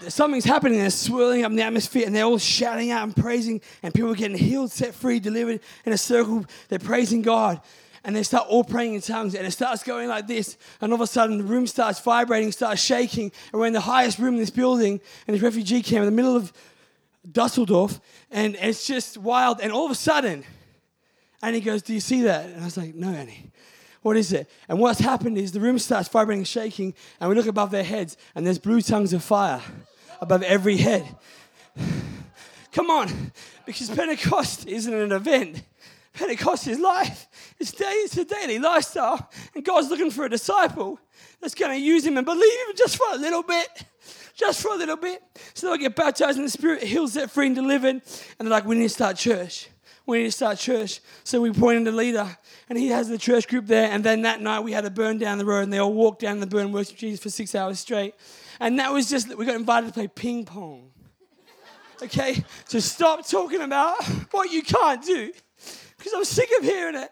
something's 0.08 0.44
happening. 0.44 0.78
They're 0.78 0.90
swirling 0.90 1.44
up 1.44 1.50
in 1.50 1.56
the 1.56 1.62
atmosphere, 1.62 2.06
and 2.06 2.14
they're 2.14 2.24
all 2.24 2.38
shouting 2.38 2.90
out 2.90 3.04
and 3.04 3.14
praising, 3.14 3.60
and 3.82 3.92
people 3.94 4.10
are 4.10 4.16
getting 4.16 4.36
healed, 4.36 4.70
set 4.70 4.94
free, 4.94 5.20
delivered 5.20 5.60
in 5.84 5.92
a 5.92 5.98
circle. 5.98 6.44
They're 6.68 6.78
praising 6.78 7.22
God, 7.22 7.60
and 8.04 8.16
they 8.16 8.22
start 8.22 8.48
all 8.48 8.64
praying 8.64 8.94
in 8.94 9.00
tongues, 9.00 9.34
and 9.34 9.46
it 9.46 9.52
starts 9.52 9.82
going 9.82 10.08
like 10.08 10.26
this. 10.26 10.56
And 10.80 10.92
all 10.92 10.96
of 10.96 11.00
a 11.00 11.06
sudden, 11.06 11.38
the 11.38 11.44
room 11.44 11.66
starts 11.66 12.00
vibrating, 12.00 12.52
starts 12.52 12.82
shaking, 12.82 13.32
and 13.52 13.60
we're 13.60 13.66
in 13.66 13.72
the 13.72 13.80
highest 13.80 14.18
room 14.18 14.34
in 14.34 14.40
this 14.40 14.50
building, 14.50 15.00
in 15.26 15.34
this 15.34 15.42
refugee 15.42 15.82
camp 15.82 16.00
in 16.00 16.06
the 16.06 16.10
middle 16.10 16.36
of 16.36 16.52
Dusseldorf, 17.30 18.00
and 18.30 18.56
it's 18.60 18.86
just 18.86 19.16
wild. 19.16 19.60
And 19.60 19.72
all 19.72 19.84
of 19.84 19.92
a 19.92 19.96
sudden, 19.96 20.44
Annie 21.40 21.60
goes, 21.60 21.82
"Do 21.82 21.94
you 21.94 22.00
see 22.00 22.22
that?" 22.22 22.46
And 22.46 22.60
I 22.60 22.64
was 22.64 22.76
like, 22.76 22.94
"No, 22.94 23.08
Annie." 23.08 23.52
What 24.02 24.16
is 24.16 24.32
it? 24.32 24.50
And 24.68 24.80
what's 24.80 24.98
happened 24.98 25.38
is 25.38 25.52
the 25.52 25.60
room 25.60 25.78
starts 25.78 26.08
vibrating 26.08 26.40
and 26.40 26.48
shaking, 26.48 26.94
and 27.20 27.30
we 27.30 27.36
look 27.36 27.46
above 27.46 27.70
their 27.70 27.84
heads, 27.84 28.16
and 28.34 28.44
there's 28.44 28.58
blue 28.58 28.82
tongues 28.82 29.12
of 29.12 29.22
fire 29.22 29.62
above 30.20 30.42
every 30.42 30.76
head. 30.76 31.06
Come 32.72 32.90
on, 32.90 33.32
because 33.64 33.90
Pentecost 33.90 34.66
isn't 34.66 34.92
an 34.92 35.12
event. 35.12 35.62
Pentecost 36.12 36.66
is 36.66 36.78
life. 36.78 37.28
It's, 37.58 37.72
day, 37.72 37.84
it's 37.86 38.16
a 38.16 38.24
daily 38.24 38.58
lifestyle, 38.58 39.30
and 39.54 39.64
God's 39.64 39.88
looking 39.88 40.10
for 40.10 40.24
a 40.26 40.28
disciple 40.28 41.00
that's 41.40 41.54
going 41.54 41.72
to 41.72 41.84
use 41.84 42.04
him 42.04 42.16
and 42.18 42.26
believe 42.26 42.42
him 42.42 42.76
just 42.76 42.96
for 42.96 43.06
a 43.12 43.16
little 43.16 43.42
bit. 43.42 43.68
Just 44.34 44.62
for 44.62 44.72
a 44.72 44.76
little 44.76 44.96
bit. 44.96 45.22
So 45.54 45.66
they'll 45.66 45.76
get 45.76 45.94
baptized 45.94 46.38
in 46.38 46.44
the 46.44 46.50
Spirit, 46.50 46.82
healed, 46.82 47.10
set 47.10 47.30
free, 47.30 47.46
and 47.46 47.54
delivered. 47.54 47.96
And 47.96 48.02
they're 48.40 48.48
like, 48.48 48.64
we 48.64 48.76
need 48.76 48.84
to 48.84 48.88
start 48.88 49.16
church. 49.16 49.68
We 50.06 50.18
need 50.18 50.24
to 50.24 50.32
start 50.32 50.58
church. 50.58 51.00
So 51.22 51.40
we 51.40 51.50
appointed 51.50 51.86
a 51.86 51.92
leader, 51.92 52.36
and 52.68 52.78
he 52.78 52.88
has 52.88 53.08
the 53.08 53.18
church 53.18 53.46
group 53.46 53.66
there. 53.66 53.90
And 53.90 54.02
then 54.02 54.22
that 54.22 54.40
night 54.40 54.60
we 54.60 54.72
had 54.72 54.84
a 54.84 54.90
burn 54.90 55.18
down 55.18 55.38
the 55.38 55.44
road, 55.44 55.64
and 55.64 55.72
they 55.72 55.78
all 55.78 55.92
walked 55.92 56.20
down 56.20 56.40
the 56.40 56.46
burn, 56.46 56.72
worshiped 56.72 56.98
Jesus 56.98 57.22
for 57.22 57.30
six 57.30 57.54
hours 57.54 57.78
straight. 57.78 58.14
And 58.58 58.78
that 58.78 58.92
was 58.92 59.08
just, 59.08 59.34
we 59.36 59.44
got 59.44 59.54
invited 59.54 59.88
to 59.88 59.92
play 59.92 60.08
ping 60.08 60.44
pong. 60.44 60.90
Okay? 62.02 62.42
So 62.66 62.80
stop 62.80 63.28
talking 63.28 63.60
about 63.60 64.02
what 64.32 64.50
you 64.50 64.62
can't 64.62 65.04
do, 65.04 65.32
because 66.02 66.14
I'm 66.14 66.24
sick 66.24 66.50
of 66.58 66.64
hearing 66.64 66.96
it. 66.96 67.10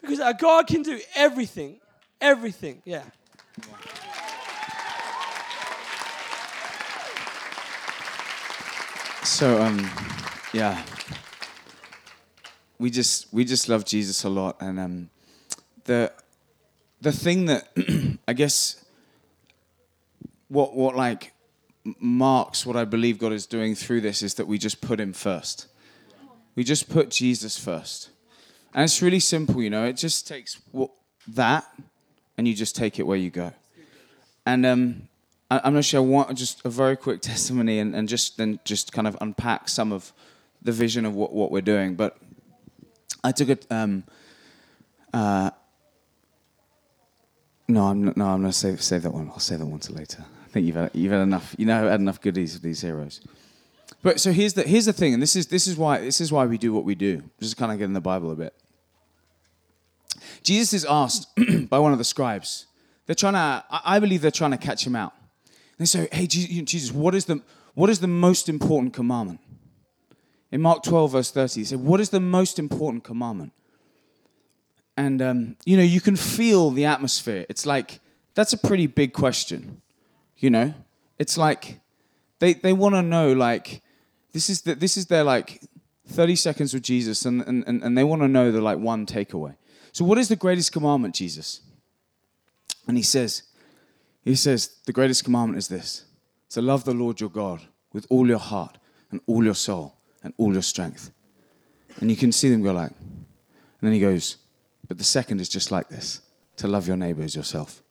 Because 0.00 0.18
our 0.18 0.32
God 0.32 0.66
can 0.66 0.82
do 0.82 0.98
everything. 1.14 1.78
Everything. 2.20 2.82
Yeah. 2.84 3.04
So 9.22 9.62
um, 9.62 9.88
yeah, 10.52 10.84
we 12.78 12.90
just 12.90 13.32
we 13.32 13.44
just 13.44 13.68
love 13.68 13.84
Jesus 13.84 14.24
a 14.24 14.28
lot, 14.28 14.56
and 14.60 14.80
um, 14.80 15.10
the 15.84 16.12
the 17.00 17.12
thing 17.12 17.46
that 17.46 17.68
I 18.28 18.32
guess 18.32 18.84
what 20.48 20.74
what 20.74 20.96
like 20.96 21.32
marks 21.98 22.66
what 22.66 22.76
I 22.76 22.84
believe 22.84 23.18
God 23.18 23.32
is 23.32 23.46
doing 23.46 23.74
through 23.74 24.02
this 24.02 24.22
is 24.22 24.34
that 24.34 24.46
we 24.46 24.58
just 24.58 24.80
put 24.80 25.00
Him 25.00 25.12
first. 25.12 25.66
We 26.54 26.64
just 26.64 26.88
put 26.88 27.10
Jesus 27.10 27.58
first, 27.58 28.10
and 28.74 28.84
it's 28.84 29.02
really 29.02 29.20
simple, 29.20 29.62
you 29.62 29.70
know. 29.70 29.84
It 29.84 29.96
just 29.96 30.26
takes 30.26 30.60
what, 30.70 30.90
that, 31.28 31.64
and 32.36 32.48
you 32.48 32.54
just 32.54 32.74
take 32.74 32.98
it 32.98 33.02
where 33.04 33.16
you 33.16 33.30
go. 33.30 33.52
And 34.46 34.64
um, 34.66 35.08
I, 35.50 35.60
I'm 35.64 35.74
not 35.74 35.84
sure. 35.84 36.00
I 36.00 36.04
want 36.04 36.36
just 36.36 36.64
a 36.64 36.70
very 36.70 36.96
quick 36.96 37.20
testimony, 37.32 37.78
and, 37.78 37.94
and 37.94 38.08
just 38.08 38.38
then 38.38 38.60
just 38.64 38.92
kind 38.92 39.06
of 39.06 39.16
unpack 39.20 39.68
some 39.68 39.92
of 39.92 40.12
the 40.62 40.72
vision 40.72 41.04
of 41.04 41.14
what, 41.14 41.32
what 41.32 41.50
we're 41.50 41.60
doing. 41.60 41.94
But 41.94 42.16
I 43.22 43.32
took 43.32 43.48
it. 43.48 43.66
Um, 43.70 44.04
uh, 45.12 45.50
no, 47.68 47.86
I'm 47.86 48.04
not, 48.04 48.16
no, 48.16 48.26
I'm 48.26 48.40
gonna 48.40 48.52
save 48.52 48.82
save 48.82 49.02
that 49.02 49.12
one. 49.12 49.28
I'll 49.30 49.38
save 49.38 49.58
that 49.60 49.66
one 49.66 49.80
to 49.80 49.92
later. 49.92 50.24
I 50.44 50.48
think 50.48 50.66
you've 50.66 50.76
had, 50.76 50.90
you've 50.94 51.12
had 51.12 51.20
enough. 51.20 51.54
You 51.58 51.66
know, 51.66 51.88
had 51.88 52.00
enough 52.00 52.20
goodies 52.20 52.54
with 52.54 52.62
these 52.62 52.80
heroes. 52.80 53.20
But 54.02 54.18
so 54.20 54.32
here's 54.32 54.54
the 54.54 54.62
here's 54.62 54.86
the 54.86 54.92
thing, 54.92 55.14
and 55.14 55.22
this 55.22 55.36
is 55.36 55.46
this 55.46 55.66
is 55.66 55.76
why 55.76 56.00
this 56.00 56.20
is 56.20 56.32
why 56.32 56.46
we 56.46 56.58
do 56.58 56.72
what 56.72 56.84
we 56.84 56.94
do. 56.94 57.22
Just 57.40 57.56
kind 57.56 57.70
of 57.70 57.78
get 57.78 57.84
in 57.84 57.92
the 57.92 58.00
Bible 58.00 58.30
a 58.32 58.36
bit. 58.36 58.54
Jesus 60.42 60.72
is 60.72 60.84
asked 60.84 61.28
by 61.68 61.78
one 61.78 61.92
of 61.92 61.98
the 61.98 62.04
scribes. 62.04 62.66
They're 63.06 63.14
trying 63.14 63.34
to. 63.34 63.64
I 63.70 63.98
believe 63.98 64.22
they're 64.22 64.30
trying 64.30 64.52
to 64.52 64.56
catch 64.56 64.86
him 64.86 64.96
out. 64.96 65.12
They 65.78 65.84
say, 65.84 66.08
"Hey, 66.12 66.26
Jesus, 66.26 66.92
what 66.92 67.14
is 67.14 67.24
the 67.24 67.42
what 67.74 67.90
is 67.90 68.00
the 68.00 68.08
most 68.08 68.48
important 68.48 68.94
commandment?" 68.94 69.40
In 70.52 70.60
Mark 70.60 70.82
12, 70.82 71.12
verse 71.12 71.30
30, 71.30 71.60
he 71.60 71.64
said, 71.64 71.80
What 71.80 71.98
is 71.98 72.10
the 72.10 72.20
most 72.20 72.58
important 72.58 73.02
commandment? 73.02 73.52
And, 74.98 75.22
um, 75.22 75.56
you 75.64 75.78
know, 75.78 75.82
you 75.82 76.02
can 76.02 76.14
feel 76.14 76.70
the 76.70 76.84
atmosphere. 76.84 77.46
It's 77.48 77.64
like, 77.64 78.00
that's 78.34 78.52
a 78.52 78.58
pretty 78.58 78.86
big 78.86 79.14
question, 79.14 79.80
you 80.36 80.50
know? 80.50 80.74
It's 81.18 81.38
like, 81.38 81.80
they, 82.38 82.52
they 82.52 82.74
want 82.74 82.94
to 82.94 83.02
know, 83.02 83.32
like, 83.32 83.82
this 84.32 84.50
is, 84.50 84.60
the, 84.62 84.74
this 84.74 84.98
is 84.98 85.06
their, 85.06 85.24
like, 85.24 85.62
30 86.08 86.36
seconds 86.36 86.74
with 86.74 86.82
Jesus, 86.82 87.24
and, 87.24 87.40
and 87.42 87.64
and 87.66 87.96
they 87.96 88.04
want 88.04 88.20
to 88.20 88.28
know 88.28 88.52
the, 88.52 88.60
like, 88.60 88.76
one 88.76 89.06
takeaway. 89.06 89.54
So, 89.92 90.04
what 90.04 90.18
is 90.18 90.28
the 90.28 90.36
greatest 90.36 90.72
commandment, 90.72 91.14
Jesus? 91.14 91.60
And 92.88 92.96
he 92.96 93.02
says, 93.02 93.42
he 94.24 94.34
says, 94.34 94.76
the 94.86 94.92
greatest 94.92 95.24
commandment 95.24 95.58
is 95.58 95.68
this 95.68 96.04
to 96.50 96.62
love 96.62 96.84
the 96.84 96.94
Lord 96.94 97.20
your 97.20 97.30
God 97.30 97.62
with 97.92 98.06
all 98.10 98.26
your 98.26 98.38
heart 98.38 98.78
and 99.10 99.20
all 99.26 99.44
your 99.44 99.54
soul 99.54 99.96
and 100.22 100.32
all 100.36 100.52
your 100.52 100.62
strength. 100.62 101.10
And 102.00 102.10
you 102.10 102.16
can 102.16 102.32
see 102.32 102.48
them 102.48 102.62
go 102.62 102.72
like, 102.72 102.90
and 102.90 103.26
then 103.80 103.92
he 103.92 104.00
goes, 104.00 104.36
but 104.88 104.98
the 104.98 105.04
second 105.04 105.40
is 105.40 105.48
just 105.48 105.70
like 105.70 105.88
this 105.88 106.20
to 106.56 106.68
love 106.68 106.86
your 106.86 106.96
neighbor 106.96 107.22
as 107.22 107.36
yourself. 107.36 107.82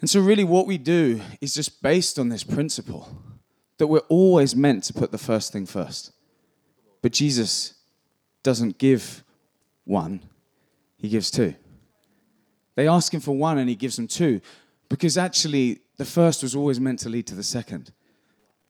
And 0.00 0.08
so, 0.08 0.20
really, 0.20 0.44
what 0.44 0.66
we 0.66 0.78
do 0.78 1.20
is 1.40 1.52
just 1.52 1.82
based 1.82 2.18
on 2.18 2.30
this 2.30 2.42
principle 2.42 3.08
that 3.76 3.86
we're 3.86 3.98
always 4.08 4.56
meant 4.56 4.84
to 4.84 4.94
put 4.94 5.10
the 5.10 5.18
first 5.18 5.52
thing 5.52 5.66
first. 5.66 6.12
But 7.02 7.12
Jesus 7.12 7.74
doesn't 8.42 8.78
give 8.78 9.24
one, 9.84 10.22
he 11.00 11.08
gives 11.08 11.30
two. 11.30 11.54
They 12.76 12.86
ask 12.86 13.12
him 13.12 13.20
for 13.20 13.36
one 13.36 13.58
and 13.58 13.68
he 13.68 13.74
gives 13.74 13.96
them 13.96 14.06
two 14.06 14.40
because 14.88 15.16
actually 15.16 15.80
the 15.96 16.04
first 16.04 16.42
was 16.42 16.54
always 16.54 16.78
meant 16.78 16.98
to 17.00 17.08
lead 17.08 17.26
to 17.28 17.34
the 17.34 17.42
second. 17.42 17.92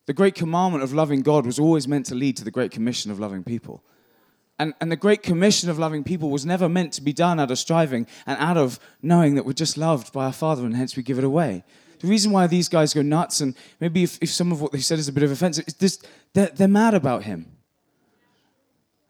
The 0.06 0.12
great 0.12 0.34
commandment 0.34 0.82
of 0.82 0.92
loving 0.92 1.22
God 1.22 1.46
was 1.46 1.58
always 1.58 1.86
meant 1.86 2.06
to 2.06 2.14
lead 2.14 2.36
to 2.38 2.44
the 2.44 2.50
great 2.50 2.70
commission 2.70 3.10
of 3.10 3.20
loving 3.20 3.44
people. 3.44 3.84
And, 4.58 4.74
and 4.80 4.92
the 4.92 4.96
great 4.96 5.22
commission 5.22 5.70
of 5.70 5.78
loving 5.78 6.04
people 6.04 6.30
was 6.30 6.44
never 6.44 6.68
meant 6.68 6.92
to 6.94 7.02
be 7.02 7.12
done 7.12 7.40
out 7.40 7.50
of 7.50 7.58
striving 7.58 8.06
and 8.26 8.38
out 8.38 8.56
of 8.56 8.78
knowing 9.00 9.34
that 9.36 9.46
we're 9.46 9.52
just 9.52 9.78
loved 9.78 10.12
by 10.12 10.26
our 10.26 10.32
Father 10.32 10.64
and 10.66 10.76
hence 10.76 10.96
we 10.96 11.02
give 11.02 11.18
it 11.18 11.24
away. 11.24 11.64
The 12.00 12.08
reason 12.08 12.32
why 12.32 12.46
these 12.46 12.68
guys 12.68 12.94
go 12.94 13.02
nuts, 13.02 13.40
and 13.40 13.54
maybe 13.78 14.02
if, 14.02 14.18
if 14.20 14.30
some 14.30 14.52
of 14.52 14.60
what 14.60 14.72
they 14.72 14.80
said 14.80 14.98
is 14.98 15.08
a 15.08 15.12
bit 15.12 15.22
of 15.22 15.30
offensive, 15.30 15.66
is 15.66 15.74
this, 15.74 16.02
they're, 16.32 16.48
they're 16.48 16.68
mad 16.68 16.94
about 16.94 17.24
him. 17.24 17.56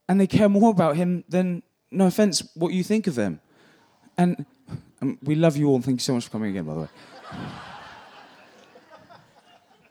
And 0.09 0.20
they 0.20 0.26
care 0.26 0.48
more 0.48 0.70
about 0.70 0.96
him 0.96 1.24
than, 1.28 1.62
no 1.90 2.07
offense, 2.07 2.42
what 2.55 2.72
you 2.72 2.85
think 2.85 3.07
of 3.07 3.14
them. 3.14 3.40
And 4.16 4.44
um, 5.03 5.18
we 5.22 5.35
love 5.35 5.57
you 5.57 5.68
all, 5.68 5.76
and 5.76 5.85
thank 5.85 6.00
you 6.00 6.05
so 6.05 6.14
much 6.14 6.24
for 6.24 6.31
coming 6.31 6.50
again, 6.50 6.64
by 6.64 6.74
the 6.74 6.81
way. 6.81 6.88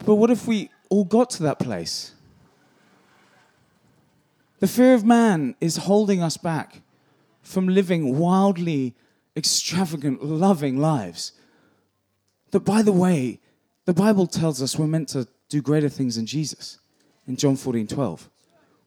but 0.06 0.16
what 0.16 0.30
if 0.30 0.48
we 0.48 0.70
all 0.90 1.04
got 1.04 1.30
to 1.32 1.44
that 1.44 1.60
place? 1.60 2.14
The 4.60 4.68
fear 4.68 4.94
of 4.94 5.06
man 5.06 5.56
is 5.62 5.78
holding 5.78 6.22
us 6.22 6.38
back 6.38 6.82
from 7.42 7.68
living 7.68 8.18
wildly 8.18 8.94
extravagant, 9.36 10.24
loving 10.24 10.78
lives. 10.78 11.32
That, 12.52 12.62
by 12.62 12.82
the 12.82 12.92
way, 12.92 13.40
the 13.86 13.94
Bible 13.94 14.28
tells 14.28 14.62
us 14.62 14.78
we're 14.78 14.88
meant 14.88 15.08
to 15.10 15.28
do 15.48 15.62
greater 15.62 15.90
things 15.90 16.16
than 16.16 16.26
Jesus 16.26 16.80
in 17.28 17.38
John 17.38 17.56
14 17.56 17.88
12. 17.88 18.30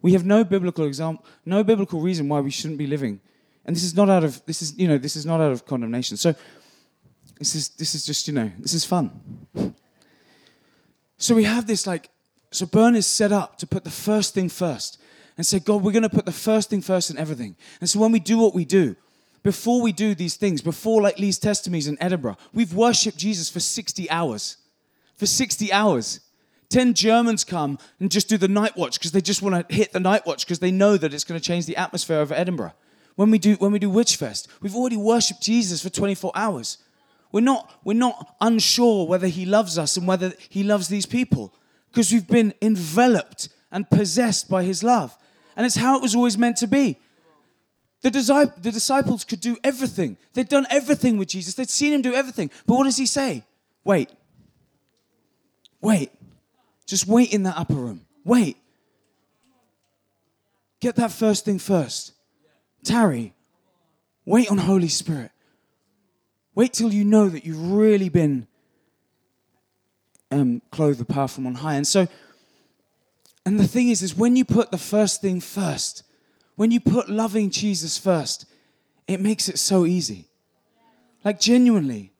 We 0.02 0.12
have 0.12 0.26
no 0.26 0.44
biblical 0.44 0.84
example, 0.84 1.24
no 1.46 1.64
biblical 1.64 2.00
reason 2.00 2.28
why 2.28 2.40
we 2.40 2.50
shouldn't 2.50 2.78
be 2.78 2.86
living. 2.86 3.20
And 3.64 3.74
this 3.74 3.84
is 3.84 3.94
not 3.94 4.10
out 4.10 4.24
of 4.24 4.44
this 4.44 4.60
is 4.60 4.76
you 4.76 4.88
know 4.88 4.98
this 4.98 5.16
is 5.16 5.24
not 5.24 5.40
out 5.40 5.52
of 5.52 5.64
condemnation. 5.64 6.16
So 6.16 6.34
this 7.38 7.54
is 7.54 7.68
this 7.70 7.94
is 7.94 8.04
just 8.04 8.26
you 8.26 8.34
know 8.34 8.50
this 8.58 8.74
is 8.74 8.84
fun. 8.84 9.76
So 11.16 11.34
we 11.34 11.44
have 11.44 11.66
this 11.66 11.86
like 11.86 12.10
so 12.50 12.66
burn 12.66 12.96
is 12.96 13.06
set 13.06 13.32
up 13.32 13.56
to 13.58 13.66
put 13.66 13.84
the 13.84 13.90
first 13.90 14.34
thing 14.34 14.48
first 14.48 15.00
and 15.36 15.46
say, 15.46 15.58
God, 15.58 15.82
we're 15.82 15.92
going 15.92 16.02
to 16.02 16.10
put 16.10 16.26
the 16.26 16.32
first 16.32 16.68
thing 16.68 16.82
first 16.82 17.10
in 17.10 17.18
everything. 17.18 17.56
And 17.80 17.88
so 17.88 17.98
when 17.98 18.12
we 18.12 18.20
do 18.20 18.38
what 18.38 18.54
we 18.54 18.64
do, 18.64 18.96
before 19.42 19.80
we 19.80 19.92
do 19.92 20.14
these 20.14 20.36
things, 20.36 20.60
before 20.60 21.02
like 21.02 21.18
Lee's 21.18 21.38
testimonies 21.38 21.88
in 21.88 22.00
Edinburgh, 22.00 22.36
we've 22.52 22.74
worshipped 22.74 23.16
Jesus 23.16 23.48
for 23.48 23.60
60 23.60 24.08
hours. 24.10 24.58
For 25.16 25.26
60 25.26 25.72
hours. 25.72 26.20
10 26.72 26.94
Germans 26.94 27.44
come 27.44 27.78
and 28.00 28.10
just 28.10 28.28
do 28.28 28.38
the 28.38 28.48
night 28.48 28.76
watch 28.76 28.98
because 28.98 29.12
they 29.12 29.20
just 29.20 29.42
want 29.42 29.68
to 29.68 29.74
hit 29.74 29.92
the 29.92 30.00
night 30.00 30.26
watch 30.26 30.44
because 30.44 30.58
they 30.58 30.70
know 30.70 30.96
that 30.96 31.12
it's 31.12 31.24
going 31.24 31.38
to 31.38 31.46
change 31.46 31.66
the 31.66 31.76
atmosphere 31.76 32.20
of 32.20 32.32
Edinburgh. 32.32 32.72
When 33.14 33.30
we 33.30 33.38
do 33.38 33.56
when 33.56 33.72
we 33.72 33.78
do 33.78 33.90
Witchfest, 33.90 34.48
we've 34.62 34.74
already 34.74 34.96
worshipped 34.96 35.42
Jesus 35.42 35.82
for 35.82 35.90
24 35.90 36.32
hours. 36.34 36.78
We're 37.30 37.42
not 37.42 37.70
we're 37.84 37.92
not 37.92 38.34
unsure 38.40 39.06
whether 39.06 39.26
he 39.28 39.44
loves 39.44 39.76
us 39.76 39.98
and 39.98 40.08
whether 40.08 40.32
he 40.48 40.62
loves 40.62 40.88
these 40.88 41.04
people 41.04 41.54
because 41.90 42.10
we've 42.10 42.26
been 42.26 42.54
enveloped 42.62 43.50
and 43.70 43.88
possessed 43.90 44.48
by 44.48 44.64
his 44.64 44.82
love. 44.82 45.16
And 45.56 45.66
it's 45.66 45.76
how 45.76 45.96
it 45.96 46.02
was 46.02 46.14
always 46.14 46.38
meant 46.38 46.56
to 46.58 46.66
be. 46.66 46.98
The, 48.00 48.10
the 48.58 48.72
disciples 48.72 49.24
could 49.24 49.40
do 49.40 49.58
everything. 49.62 50.16
They'd 50.32 50.48
done 50.48 50.66
everything 50.70 51.18
with 51.18 51.28
Jesus. 51.28 51.54
They'd 51.54 51.70
seen 51.70 51.92
him 51.92 52.02
do 52.02 52.14
everything. 52.14 52.50
But 52.66 52.74
what 52.74 52.84
does 52.84 52.96
he 52.96 53.06
say? 53.06 53.44
Wait. 53.84 54.10
Wait. 55.80 56.10
Just 56.92 57.06
wait 57.06 57.32
in 57.32 57.44
that 57.44 57.56
upper 57.56 57.72
room. 57.72 58.02
Wait. 58.22 58.58
Get 60.78 60.96
that 60.96 61.10
first 61.10 61.46
thing 61.46 61.58
first. 61.58 62.12
Tarry. 62.84 63.32
Wait 64.26 64.50
on 64.50 64.58
Holy 64.58 64.88
Spirit. 64.88 65.30
Wait 66.54 66.74
till 66.74 66.92
you 66.92 67.02
know 67.02 67.30
that 67.30 67.46
you've 67.46 67.72
really 67.72 68.10
been 68.10 68.46
um, 70.30 70.60
clothed 70.70 70.98
with 70.98 71.08
power 71.08 71.28
from 71.28 71.46
on 71.46 71.54
high. 71.54 71.76
And 71.76 71.86
so, 71.86 72.08
and 73.46 73.58
the 73.58 73.66
thing 73.66 73.88
is, 73.88 74.02
is 74.02 74.14
when 74.14 74.36
you 74.36 74.44
put 74.44 74.70
the 74.70 74.76
first 74.76 75.22
thing 75.22 75.40
first, 75.40 76.02
when 76.56 76.70
you 76.70 76.78
put 76.78 77.08
loving 77.08 77.48
Jesus 77.48 77.96
first, 77.96 78.44
it 79.08 79.18
makes 79.18 79.48
it 79.48 79.58
so 79.58 79.86
easy. 79.86 80.28
Like 81.24 81.40
genuinely. 81.40 82.12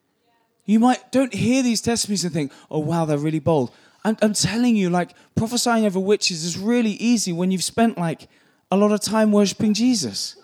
You 0.64 0.80
might 0.80 1.12
don't 1.12 1.34
hear 1.34 1.62
these 1.62 1.82
testimonies 1.82 2.24
and 2.24 2.32
think, 2.32 2.52
oh 2.70 2.78
wow, 2.78 3.04
they're 3.04 3.18
really 3.18 3.38
bold. 3.38 3.70
I'm, 4.04 4.16
I'm 4.20 4.32
telling 4.32 4.76
you, 4.76 4.90
like 4.90 5.14
prophesying 5.34 5.86
over 5.86 6.00
witches 6.00 6.44
is 6.44 6.58
really 6.58 6.92
easy 6.92 7.32
when 7.32 7.50
you've 7.50 7.64
spent 7.64 7.98
like 7.98 8.28
a 8.70 8.76
lot 8.76 8.92
of 8.92 9.00
time 9.00 9.32
worshiping 9.32 9.74
Jesus. 9.74 10.36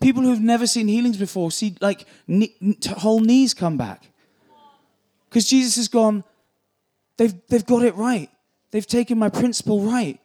People 0.00 0.22
who've 0.22 0.40
never 0.40 0.66
seen 0.66 0.88
healings 0.88 1.16
before 1.16 1.50
see 1.50 1.74
like 1.80 2.06
knee, 2.26 2.54
whole 2.98 3.20
knees 3.20 3.54
come 3.54 3.78
back. 3.78 4.10
Because 5.28 5.48
Jesus 5.48 5.76
has 5.76 5.88
gone, 5.88 6.22
they've, 7.16 7.34
they've 7.48 7.64
got 7.64 7.82
it 7.82 7.94
right. 7.94 8.30
They've 8.70 8.86
taken 8.86 9.18
my 9.18 9.28
principle 9.28 9.80
right. 9.80 10.20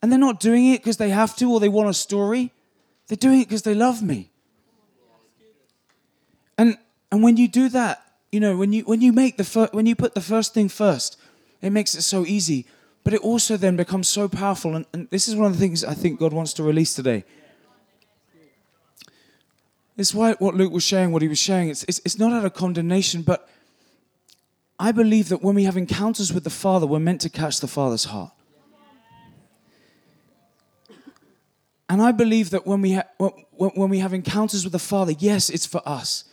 And 0.00 0.10
they're 0.10 0.18
not 0.18 0.40
doing 0.40 0.72
it 0.72 0.80
because 0.80 0.96
they 0.96 1.10
have 1.10 1.36
to 1.36 1.50
or 1.50 1.60
they 1.60 1.68
want 1.68 1.90
a 1.90 1.94
story. 1.94 2.52
They're 3.08 3.16
doing 3.16 3.40
it 3.40 3.48
because 3.48 3.62
they 3.62 3.74
love 3.74 4.02
me. 4.02 4.30
And, 6.58 6.78
and 7.12 7.22
when 7.22 7.36
you 7.36 7.48
do 7.48 7.68
that, 7.70 8.05
you 8.32 8.40
know, 8.40 8.56
when 8.56 8.72
you, 8.72 8.82
when 8.84 9.00
you 9.00 9.12
make 9.12 9.36
the 9.36 9.44
fir- 9.44 9.70
when 9.72 9.86
you 9.86 9.94
put 9.94 10.14
the 10.14 10.20
first 10.20 10.54
thing 10.54 10.68
first, 10.68 11.18
it 11.62 11.70
makes 11.70 11.94
it 11.94 12.02
so 12.02 12.26
easy. 12.26 12.66
But 13.04 13.14
it 13.14 13.20
also 13.20 13.56
then 13.56 13.76
becomes 13.76 14.08
so 14.08 14.28
powerful. 14.28 14.74
And, 14.74 14.84
and 14.92 15.08
this 15.10 15.28
is 15.28 15.36
one 15.36 15.46
of 15.46 15.52
the 15.52 15.60
things 15.60 15.84
I 15.84 15.94
think 15.94 16.18
God 16.18 16.32
wants 16.32 16.52
to 16.54 16.64
release 16.64 16.92
today. 16.92 17.24
It's 19.96 20.12
why 20.12 20.32
what 20.34 20.54
Luke 20.54 20.72
was 20.72 20.82
sharing, 20.82 21.12
what 21.12 21.22
he 21.22 21.28
was 21.28 21.38
sharing, 21.38 21.68
it's, 21.68 21.84
it's, 21.84 22.00
it's 22.04 22.18
not 22.18 22.32
out 22.32 22.44
of 22.44 22.52
condemnation, 22.52 23.22
but 23.22 23.48
I 24.78 24.92
believe 24.92 25.30
that 25.30 25.42
when 25.42 25.54
we 25.54 25.64
have 25.64 25.76
encounters 25.76 26.32
with 26.32 26.44
the 26.44 26.50
Father, 26.50 26.86
we're 26.86 26.98
meant 26.98 27.20
to 27.22 27.30
catch 27.30 27.60
the 27.60 27.68
Father's 27.68 28.04
heart. 28.04 28.32
And 31.88 32.02
I 32.02 32.12
believe 32.12 32.50
that 32.50 32.66
when 32.66 32.82
we, 32.82 32.94
ha- 32.94 33.08
when 33.52 33.88
we 33.88 34.00
have 34.00 34.12
encounters 34.12 34.64
with 34.64 34.72
the 34.72 34.78
Father, 34.78 35.12
yes, 35.12 35.48
it's 35.48 35.64
for 35.64 35.80
us. 35.86 36.24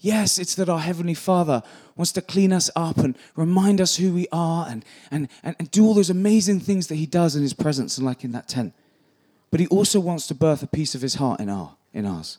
Yes, 0.00 0.38
it's 0.38 0.54
that 0.54 0.70
our 0.70 0.78
Heavenly 0.78 1.14
Father 1.14 1.62
wants 1.94 2.12
to 2.12 2.22
clean 2.22 2.52
us 2.52 2.70
up 2.74 2.96
and 2.98 3.16
remind 3.36 3.80
us 3.80 3.96
who 3.96 4.14
we 4.14 4.26
are 4.32 4.66
and, 4.66 4.82
and, 5.10 5.28
and, 5.42 5.54
and 5.58 5.70
do 5.70 5.84
all 5.84 5.92
those 5.92 6.08
amazing 6.08 6.60
things 6.60 6.86
that 6.86 6.94
He 6.94 7.06
does 7.06 7.36
in 7.36 7.42
His 7.42 7.52
presence 7.52 7.98
and 7.98 8.06
like 8.06 8.24
in 8.24 8.32
that 8.32 8.48
tent. 8.48 8.72
But 9.50 9.60
He 9.60 9.66
also 9.66 10.00
wants 10.00 10.26
to 10.28 10.34
birth 10.34 10.62
a 10.62 10.66
piece 10.66 10.94
of 10.94 11.02
His 11.02 11.16
heart 11.16 11.40
in, 11.40 11.50
our, 11.50 11.76
in 11.92 12.06
ours. 12.06 12.38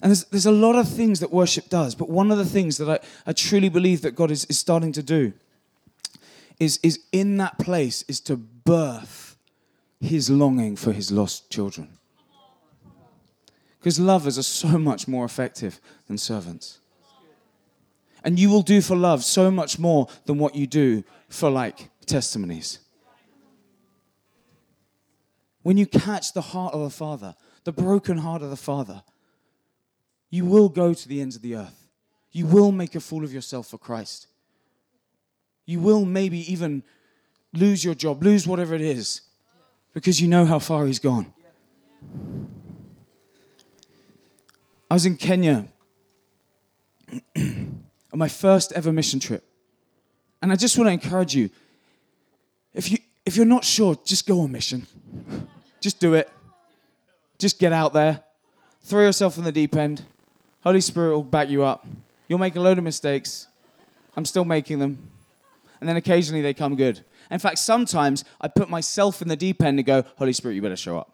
And 0.00 0.10
there's, 0.10 0.24
there's 0.24 0.46
a 0.46 0.52
lot 0.52 0.76
of 0.76 0.88
things 0.88 1.20
that 1.20 1.32
worship 1.32 1.68
does, 1.68 1.94
but 1.94 2.08
one 2.08 2.30
of 2.30 2.38
the 2.38 2.46
things 2.46 2.78
that 2.78 2.88
I, 2.88 3.30
I 3.30 3.32
truly 3.32 3.68
believe 3.68 4.00
that 4.02 4.14
God 4.14 4.30
is, 4.30 4.46
is 4.46 4.58
starting 4.58 4.92
to 4.92 5.02
do 5.02 5.32
is, 6.58 6.78
is 6.82 7.00
in 7.12 7.36
that 7.38 7.58
place 7.58 8.04
is 8.08 8.20
to 8.20 8.36
birth 8.36 9.36
his 10.00 10.30
longing 10.30 10.76
for 10.76 10.92
his 10.92 11.10
lost 11.10 11.50
children. 11.50 11.97
Because 13.88 14.00
lovers 14.00 14.36
are 14.36 14.42
so 14.42 14.76
much 14.76 15.08
more 15.08 15.24
effective 15.24 15.80
than 16.08 16.18
servants. 16.18 16.80
And 18.22 18.38
you 18.38 18.50
will 18.50 18.60
do 18.60 18.82
for 18.82 18.94
love 18.94 19.24
so 19.24 19.50
much 19.50 19.78
more 19.78 20.08
than 20.26 20.36
what 20.36 20.54
you 20.54 20.66
do 20.66 21.04
for 21.30 21.48
like 21.48 21.88
testimonies. 22.04 22.80
When 25.62 25.78
you 25.78 25.86
catch 25.86 26.34
the 26.34 26.42
heart 26.42 26.74
of 26.74 26.82
the 26.82 26.90
Father, 26.90 27.34
the 27.64 27.72
broken 27.72 28.18
heart 28.18 28.42
of 28.42 28.50
the 28.50 28.58
Father, 28.58 29.02
you 30.28 30.44
will 30.44 30.68
go 30.68 30.92
to 30.92 31.08
the 31.08 31.22
ends 31.22 31.34
of 31.36 31.40
the 31.40 31.56
earth. 31.56 31.86
You 32.30 32.44
will 32.44 32.72
make 32.72 32.94
a 32.94 33.00
fool 33.00 33.24
of 33.24 33.32
yourself 33.32 33.68
for 33.68 33.78
Christ. 33.78 34.26
You 35.64 35.80
will 35.80 36.04
maybe 36.04 36.40
even 36.52 36.82
lose 37.54 37.82
your 37.82 37.94
job, 37.94 38.22
lose 38.22 38.46
whatever 38.46 38.74
it 38.74 38.82
is, 38.82 39.22
because 39.94 40.20
you 40.20 40.28
know 40.28 40.44
how 40.44 40.58
far 40.58 40.84
He's 40.84 40.98
gone. 40.98 41.32
I 44.90 44.94
was 44.94 45.06
in 45.06 45.16
Kenya 45.16 45.68
on 47.36 47.78
my 48.14 48.28
first 48.28 48.72
ever 48.72 48.92
mission 48.92 49.20
trip. 49.20 49.44
And 50.40 50.52
I 50.52 50.56
just 50.56 50.78
want 50.78 50.88
to 50.88 50.92
encourage 50.92 51.34
you 51.34 51.50
if, 52.74 52.90
you 52.90 52.98
if 53.26 53.36
you're 53.36 53.46
not 53.46 53.64
sure, 53.64 53.96
just 54.04 54.26
go 54.26 54.40
on 54.40 54.52
mission. 54.52 54.86
Just 55.80 56.00
do 56.00 56.14
it. 56.14 56.28
Just 57.38 57.60
get 57.60 57.72
out 57.72 57.92
there, 57.92 58.24
throw 58.82 59.02
yourself 59.02 59.38
in 59.38 59.44
the 59.44 59.52
deep 59.52 59.76
end. 59.76 60.02
Holy 60.64 60.80
Spirit 60.80 61.14
will 61.14 61.22
back 61.22 61.48
you 61.48 61.62
up. 61.62 61.86
You'll 62.26 62.40
make 62.40 62.56
a 62.56 62.60
load 62.60 62.78
of 62.78 62.84
mistakes. 62.84 63.46
I'm 64.16 64.24
still 64.24 64.44
making 64.44 64.80
them. 64.80 65.10
And 65.80 65.88
then 65.88 65.96
occasionally 65.96 66.42
they 66.42 66.52
come 66.52 66.74
good. 66.74 67.04
In 67.30 67.38
fact, 67.38 67.58
sometimes 67.58 68.24
I 68.40 68.48
put 68.48 68.68
myself 68.68 69.22
in 69.22 69.28
the 69.28 69.36
deep 69.36 69.62
end 69.62 69.78
and 69.78 69.86
go, 69.86 70.04
Holy 70.16 70.32
Spirit, 70.32 70.54
you 70.54 70.62
better 70.62 70.74
show 70.74 70.98
up. 70.98 71.12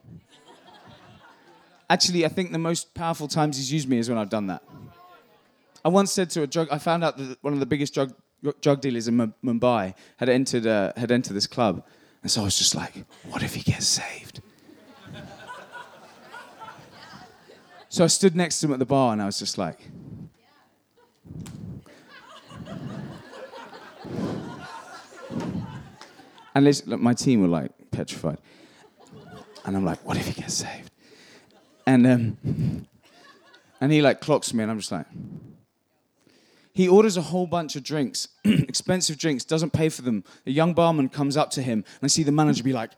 Actually, 1.94 2.24
I 2.24 2.28
think 2.28 2.50
the 2.50 2.58
most 2.58 2.92
powerful 2.92 3.28
times 3.28 3.56
he's 3.56 3.72
used 3.72 3.88
me 3.88 3.98
is 3.98 4.08
when 4.08 4.18
I've 4.18 4.28
done 4.28 4.48
that. 4.48 4.64
I 5.84 5.88
once 5.88 6.10
said 6.10 6.28
to 6.30 6.42
a 6.42 6.46
drug, 6.48 6.66
I 6.72 6.78
found 6.78 7.04
out 7.04 7.16
that 7.18 7.38
one 7.40 7.52
of 7.52 7.60
the 7.60 7.66
biggest 7.66 7.94
drug, 7.94 8.12
drug 8.60 8.80
dealers 8.80 9.06
in 9.06 9.20
M- 9.20 9.34
Mumbai 9.44 9.94
had 10.16 10.28
entered, 10.28 10.66
uh, 10.66 10.92
had 10.96 11.12
entered 11.12 11.34
this 11.34 11.46
club. 11.46 11.84
And 12.22 12.28
so 12.32 12.40
I 12.40 12.46
was 12.46 12.58
just 12.58 12.74
like, 12.74 13.04
what 13.30 13.44
if 13.44 13.54
he 13.54 13.62
gets 13.62 13.86
saved? 13.86 14.42
so 17.88 18.02
I 18.02 18.08
stood 18.08 18.34
next 18.34 18.58
to 18.58 18.66
him 18.66 18.72
at 18.72 18.80
the 18.80 18.86
bar 18.86 19.12
and 19.12 19.22
I 19.22 19.26
was 19.26 19.38
just 19.38 19.56
like, 19.56 19.88
and 26.56 26.82
my 26.86 27.14
team 27.14 27.40
were 27.42 27.46
like 27.46 27.70
petrified. 27.92 28.38
And 29.64 29.76
I'm 29.76 29.84
like, 29.84 30.04
what 30.04 30.16
if 30.16 30.26
he 30.26 30.32
gets 30.32 30.54
saved? 30.54 30.90
And, 31.86 32.06
um, 32.06 32.86
and 33.80 33.92
he 33.92 34.00
like 34.00 34.20
clocks 34.20 34.54
me 34.54 34.62
and 34.62 34.70
I'm 34.70 34.78
just 34.78 34.92
like, 34.92 35.06
he 36.74 36.88
orders 36.88 37.16
a 37.16 37.22
whole 37.22 37.46
bunch 37.46 37.76
of 37.76 37.84
drinks, 37.84 38.28
expensive 38.44 39.16
drinks, 39.16 39.44
doesn't 39.44 39.72
pay 39.72 39.88
for 39.88 40.02
them. 40.02 40.24
A 40.44 40.50
young 40.50 40.74
barman 40.74 41.08
comes 41.08 41.36
up 41.36 41.50
to 41.52 41.62
him, 41.62 41.78
and 41.78 42.02
I 42.02 42.08
see 42.08 42.24
the 42.24 42.32
manager 42.32 42.64
be 42.64 42.72
like, 42.72 42.90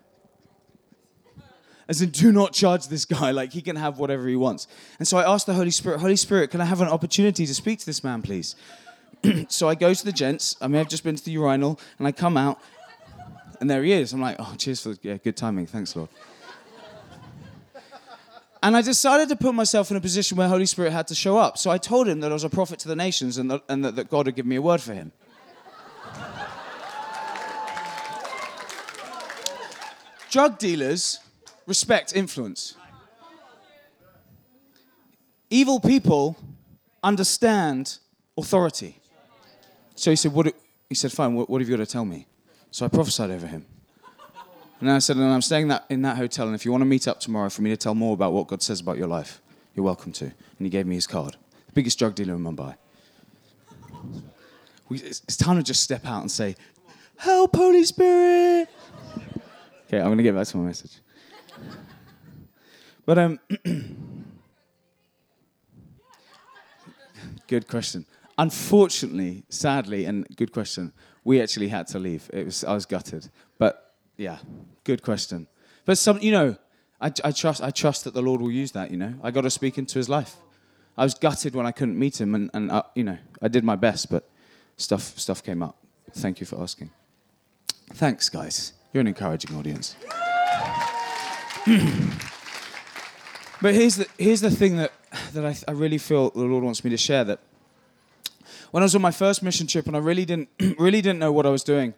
as 1.89 2.01
in, 2.01 2.09
do 2.11 2.32
not 2.32 2.53
charge 2.55 2.89
this 2.89 3.05
guy, 3.05 3.30
like 3.32 3.53
he 3.53 3.61
can 3.61 3.76
have 3.76 3.99
whatever 3.99 4.26
he 4.26 4.34
wants. 4.34 4.66
And 4.99 5.07
so 5.07 5.18
I 5.18 5.30
asked 5.30 5.45
the 5.45 5.55
Holy 5.55 5.70
Spirit, 5.70 6.01
Holy 6.01 6.16
Spirit, 6.16 6.51
can 6.51 6.62
I 6.62 6.64
have 6.64 6.80
an 6.80 6.89
opportunity 6.89 7.47
to 7.47 7.55
speak 7.55 7.78
to 7.80 7.87
this 7.87 8.03
man, 8.03 8.22
please? 8.22 8.57
so 9.49 9.68
I 9.68 9.74
go 9.74 9.93
to 9.93 10.05
the 10.05 10.12
gents, 10.12 10.57
I 10.61 10.68
may 10.68 10.78
have 10.78 10.89
just 10.89 11.05
been 11.05 11.14
to 11.14 11.24
the 11.24 11.32
urinal, 11.32 11.78
and 11.99 12.07
I 12.07 12.12
come 12.12 12.39
out, 12.39 12.59
and 13.61 13.68
there 13.68 13.82
he 13.82 13.93
is. 13.93 14.14
I'm 14.14 14.22
like, 14.22 14.37
oh, 14.39 14.55
cheers 14.57 14.82
for 14.82 14.91
the, 14.91 14.99
yeah, 15.03 15.16
good 15.18 15.37
timing, 15.37 15.66
thanks, 15.66 15.95
Lord. 15.95 16.09
And 18.66 18.76
I 18.76 18.82
decided 18.82 19.28
to 19.28 19.36
put 19.36 19.54
myself 19.54 19.92
in 19.92 19.96
a 19.96 20.00
position 20.00 20.36
where 20.36 20.48
Holy 20.48 20.66
Spirit 20.66 20.90
had 20.90 21.06
to 21.06 21.14
show 21.14 21.38
up. 21.38 21.56
So 21.56 21.70
I 21.70 21.78
told 21.78 22.08
him 22.08 22.18
that 22.18 22.32
I 22.32 22.34
was 22.34 22.42
a 22.42 22.50
prophet 22.50 22.80
to 22.80 22.88
the 22.88 22.96
nations 22.96 23.38
and 23.38 23.48
that, 23.48 23.62
and 23.68 23.84
that, 23.84 23.94
that 23.94 24.10
God 24.10 24.26
had 24.26 24.34
given 24.34 24.48
me 24.48 24.56
a 24.56 24.60
word 24.60 24.80
for 24.80 24.92
him. 24.92 25.12
Drug 30.32 30.58
dealers 30.58 31.20
respect 31.66 32.16
influence. 32.16 32.74
Evil 35.48 35.78
people 35.78 36.36
understand 37.04 37.98
authority. 38.36 38.98
So 39.94 40.10
he 40.10 40.16
said, 40.16 40.32
what, 40.32 40.52
he 40.88 40.96
said, 40.96 41.12
fine, 41.12 41.34
what, 41.34 41.48
what 41.48 41.60
have 41.60 41.70
you 41.70 41.76
got 41.76 41.84
to 41.84 41.92
tell 41.92 42.04
me? 42.04 42.26
So 42.72 42.84
I 42.84 42.88
prophesied 42.88 43.30
over 43.30 43.46
him. 43.46 43.64
And 44.81 44.91
I 44.91 44.99
said, 44.99 45.16
and 45.16 45.24
I'm 45.24 45.43
staying 45.43 45.68
that, 45.68 45.87
in 45.89 46.03
that 46.03 46.16
hotel, 46.18 46.47
and 46.47 46.55
if 46.55 46.64
you 46.64 46.70
want 46.70 46.83
to 46.83 46.87
meet 46.87 47.09
up 47.09 47.18
tomorrow 47.20 47.49
for 47.49 47.62
me 47.62 47.70
to 47.70 47.77
tell 47.77 47.95
more 47.95 48.12
about 48.12 48.33
what 48.33 48.47
God 48.47 48.62
says 48.62 48.81
about 48.81 48.99
your 48.99 49.07
life, 49.07 49.41
you're 49.74 49.85
welcome 49.85 50.12
to. 50.12 50.24
And 50.24 50.35
he 50.59 50.68
gave 50.68 50.87
me 50.87 50.95
his 50.95 51.07
card. 51.07 51.37
The 51.66 51.72
biggest 51.72 51.99
drug 51.99 52.14
dealer 52.14 52.35
in 52.35 52.45
Mumbai. 52.45 52.77
We, 54.89 54.99
it's, 54.99 55.22
it's 55.22 55.37
time 55.37 55.57
to 55.57 55.62
just 55.62 55.83
step 55.83 56.05
out 56.07 56.20
and 56.20 56.31
say, 56.31 56.57
Help, 57.16 57.57
Holy 57.57 57.85
Spirit! 57.85 58.68
Okay, 59.87 59.99
I'm 59.99 60.07
going 60.07 60.18
to 60.18 60.22
get 60.22 60.35
back 60.35 60.47
to 60.49 60.57
my 60.59 60.66
message. 60.66 60.99
But, 63.07 63.18
um, 63.18 63.41
good 67.47 67.66
question. 67.66 68.05
Unfortunately, 68.37 69.45
sadly, 69.49 70.05
and 70.05 70.27
good 70.37 70.53
question, 70.53 70.93
we 71.24 71.41
actually 71.41 71.68
had 71.68 71.87
to 71.89 71.99
leave. 71.99 72.29
It 72.33 72.45
was, 72.45 72.64
I 72.64 72.74
was 72.74 72.85
gutted. 72.85 73.31
But 73.59 73.86
yeah, 74.16 74.38
good 74.84 75.02
question. 75.02 75.46
But 75.84 75.98
some, 75.98 76.18
you 76.20 76.32
know, 76.32 76.56
I, 77.00 77.12
I, 77.24 77.30
trust, 77.32 77.62
I 77.62 77.70
trust 77.70 78.04
that 78.04 78.14
the 78.14 78.22
Lord 78.22 78.40
will 78.40 78.50
use 78.50 78.72
that. 78.72 78.90
You 78.90 78.96
know, 78.96 79.14
I 79.22 79.30
got 79.30 79.42
to 79.42 79.50
speak 79.50 79.78
into 79.78 79.98
His 79.98 80.08
life. 80.08 80.36
I 80.96 81.04
was 81.04 81.14
gutted 81.14 81.54
when 81.54 81.66
I 81.66 81.72
couldn't 81.72 81.98
meet 81.98 82.20
Him, 82.20 82.34
and, 82.34 82.50
and 82.54 82.70
uh, 82.70 82.82
you 82.94 83.04
know, 83.04 83.18
I 83.42 83.48
did 83.48 83.64
my 83.64 83.76
best, 83.76 84.10
but 84.10 84.28
stuff, 84.76 85.18
stuff 85.18 85.42
came 85.42 85.62
up. 85.62 85.76
Thank 86.12 86.40
you 86.40 86.46
for 86.46 86.60
asking. 86.60 86.90
Thanks, 87.92 88.28
guys. 88.28 88.72
You're 88.92 89.02
an 89.02 89.06
encouraging 89.06 89.56
audience. 89.56 89.96
but 93.60 93.74
here's 93.74 93.96
the, 93.96 94.06
here's 94.18 94.40
the 94.40 94.50
thing 94.50 94.76
that, 94.76 94.92
that 95.34 95.44
I, 95.44 95.56
I 95.68 95.72
really 95.72 95.98
feel 95.98 96.30
the 96.30 96.40
Lord 96.40 96.64
wants 96.64 96.82
me 96.82 96.90
to 96.90 96.96
share 96.96 97.24
that 97.24 97.40
when 98.70 98.82
I 98.82 98.84
was 98.84 98.94
on 98.94 99.02
my 99.02 99.10
first 99.10 99.42
mission 99.42 99.66
trip 99.66 99.86
and 99.86 99.96
I 99.96 100.00
really 100.00 100.24
didn't, 100.24 100.48
really 100.78 101.00
didn't 101.00 101.18
know 101.18 101.32
what 101.32 101.46
I 101.46 101.50
was 101.50 101.64
doing, 101.64 101.94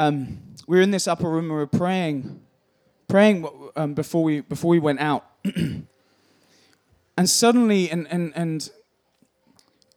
um, 0.00 0.38
we 0.66 0.78
were 0.78 0.82
in 0.82 0.90
this 0.90 1.06
upper 1.06 1.28
room 1.28 1.44
and 1.44 1.52
we 1.52 1.58
were 1.58 1.66
praying, 1.66 2.40
praying 3.06 3.46
um, 3.76 3.92
before 3.92 4.24
we 4.24 4.40
before 4.40 4.70
we 4.70 4.78
went 4.78 4.98
out, 4.98 5.26
and 5.44 5.86
suddenly, 7.24 7.90
and 7.90 8.08
and 8.10 8.32
and 8.34 8.70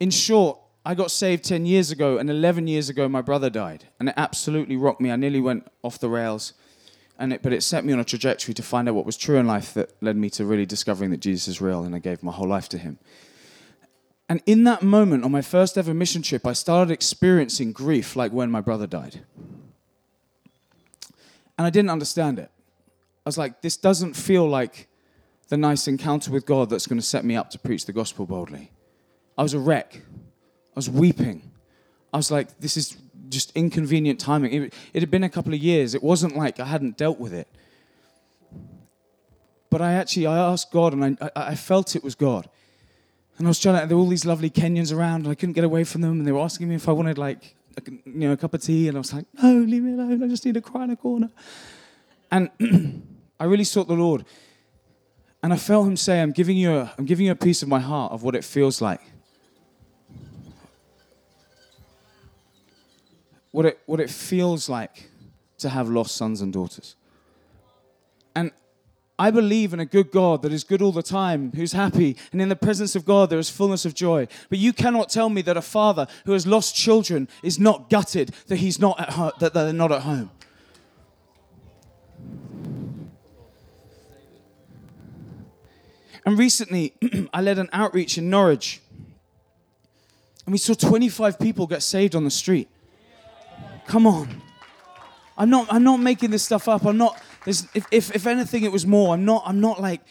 in 0.01 0.11
short, 0.11 0.59
I 0.85 0.93
got 0.93 1.09
saved 1.09 1.45
ten 1.45 1.65
years 1.65 1.89
ago, 1.89 2.17
and 2.17 2.29
eleven 2.29 2.67
years 2.67 2.89
ago, 2.89 3.07
my 3.07 3.21
brother 3.21 3.49
died, 3.49 3.85
and 3.97 4.09
it 4.09 4.15
absolutely 4.17 4.75
rocked 4.75 4.99
me. 4.99 5.09
I 5.09 5.15
nearly 5.15 5.39
went 5.39 5.71
off 5.83 5.99
the 5.99 6.09
rails, 6.09 6.51
and 7.17 7.31
it, 7.31 7.41
but 7.41 7.53
it 7.53 7.63
set 7.63 7.85
me 7.85 7.93
on 7.93 7.99
a 7.99 8.03
trajectory 8.03 8.53
to 8.55 8.61
find 8.61 8.89
out 8.89 8.95
what 8.95 9.05
was 9.05 9.15
true 9.15 9.37
in 9.37 9.47
life 9.47 9.73
that 9.73 9.95
led 10.01 10.17
me 10.17 10.29
to 10.31 10.43
really 10.43 10.65
discovering 10.65 11.11
that 11.11 11.21
Jesus 11.21 11.47
is 11.47 11.61
real, 11.61 11.83
and 11.83 11.95
I 11.95 11.99
gave 11.99 12.21
my 12.21 12.33
whole 12.33 12.49
life 12.49 12.67
to 12.69 12.77
Him. 12.77 12.99
And 14.27 14.41
in 14.45 14.65
that 14.65 14.83
moment, 14.83 15.23
on 15.23 15.31
my 15.31 15.41
first 15.41 15.77
ever 15.77 15.93
mission 15.93 16.23
trip, 16.23 16.45
I 16.45 16.51
started 16.53 16.91
experiencing 16.91 17.71
grief 17.71 18.17
like 18.17 18.33
when 18.33 18.51
my 18.51 18.59
brother 18.59 18.87
died. 18.87 19.21
And 21.57 21.67
I 21.67 21.69
didn't 21.69 21.91
understand 21.91 22.39
it. 22.39 22.51
I 23.25 23.29
was 23.29 23.37
like, 23.37 23.61
this 23.61 23.77
doesn't 23.77 24.15
feel 24.15 24.47
like 24.47 24.87
the 25.49 25.57
nice 25.57 25.87
encounter 25.87 26.31
with 26.31 26.45
God 26.45 26.69
that's 26.69 26.87
going 26.87 26.99
to 26.99 27.05
set 27.05 27.23
me 27.23 27.35
up 27.35 27.49
to 27.51 27.59
preach 27.59 27.85
the 27.85 27.93
gospel 27.93 28.25
boldly. 28.25 28.71
I 29.37 29.43
was 29.43 29.53
a 29.53 29.59
wreck. 29.59 30.01
I 30.05 30.75
was 30.75 30.89
weeping. 30.89 31.51
I 32.11 32.17
was 32.17 32.31
like, 32.31 32.59
this 32.59 32.77
is 32.77 32.97
just 33.29 33.51
inconvenient 33.55 34.19
timing. 34.19 34.53
It, 34.53 34.73
it, 34.93 35.01
had 35.01 35.11
been 35.11 35.23
a 35.23 35.29
couple 35.29 35.53
of 35.53 35.59
years. 35.59 35.95
It 35.95 36.03
wasn't 36.03 36.35
like 36.35 36.59
I 36.59 36.65
hadn't 36.65 36.97
dealt 36.97 37.19
with 37.19 37.33
it. 37.33 37.47
But 39.69 39.81
I 39.81 39.93
actually, 39.93 40.27
I 40.27 40.37
asked 40.37 40.71
God 40.71 40.93
and 40.93 41.17
I, 41.19 41.29
I, 41.35 41.47
I 41.51 41.55
felt 41.55 41.95
it 41.95 42.03
was 42.03 42.15
God. 42.15 42.49
And 43.37 43.47
I 43.47 43.49
was 43.49 43.59
trying 43.59 43.81
to, 43.81 43.87
there 43.87 43.97
were 43.97 44.03
all 44.03 44.09
these 44.09 44.25
lovely 44.25 44.51
Kenyans 44.51 44.95
around 44.95 45.23
and 45.23 45.29
I 45.29 45.35
couldn't 45.35 45.53
get 45.53 45.63
away 45.63 45.83
from 45.83 46.01
them 46.01 46.19
and 46.19 46.27
they 46.27 46.31
were 46.31 46.41
asking 46.41 46.69
me 46.69 46.75
if 46.75 46.87
I 46.87 46.91
wanted 46.91 47.17
like 47.17 47.55
you 47.87 48.01
know, 48.05 48.33
a 48.33 48.37
cup 48.37 48.53
of 48.53 48.61
tea, 48.61 48.87
and 48.87 48.97
I 48.97 48.99
was 48.99 49.13
like, 49.13 49.25
no, 49.41 49.53
leave 49.53 49.83
me 49.83 49.93
alone. 49.93 50.23
I 50.23 50.27
just 50.27 50.45
need 50.45 50.53
to 50.55 50.61
cry 50.61 50.83
in 50.83 50.91
a 50.91 50.95
corner. 50.95 51.29
And 52.31 52.49
I 53.39 53.45
really 53.45 53.63
sought 53.63 53.87
the 53.87 53.93
Lord. 53.93 54.25
And 55.41 55.51
I 55.51 55.57
felt 55.57 55.87
him 55.87 55.97
say, 55.97 56.21
I'm 56.21 56.31
giving 56.31 56.57
you 56.57 56.73
a, 56.73 56.93
I'm 56.97 57.05
giving 57.05 57.25
you 57.25 57.31
a 57.31 57.35
piece 57.35 57.61
of 57.61 57.67
my 57.67 57.79
heart 57.79 58.13
of 58.13 58.23
what 58.23 58.35
it 58.35 58.43
feels 58.43 58.81
like. 58.81 59.01
What 63.51 63.65
it, 63.65 63.79
what 63.85 63.99
it 63.99 64.09
feels 64.09 64.69
like 64.69 65.09
to 65.59 65.69
have 65.69 65.89
lost 65.89 66.15
sons 66.15 66.41
and 66.41 66.51
daughters. 66.51 66.95
And 68.35 68.51
I 69.23 69.31
believe 69.31 69.71
in 69.73 69.79
a 69.79 69.85
good 69.85 70.11
God 70.11 70.41
that 70.41 70.51
is 70.51 70.65
good 70.65 70.81
all 70.81 70.91
the 70.91 71.01
time, 71.01 71.53
who's 71.55 71.71
happy, 71.71 72.17
and 72.33 72.41
in 72.41 72.49
the 72.49 72.57
presence 72.57 72.93
of 72.93 73.05
God 73.05 73.29
there 73.29 73.39
is 73.39 73.49
fullness 73.49 73.85
of 73.85 73.93
joy. 73.93 74.27
But 74.49 74.59
you 74.59 74.73
cannot 74.73 75.07
tell 75.07 75.29
me 75.29 75.41
that 75.43 75.55
a 75.55 75.61
father 75.61 76.07
who 76.25 76.33
has 76.33 76.45
lost 76.45 76.75
children 76.75 77.29
is 77.41 77.57
not 77.57 77.89
gutted 77.89 78.35
that 78.47 78.57
he's 78.57 78.79
not 78.79 78.99
at 78.99 79.11
home, 79.11 79.31
that 79.39 79.53
they're 79.53 79.71
not 79.71 79.93
at 79.93 80.01
home. 80.01 80.29
And 86.25 86.37
recently, 86.37 86.93
I 87.33 87.39
led 87.39 87.59
an 87.59 87.69
outreach 87.71 88.17
in 88.17 88.29
Norwich, 88.29 88.81
and 90.45 90.51
we 90.51 90.57
saw 90.57 90.73
25 90.73 91.39
people 91.39 91.65
get 91.65 91.81
saved 91.81 92.13
on 92.13 92.25
the 92.25 92.29
street. 92.29 92.67
Come 93.87 94.05
on. 94.05 94.41
I'm 95.37 95.49
not, 95.49 95.67
I'm 95.71 95.83
not 95.83 96.01
making 96.01 96.31
this 96.31 96.43
stuff 96.43 96.67
up. 96.67 96.85
I'm 96.85 96.97
not 96.97 97.19
there's, 97.45 97.67
if, 97.73 97.85
if, 97.91 98.15
if 98.15 98.27
anything, 98.27 98.63
it 98.63 98.71
was 98.71 98.85
more. 98.85 99.13
I'm 99.13 99.25
not, 99.25 99.43
I'm 99.45 99.59
not 99.59 99.81
like, 99.81 100.01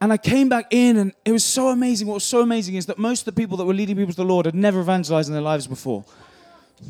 and 0.00 0.12
I 0.12 0.16
came 0.16 0.48
back 0.48 0.66
in, 0.70 0.96
and 0.96 1.12
it 1.24 1.30
was 1.30 1.44
so 1.44 1.68
amazing. 1.68 2.08
What 2.08 2.14
was 2.14 2.24
so 2.24 2.40
amazing 2.40 2.74
is 2.74 2.86
that 2.86 2.98
most 2.98 3.20
of 3.20 3.34
the 3.34 3.40
people 3.40 3.56
that 3.58 3.64
were 3.64 3.74
leading 3.74 3.96
people 3.96 4.12
to 4.12 4.16
the 4.16 4.24
Lord 4.24 4.46
had 4.46 4.54
never 4.54 4.80
evangelized 4.80 5.28
in 5.28 5.32
their 5.32 5.42
lives 5.42 5.66
before. 5.68 6.04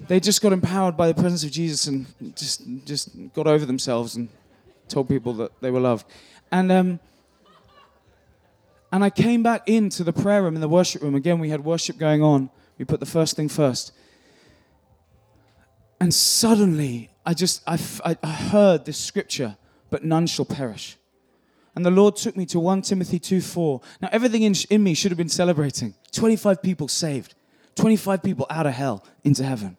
They 0.09 0.19
just 0.19 0.41
got 0.41 0.55
empowered 0.55 0.97
by 0.97 1.09
the 1.09 1.15
presence 1.15 1.45
of 1.45 1.51
Jesus 1.51 1.87
and 1.87 2.07
just, 2.35 2.63
just 2.87 3.11
got 3.35 3.47
over 3.47 3.67
themselves 3.67 4.17
and 4.17 4.31
told 4.89 5.09
people 5.09 5.35
that 5.35 5.53
they 5.61 5.71
were 5.71 5.81
loved. 5.81 6.07
And, 6.51 6.73
um, 6.73 7.01
and 8.91 9.05
I 9.05 9.11
came 9.11 9.43
back 9.43 9.69
into 9.69 10.03
the 10.05 10.13
prayer 10.13 10.43
room 10.43 10.55
in 10.55 10.63
the 10.63 10.69
worship 10.69 11.03
room. 11.03 11.15
Again, 11.15 11.39
we 11.39 11.51
had 11.51 11.65
worship 11.65 11.99
going 11.99 12.23
on. 12.23 12.49
We 12.79 12.87
put 12.87 13.01
the 13.01 13.07
first 13.07 13.37
thing 13.37 13.51
first. 13.51 13.93
And 16.01 16.13
suddenly, 16.13 17.12
I 17.25 17.35
just, 17.35 17.63
I, 17.67 17.79
I 18.05 18.29
heard 18.29 18.85
this 18.85 18.99
scripture, 18.99 19.57
but 19.91 20.05
none 20.05 20.27
shall 20.27 20.45
perish. 20.45 20.97
And 21.75 21.87
the 21.87 21.91
Lord 21.91 22.17
took 22.17 22.37
me 22.37 22.45
to 22.47 22.61
1 22.61 22.83
Timothy 22.83 23.19
2:4. 23.19 23.83
Now, 24.01 24.09
everything 24.13 24.43
in, 24.43 24.55
in 24.69 24.83
me 24.83 24.95
should 24.95 25.11
have 25.11 25.19
been 25.19 25.29
celebrating. 25.29 25.95
25 26.13 26.63
people 26.63 26.89
saved, 26.89 27.35
25 27.77 28.23
people 28.23 28.47
out 28.51 28.67
of 28.67 28.75
hell 28.75 29.05
into 29.25 29.45
heaven. 29.45 29.77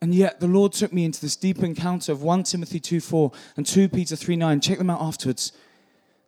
And 0.00 0.14
yet, 0.14 0.38
the 0.38 0.46
Lord 0.46 0.72
took 0.72 0.92
me 0.92 1.04
into 1.04 1.20
this 1.20 1.34
deep 1.34 1.62
encounter 1.62 2.12
of 2.12 2.22
1 2.22 2.44
Timothy 2.44 2.78
2:4 2.78 3.32
and 3.56 3.66
2 3.66 3.88
Peter 3.88 4.14
3:9. 4.14 4.60
Check 4.60 4.78
them 4.78 4.90
out 4.90 5.00
afterwards. 5.00 5.52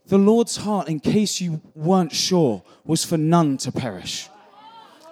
The 0.07 0.19
Lord's 0.19 0.59
heart, 0.59 0.89
in 0.89 1.01
case 1.01 1.41
you 1.41 1.61
weren't 1.75 2.13
sure, 2.13 2.63
was 2.85 3.05
for 3.05 3.17
none 3.17 3.57
to 3.59 3.73
perish. 3.73 4.29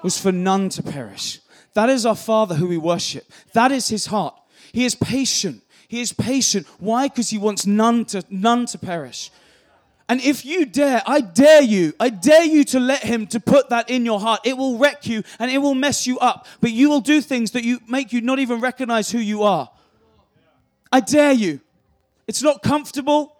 Was 0.03 0.19
for 0.19 0.33
none 0.33 0.69
to 0.71 0.83
perish. 0.83 1.41
That 1.75 1.91
is 1.91 2.07
our 2.07 2.17
Father 2.17 2.55
who 2.55 2.69
we 2.69 2.79
worship. 2.79 3.31
That 3.53 3.73
is 3.73 3.89
his 3.89 4.07
heart. 4.07 4.35
He 4.73 4.85
is 4.85 4.95
patient. 4.95 5.63
He 5.89 6.01
is 6.01 6.13
patient. 6.13 6.67
Why? 6.79 7.09
Because 7.09 7.31
he 7.31 7.39
wants 7.39 7.67
none 7.67 8.05
to 8.07 8.25
none 8.31 8.67
to 8.67 8.79
perish. 8.79 9.31
And 10.09 10.21
if 10.21 10.45
you 10.45 10.67
dare, 10.67 11.03
I 11.07 11.21
dare 11.21 11.63
you, 11.63 11.95
I 11.99 12.11
dare 12.11 12.45
you 12.45 12.65
to 12.65 12.81
let 12.81 13.03
him 13.03 13.27
to 13.29 13.41
put 13.41 13.71
that 13.71 13.89
in 13.89 14.05
your 14.05 14.21
heart. 14.21 14.41
It 14.45 14.57
will 14.57 14.77
wreck 14.77 15.07
you 15.07 15.23
and 15.39 15.51
it 15.51 15.59
will 15.59 15.75
mess 15.75 16.07
you 16.07 16.19
up. 16.19 16.47
But 16.61 16.73
you 16.73 16.91
will 16.91 17.01
do 17.01 17.21
things 17.21 17.53
that 17.53 17.65
you 17.65 17.81
make 17.89 18.13
you 18.13 18.21
not 18.21 18.39
even 18.39 18.61
recognize 18.61 19.11
who 19.11 19.19
you 19.19 19.43
are. 19.43 19.71
I 20.93 21.01
dare 21.01 21.33
you. 21.33 21.61
It's 22.27 22.43
not 22.43 22.63
comfortable. 22.63 23.35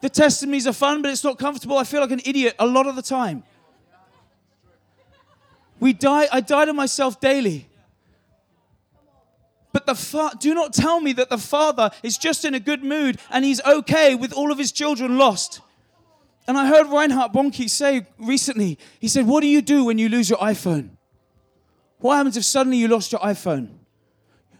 The 0.00 0.08
testimonies 0.08 0.66
are 0.66 0.72
fun, 0.72 1.02
but 1.02 1.10
it's 1.10 1.24
not 1.24 1.38
comfortable. 1.38 1.76
I 1.76 1.84
feel 1.84 2.00
like 2.00 2.12
an 2.12 2.22
idiot 2.24 2.54
a 2.58 2.66
lot 2.66 2.86
of 2.86 2.96
the 2.96 3.02
time. 3.02 3.42
We 5.80 5.92
die, 5.94 6.28
I 6.30 6.40
die 6.40 6.66
to 6.66 6.72
myself 6.72 7.20
daily. 7.20 7.66
But 9.72 9.86
the 9.86 9.94
fa- 9.94 10.32
do 10.38 10.54
not 10.54 10.72
tell 10.72 11.00
me 11.00 11.12
that 11.14 11.30
the 11.30 11.38
father 11.38 11.90
is 12.02 12.18
just 12.18 12.44
in 12.44 12.54
a 12.54 12.60
good 12.60 12.82
mood 12.84 13.18
and 13.30 13.44
he's 13.44 13.62
okay 13.64 14.14
with 14.14 14.32
all 14.32 14.50
of 14.52 14.58
his 14.58 14.72
children 14.72 15.16
lost. 15.16 15.60
And 16.46 16.58
I 16.58 16.66
heard 16.66 16.88
Reinhard 16.88 17.32
Bonnke 17.32 17.70
say 17.70 18.06
recently, 18.18 18.78
he 18.98 19.06
said, 19.08 19.26
What 19.26 19.42
do 19.42 19.46
you 19.46 19.62
do 19.62 19.84
when 19.84 19.98
you 19.98 20.08
lose 20.08 20.28
your 20.28 20.40
iPhone? 20.40 20.90
What 21.98 22.16
happens 22.16 22.36
if 22.36 22.44
suddenly 22.44 22.78
you 22.78 22.88
lost 22.88 23.12
your 23.12 23.20
iPhone? 23.20 23.68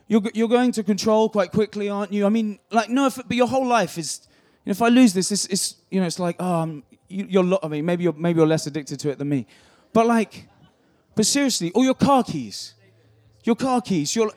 You're, 0.07 0.23
you're 0.35 0.49
going 0.49 0.73
to 0.73 0.83
control 0.83 1.29
quite 1.29 1.53
quickly, 1.53 1.89
aren't 1.89 2.13
you? 2.13 2.27
I 2.27 2.29
mean, 2.29 2.59
like, 2.71 2.91
no, 2.91 3.07
if, 3.07 3.17
but 3.17 3.37
your 3.37 3.47
whole 3.47 3.67
life 3.67 3.97
is, 3.97 4.21
you 4.65 4.71
know, 4.71 4.73
if 4.73 4.83
I 4.83 4.89
lose 4.89 5.15
this, 5.15 5.33
it's, 5.33 5.47
it's 5.47 5.77
you 5.91 6.01
know, 6.01 6.07
it's 6.07 6.19
like, 6.19 6.37
oh, 6.39 6.63
I'm, 6.63 6.83
you, 7.09 7.27
you're, 7.29 7.45
lo- 7.45 7.61
I 7.63 7.69
mean, 7.69 7.85
maybe 7.85 8.05
you're, 8.05 8.13
maybe 8.13 8.39
you're 8.39 8.47
less 8.47 8.67
addicted 8.67 9.01
to 9.01 9.11
it 9.11 9.19
than 9.19 9.29
me. 9.29 9.47
But 9.93 10.07
like, 10.07 10.49
but 11.21 11.27
seriously, 11.27 11.71
or 11.73 11.85
your 11.85 11.93
car 11.93 12.25
keys, 12.25 12.73
your 13.45 13.55
car 13.55 13.83
keys, 13.83 14.17
your, 14.17 14.33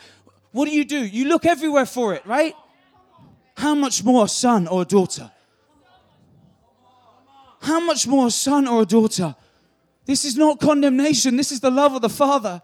what 0.51 0.65
do 0.65 0.71
you 0.71 0.83
do? 0.83 0.97
You 0.97 1.29
look 1.29 1.45
everywhere 1.45 1.85
for 1.85 2.13
it, 2.13 2.25
right? 2.25 2.53
How 3.55 3.73
much 3.73 4.03
more 4.03 4.25
a 4.25 4.27
son 4.27 4.67
or 4.67 4.81
a 4.81 4.85
daughter? 4.85 5.31
How 7.61 7.79
much 7.79 8.05
more 8.05 8.27
a 8.27 8.31
son 8.31 8.67
or 8.67 8.81
a 8.81 8.85
daughter? 8.85 9.33
This 10.03 10.25
is 10.25 10.35
not 10.35 10.59
condemnation. 10.59 11.37
This 11.37 11.53
is 11.53 11.61
the 11.61 11.71
love 11.71 11.95
of 11.95 12.01
the 12.01 12.09
Father. 12.09 12.61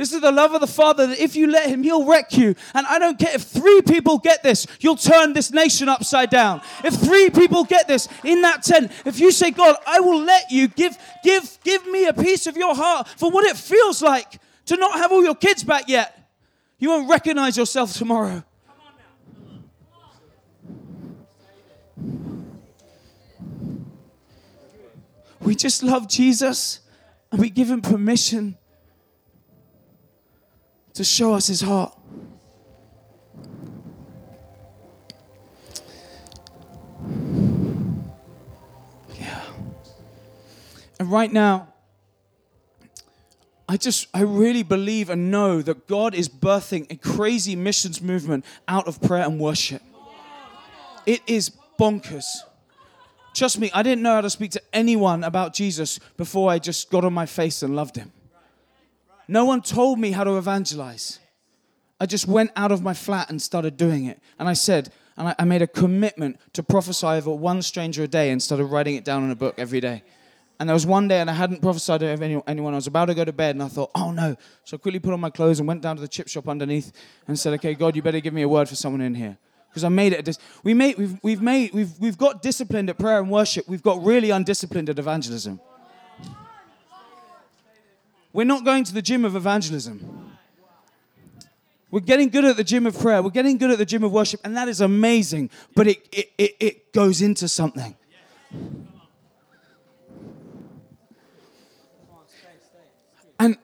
This 0.00 0.14
is 0.14 0.22
the 0.22 0.32
love 0.32 0.54
of 0.54 0.62
the 0.62 0.66
Father 0.66 1.08
that 1.08 1.18
if 1.18 1.36
you 1.36 1.46
let 1.46 1.68
Him, 1.68 1.82
He'll 1.82 2.06
wreck 2.06 2.34
you. 2.34 2.54
And 2.72 2.86
I 2.86 2.98
don't 2.98 3.18
care 3.18 3.34
if 3.34 3.42
three 3.42 3.82
people 3.82 4.16
get 4.16 4.42
this, 4.42 4.66
you'll 4.80 4.96
turn 4.96 5.34
this 5.34 5.52
nation 5.52 5.90
upside 5.90 6.30
down. 6.30 6.62
If 6.82 6.94
three 6.94 7.28
people 7.28 7.64
get 7.64 7.86
this 7.86 8.08
in 8.24 8.40
that 8.40 8.62
tent, 8.62 8.92
if 9.04 9.20
you 9.20 9.30
say, 9.30 9.50
God, 9.50 9.76
I 9.86 10.00
will 10.00 10.22
let 10.22 10.50
you 10.50 10.68
give, 10.68 10.96
give, 11.22 11.58
give 11.64 11.86
me 11.86 12.06
a 12.06 12.14
piece 12.14 12.46
of 12.46 12.56
your 12.56 12.74
heart 12.74 13.08
for 13.18 13.30
what 13.30 13.44
it 13.44 13.58
feels 13.58 14.00
like 14.00 14.40
to 14.64 14.78
not 14.78 14.94
have 14.94 15.12
all 15.12 15.22
your 15.22 15.34
kids 15.34 15.64
back 15.64 15.84
yet, 15.86 16.30
you 16.78 16.88
won't 16.88 17.10
recognize 17.10 17.58
yourself 17.58 17.92
tomorrow. 17.92 18.42
We 25.42 25.54
just 25.54 25.82
love 25.82 26.08
Jesus 26.08 26.80
and 27.30 27.38
we 27.38 27.50
give 27.50 27.70
him 27.70 27.82
permission 27.82 28.56
to 31.00 31.04
show 31.04 31.32
us 31.32 31.46
his 31.46 31.62
heart. 31.62 31.96
Yeah. 39.18 39.42
And 40.98 41.10
right 41.10 41.32
now, 41.32 41.72
I 43.66 43.78
just, 43.78 44.08
I 44.12 44.20
really 44.24 44.62
believe 44.62 45.08
and 45.08 45.30
know 45.30 45.62
that 45.62 45.86
God 45.86 46.14
is 46.14 46.28
birthing 46.28 46.92
a 46.92 46.96
crazy 46.96 47.56
missions 47.56 48.02
movement 48.02 48.44
out 48.68 48.86
of 48.86 49.00
prayer 49.00 49.24
and 49.24 49.40
worship. 49.40 49.80
It 51.06 51.22
is 51.26 51.50
bonkers. 51.78 52.26
Trust 53.32 53.58
me, 53.58 53.70
I 53.72 53.82
didn't 53.82 54.02
know 54.02 54.16
how 54.16 54.20
to 54.20 54.28
speak 54.28 54.50
to 54.50 54.62
anyone 54.74 55.24
about 55.24 55.54
Jesus 55.54 55.98
before 56.18 56.50
I 56.50 56.58
just 56.58 56.90
got 56.90 57.06
on 57.06 57.14
my 57.14 57.24
face 57.24 57.62
and 57.62 57.74
loved 57.74 57.96
him. 57.96 58.12
No 59.30 59.44
one 59.44 59.62
told 59.62 60.00
me 60.00 60.10
how 60.10 60.24
to 60.24 60.38
evangelize. 60.38 61.20
I 62.00 62.06
just 62.06 62.26
went 62.26 62.50
out 62.56 62.72
of 62.72 62.82
my 62.82 62.94
flat 62.94 63.30
and 63.30 63.40
started 63.40 63.76
doing 63.76 64.06
it. 64.06 64.20
And 64.40 64.48
I 64.48 64.54
said, 64.54 64.90
and 65.16 65.32
I, 65.38 65.44
made 65.44 65.62
a 65.62 65.68
commitment 65.68 66.40
to 66.54 66.64
prophesy 66.64 67.06
over 67.06 67.30
one 67.30 67.62
stranger 67.62 68.02
a 68.02 68.08
day 68.08 68.32
and 68.32 68.42
started 68.42 68.64
writing 68.64 68.96
it 68.96 69.04
down 69.04 69.22
in 69.22 69.30
a 69.30 69.36
book 69.36 69.54
every 69.56 69.80
day. 69.80 70.02
And 70.58 70.68
there 70.68 70.74
was 70.74 70.84
one 70.84 71.06
day, 71.06 71.20
and 71.20 71.30
I 71.30 71.34
hadn't 71.34 71.62
prophesied 71.62 72.02
any- 72.02 72.42
anyone. 72.48 72.72
I 72.72 72.76
was 72.76 72.88
about 72.88 73.04
to 73.04 73.14
go 73.14 73.24
to 73.24 73.32
bed, 73.32 73.54
and 73.54 73.62
I 73.62 73.68
thought, 73.68 73.92
oh 73.94 74.10
no. 74.10 74.34
So 74.64 74.76
I 74.76 74.78
quickly 74.78 74.98
put 74.98 75.12
on 75.12 75.20
my 75.20 75.30
clothes 75.30 75.60
and 75.60 75.68
went 75.68 75.80
down 75.80 75.94
to 75.94 76.02
the 76.02 76.08
chip 76.08 76.26
shop 76.26 76.48
underneath 76.48 76.90
and 77.28 77.38
said, 77.38 77.52
okay, 77.54 77.74
God, 77.74 77.94
you 77.94 78.02
better 78.02 78.20
give 78.20 78.34
me 78.34 78.42
a 78.42 78.48
word 78.48 78.68
for 78.68 78.74
someone 78.74 79.00
in 79.00 79.14
here. 79.14 79.38
Because 79.68 79.84
I 79.84 79.90
made 79.90 80.12
it. 80.12 80.18
A 80.18 80.22
dis- 80.22 80.38
we 80.64 80.74
made, 80.74 80.98
we've, 80.98 81.18
we've, 81.22 81.40
made, 81.40 81.72
we've, 81.72 81.96
we've 82.00 82.18
got 82.18 82.42
disciplined 82.42 82.90
at 82.90 82.98
prayer 82.98 83.20
and 83.20 83.30
worship. 83.30 83.68
We've 83.68 83.82
got 83.82 84.02
really 84.02 84.30
undisciplined 84.30 84.90
at 84.90 84.98
evangelism. 84.98 85.60
We're 88.32 88.44
not 88.44 88.64
going 88.64 88.84
to 88.84 88.94
the 88.94 89.02
gym 89.02 89.24
of 89.24 89.34
evangelism. 89.34 90.36
We're 91.90 92.00
getting 92.00 92.28
good 92.28 92.44
at 92.44 92.56
the 92.56 92.64
gym 92.64 92.86
of 92.86 92.96
prayer. 92.96 93.20
We're 93.20 93.30
getting 93.30 93.58
good 93.58 93.72
at 93.72 93.78
the 93.78 93.84
gym 93.84 94.04
of 94.04 94.12
worship, 94.12 94.40
and 94.44 94.56
that 94.56 94.68
is 94.68 94.80
amazing. 94.80 95.50
But 95.74 95.88
it, 95.88 96.08
it, 96.12 96.32
it, 96.38 96.56
it 96.60 96.92
goes 96.92 97.20
into 97.20 97.48
something. 97.48 97.96
And, 103.40 103.56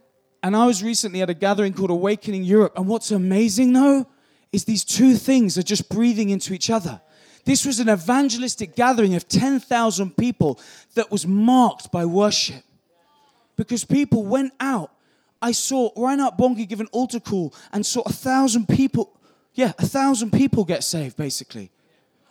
and 0.42 0.56
I 0.56 0.66
was 0.66 0.82
recently 0.82 1.22
at 1.22 1.30
a 1.30 1.34
gathering 1.34 1.72
called 1.72 1.90
Awakening 1.90 2.42
Europe. 2.42 2.72
And 2.76 2.88
what's 2.88 3.12
amazing, 3.12 3.74
though, 3.74 4.06
is 4.50 4.64
these 4.64 4.84
two 4.84 5.14
things 5.14 5.56
are 5.56 5.62
just 5.62 5.88
breathing 5.88 6.30
into 6.30 6.52
each 6.52 6.70
other. 6.70 7.00
This 7.44 7.64
was 7.64 7.78
an 7.78 7.88
evangelistic 7.88 8.74
gathering 8.74 9.14
of 9.14 9.28
10,000 9.28 10.16
people 10.16 10.58
that 10.94 11.12
was 11.12 11.26
marked 11.26 11.92
by 11.92 12.04
worship 12.04 12.64
because 13.56 13.84
people 13.84 14.24
went 14.24 14.52
out. 14.60 14.90
I 15.42 15.52
saw 15.52 15.90
Reinhard 15.96 16.34
Bonnke 16.38 16.66
give 16.68 16.80
an 16.80 16.88
altar 16.92 17.20
call 17.20 17.54
and 17.72 17.84
saw 17.84 18.02
a 18.06 18.12
thousand 18.12 18.68
people, 18.68 19.12
yeah, 19.54 19.72
a 19.78 19.86
thousand 19.86 20.30
people 20.32 20.64
get 20.64 20.82
saved, 20.84 21.16
basically. 21.16 21.70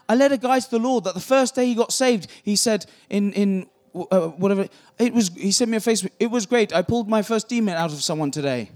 I 0.09 0.15
led 0.15 0.32
a 0.32 0.38
guy 0.38 0.59
to 0.59 0.69
the 0.69 0.80
Lord 0.80 1.03
that 1.05 1.13
the 1.13 1.19
first 1.19 1.55
day 1.55 1.65
he 1.65 1.76
got 1.76 1.91
saved, 1.93 2.28
he 2.43 2.55
said 2.55 2.86
in, 3.09 3.34
in 3.34 3.67
uh, 4.11 4.28
whatever, 4.30 4.67
it 4.99 5.13
was, 5.13 5.30
he 5.30 5.51
sent 5.51 5.71
me 5.71 5.78
a 5.78 5.80
Facebook, 5.80 6.11
it 6.19 6.28
was 6.32 6.45
great. 6.45 6.73
I 6.73 6.82
pulled 6.82 7.07
my 7.09 7.21
first 7.21 7.47
demon 7.47 7.76
out 7.76 7.91
of 7.91 8.01
someone 8.03 8.30
today. 8.32 8.69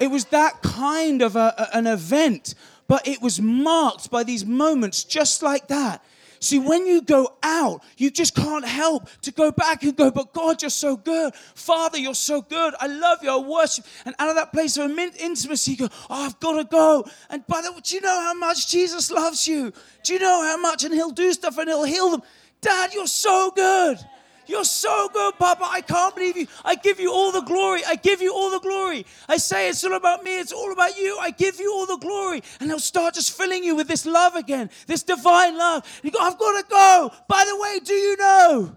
it 0.00 0.08
was 0.08 0.26
that 0.26 0.62
kind 0.62 1.22
of 1.22 1.36
a, 1.36 1.54
a- 1.56 1.76
an 1.76 1.86
event, 1.86 2.54
but 2.86 3.06
it 3.08 3.20
was 3.22 3.40
marked 3.40 4.10
by 4.10 4.22
these 4.22 4.44
moments 4.44 5.04
just 5.04 5.42
like 5.42 5.68
that. 5.68 6.04
See, 6.40 6.58
when 6.58 6.86
you 6.86 7.02
go 7.02 7.36
out, 7.42 7.82
you 7.96 8.10
just 8.10 8.34
can't 8.34 8.64
help 8.64 9.08
to 9.22 9.32
go 9.32 9.50
back 9.50 9.82
and 9.82 9.96
go, 9.96 10.10
but 10.10 10.32
God, 10.32 10.62
you're 10.62 10.70
so 10.70 10.96
good. 10.96 11.34
Father, 11.34 11.98
you're 11.98 12.14
so 12.14 12.42
good. 12.42 12.74
I 12.80 12.86
love 12.86 13.18
you. 13.22 13.30
I 13.30 13.38
worship. 13.38 13.84
And 14.04 14.14
out 14.18 14.28
of 14.28 14.36
that 14.36 14.52
place 14.52 14.76
of 14.76 14.90
intimacy, 14.90 15.72
you 15.72 15.76
go, 15.76 15.88
oh, 16.10 16.26
I've 16.26 16.38
got 16.40 16.56
to 16.56 16.64
go. 16.64 17.06
And 17.30 17.46
by 17.46 17.62
the 17.62 17.72
way, 17.72 17.80
do 17.82 17.94
you 17.94 18.00
know 18.00 18.20
how 18.20 18.34
much 18.34 18.68
Jesus 18.68 19.10
loves 19.10 19.46
you? 19.46 19.72
Do 20.02 20.12
you 20.12 20.18
know 20.18 20.42
how 20.42 20.56
much? 20.56 20.84
And 20.84 20.92
he'll 20.94 21.10
do 21.10 21.32
stuff 21.32 21.58
and 21.58 21.68
he'll 21.68 21.84
heal 21.84 22.10
them. 22.10 22.22
Dad, 22.60 22.92
you're 22.94 23.06
so 23.06 23.52
good. 23.54 23.98
You're 24.46 24.64
so 24.64 25.08
good, 25.12 25.34
Papa. 25.38 25.64
I 25.68 25.80
can't 25.80 26.14
believe 26.14 26.36
you. 26.36 26.46
I 26.64 26.76
give 26.76 27.00
you 27.00 27.12
all 27.12 27.32
the 27.32 27.42
glory. 27.42 27.82
I 27.84 27.96
give 27.96 28.22
you 28.22 28.32
all 28.32 28.50
the 28.50 28.60
glory. 28.60 29.04
I 29.28 29.36
say 29.38 29.68
it's 29.68 29.82
all 29.84 29.94
about 29.94 30.22
me. 30.22 30.38
It's 30.38 30.52
all 30.52 30.72
about 30.72 30.96
you. 30.96 31.18
I 31.20 31.30
give 31.30 31.58
you 31.58 31.72
all 31.72 31.86
the 31.86 31.98
glory. 31.98 32.42
And 32.60 32.70
he'll 32.70 32.78
start 32.78 33.14
just 33.14 33.36
filling 33.36 33.64
you 33.64 33.74
with 33.74 33.88
this 33.88 34.06
love 34.06 34.36
again, 34.36 34.70
this 34.86 35.02
divine 35.02 35.58
love. 35.58 35.84
You 36.02 36.10
go, 36.10 36.20
I've 36.20 36.38
got 36.38 36.60
to 36.62 36.68
go. 36.68 37.12
By 37.28 37.44
the 37.46 37.56
way, 37.60 37.80
do 37.84 37.92
you 37.92 38.16
know? 38.16 38.76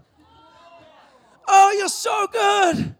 Oh, 1.47 1.75
you're 1.77 1.89
so 1.89 2.27
good. 2.27 2.95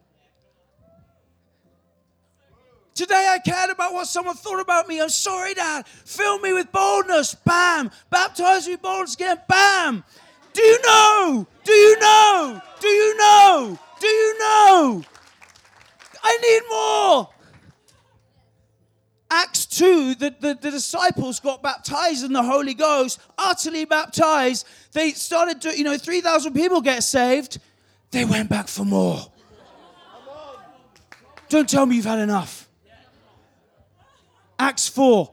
Today 2.94 3.30
I 3.34 3.40
cared 3.40 3.70
about 3.70 3.94
what 3.94 4.08
someone 4.08 4.36
thought 4.36 4.60
about 4.60 4.88
me. 4.88 5.00
I'm 5.00 5.10
sorry, 5.10 5.54
Dad. 5.54 5.88
Fill 5.88 6.38
me 6.40 6.52
with 6.52 6.72
boldness. 6.72 7.34
Bam. 7.34 7.92
Baptize 8.10 8.68
me 8.68 8.74
with 8.74 8.82
boldness 8.82 9.14
again. 9.14 9.38
Bam. 9.48 10.04
Do 10.52 10.62
you 10.62 10.82
know? 10.82 11.48
Do 11.70 11.76
you 11.76 12.00
know? 12.00 12.62
Do 12.82 12.88
you 12.88 13.18
know? 13.18 13.80
Do 14.00 14.08
you 14.08 14.40
know? 14.40 15.04
I 16.24 16.38
need 16.38 16.62
more. 16.68 17.30
Acts 19.30 19.68
two, 19.68 20.16
the, 20.16 20.36
the, 20.40 20.58
the 20.60 20.72
disciples 20.72 21.40
got 21.40 21.62
baptized 21.62 22.26
in 22.26 22.34
the 22.34 22.42
Holy 22.42 22.74
Ghost, 22.74 23.20
utterly 23.38 23.86
baptized. 23.86 24.66
They 24.94 25.12
started 25.12 25.62
to, 25.62 25.78
you 25.78 25.84
know, 25.84 25.96
3,000 25.96 26.56
people 26.56 26.82
get 26.82 27.04
saved. 27.04 27.60
They 28.10 28.26
went 28.26 28.50
back 28.50 28.68
for 28.68 28.84
more. 28.84 29.32
Don't 31.50 31.70
tell 31.70 31.86
me 31.86 31.98
you've 31.98 32.06
had 32.06 32.18
enough. 32.18 32.68
Acts 34.58 34.88
4. 34.88 35.32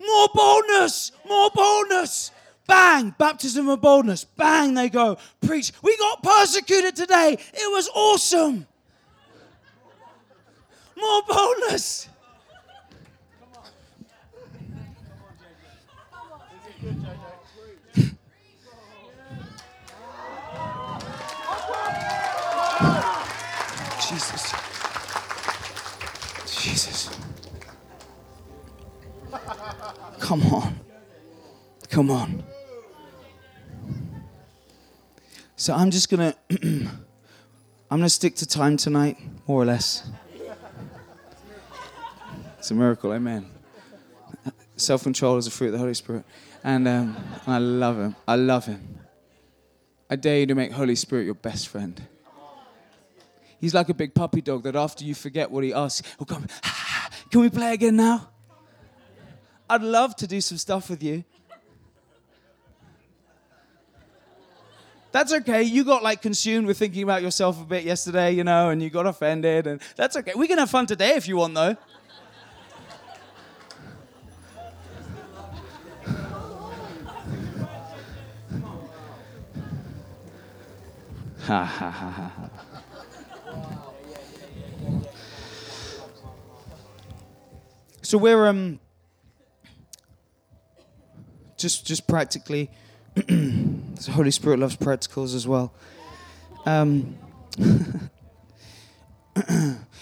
More 0.00 0.28
boldness, 0.32 1.10
more 1.26 1.50
boldness. 1.52 2.30
Bang, 2.66 3.14
baptism 3.18 3.68
of 3.68 3.80
boldness. 3.80 4.24
Bang, 4.24 4.74
they 4.74 4.88
go. 4.88 5.18
Preach. 5.40 5.72
We 5.82 5.96
got 5.96 6.22
persecuted 6.22 6.94
today. 6.96 7.36
It 7.52 7.72
was 7.72 7.88
awesome. 7.94 8.66
More 10.96 11.22
boldness. 11.28 12.08
Come 13.40 13.48
on, 13.52 13.64
JJ. 15.40 15.72
Jesus. 24.08 24.52
Jesus. 26.46 27.10
Come 30.20 30.42
on. 30.42 30.80
Come 31.88 32.10
on. 32.10 32.51
So 35.62 35.72
I'm 35.72 35.92
just 35.92 36.10
going 36.10 36.32
to 36.32 36.36
I'm 37.88 37.98
going 37.98 38.02
to 38.02 38.10
stick 38.10 38.34
to 38.34 38.46
time 38.46 38.76
tonight, 38.76 39.16
more 39.46 39.62
or 39.62 39.64
less. 39.64 40.10
It's 42.58 42.72
a 42.72 42.74
miracle, 42.74 43.14
amen. 43.14 43.46
Self 44.74 45.04
control 45.04 45.36
is 45.36 45.46
a 45.46 45.52
fruit 45.52 45.68
of 45.68 45.74
the 45.74 45.78
Holy 45.78 45.94
Spirit. 45.94 46.24
And 46.64 46.88
um, 46.88 47.16
I 47.46 47.58
love 47.58 47.96
him. 47.96 48.16
I 48.26 48.34
love 48.34 48.66
him. 48.66 48.98
I 50.10 50.16
dare 50.16 50.40
you 50.40 50.46
to 50.46 50.56
make 50.56 50.72
Holy 50.72 50.96
Spirit 50.96 51.26
your 51.26 51.34
best 51.34 51.68
friend. 51.68 52.08
He's 53.60 53.72
like 53.72 53.88
a 53.88 53.94
big 53.94 54.16
puppy 54.16 54.40
dog 54.40 54.64
that 54.64 54.74
after 54.74 55.04
you 55.04 55.14
forget 55.14 55.48
what 55.48 55.62
he 55.62 55.72
asks, 55.72 56.04
he'll 56.18 56.26
come, 56.26 56.44
can 57.30 57.40
we 57.40 57.50
play 57.50 57.72
again 57.72 57.94
now? 57.94 58.30
I'd 59.70 59.82
love 59.82 60.16
to 60.16 60.26
do 60.26 60.40
some 60.40 60.58
stuff 60.58 60.90
with 60.90 61.04
you. 61.04 61.22
That's 65.12 65.32
okay. 65.34 65.62
You 65.62 65.84
got 65.84 66.02
like 66.02 66.22
consumed 66.22 66.66
with 66.66 66.78
thinking 66.78 67.02
about 67.02 67.20
yourself 67.22 67.60
a 67.60 67.64
bit 67.64 67.84
yesterday, 67.84 68.32
you 68.32 68.44
know, 68.44 68.70
and 68.70 68.82
you 68.82 68.88
got 68.88 69.06
offended, 69.06 69.66
and 69.66 69.80
that's 69.94 70.16
okay. 70.16 70.32
We 70.34 70.48
can 70.48 70.58
have 70.58 70.70
fun 70.70 70.86
today 70.86 71.10
if 71.10 71.28
you 71.28 71.36
want, 71.36 71.54
though. 71.54 71.76
Ha 81.42 81.64
ha 81.64 81.90
ha 81.90 82.10
ha. 82.10 82.50
So 88.00 88.16
we're 88.16 88.46
um 88.46 88.78
just 91.56 91.86
just 91.86 92.06
practically 92.06 92.70
the 93.14 94.12
Holy 94.12 94.30
Spirit 94.30 94.58
loves 94.58 94.76
practicals 94.76 95.34
as 95.34 95.46
well. 95.46 95.74
Um, 96.64 97.18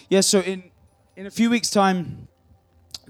yeah, 0.08 0.20
so 0.20 0.40
in 0.40 0.62
in 1.16 1.26
a 1.26 1.30
few 1.30 1.50
weeks' 1.50 1.70
time, 1.70 2.28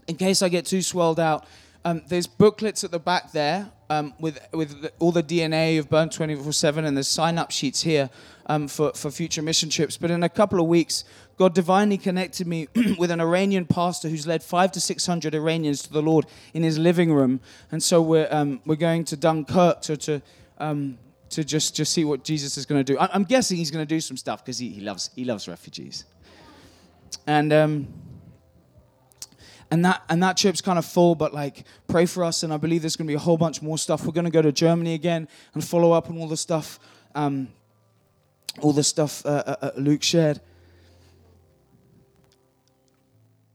in 0.09 0.17
case 0.17 0.43
I 0.43 0.49
get 0.49 0.65
too 0.65 0.83
swelled 0.83 1.21
out, 1.21 1.47
um, 1.85 2.03
there's 2.09 2.27
booklets 2.27 2.83
at 2.83 2.91
the 2.91 2.99
back 2.99 3.33
there 3.33 3.71
um, 3.91 4.15
with 4.19 4.39
with 4.53 4.91
all 4.99 5.13
the 5.13 5.23
DNA 5.23 5.79
of 5.79 5.91
Burn 5.91 6.09
24/7, 6.09 6.85
and 6.85 6.97
there's 6.97 7.09
sign-up 7.09 7.51
sheets 7.51 7.83
here 7.83 8.09
um, 8.47 8.69
for 8.69 8.93
for 8.95 9.11
future 9.11 9.43
mission 9.43 9.69
trips. 9.69 9.97
But 9.97 10.11
in 10.11 10.23
a 10.23 10.29
couple 10.29 10.61
of 10.61 10.67
weeks, 10.67 11.05
God 11.41 11.55
divinely 11.55 11.97
connected 11.97 12.47
me 12.47 12.69
with 12.99 13.11
an 13.11 13.19
Iranian 13.19 13.65
pastor 13.65 14.11
who's 14.11 14.27
led 14.27 14.43
five 14.43 14.73
to 14.73 14.81
six 14.81 15.07
hundred 15.07 15.35
Iranians 15.35 15.81
to 15.85 15.91
the 15.91 16.03
Lord 16.03 16.27
in 16.53 16.63
his 16.63 16.79
living 16.79 17.15
room, 17.15 17.41
and 17.73 17.83
so 17.83 18.03
we're 18.03 18.29
um, 18.31 18.61
we're 18.67 18.75
going 18.75 19.05
to 19.05 19.17
Dunkirk 19.17 19.81
to 19.81 19.97
to 19.97 20.21
um, 20.59 20.99
to 21.31 21.43
just 21.43 21.75
just 21.75 21.95
see 21.95 22.05
what 22.05 22.25
Jesus 22.25 22.59
is 22.59 22.67
going 22.67 22.85
to 22.85 22.93
do. 22.93 22.99
I, 22.99 23.09
I'm 23.15 23.25
guessing 23.25 23.57
he's 23.57 23.71
going 23.71 23.81
to 23.83 23.89
do 23.89 24.03
some 24.03 24.19
stuff 24.19 24.45
because 24.45 24.59
he, 24.59 24.69
he 24.69 24.83
loves 24.83 25.09
he 25.17 25.25
loves 25.25 25.49
refugees, 25.49 26.05
and. 27.27 27.53
Um, 27.55 27.89
and 29.73 29.85
that 29.85 30.03
and 30.09 30.21
that 30.21 30.37
trip's 30.37 30.61
kind 30.61 30.81
of 30.81 30.85
full 30.85 31.15
but 31.15 31.33
like 31.33 31.65
pray 31.87 32.05
for 32.05 32.25
us 32.25 32.43
and 32.43 32.53
i 32.53 32.57
believe 32.57 32.83
there's 32.83 32.97
going 32.97 33.07
to 33.07 33.11
be 33.11 33.15
a 33.15 33.21
whole 33.21 33.37
bunch 33.37 33.63
more 33.63 33.79
stuff 33.79 34.05
we're 34.05 34.11
going 34.11 34.25
to 34.25 34.31
go 34.33 34.43
to 34.43 34.51
germany 34.51 34.95
again 34.95 35.29
and 35.55 35.65
follow 35.65 35.93
up 35.93 36.11
on 36.11 36.19
all 36.19 36.27
the 36.27 36.37
stuff 36.37 36.81
um, 37.15 37.47
all 38.63 38.73
the 38.73 38.83
stuff 38.83 39.25
uh, 39.25 39.29
uh, 39.47 39.57
uh, 39.63 39.71
luke 39.77 40.03
shared 40.03 40.41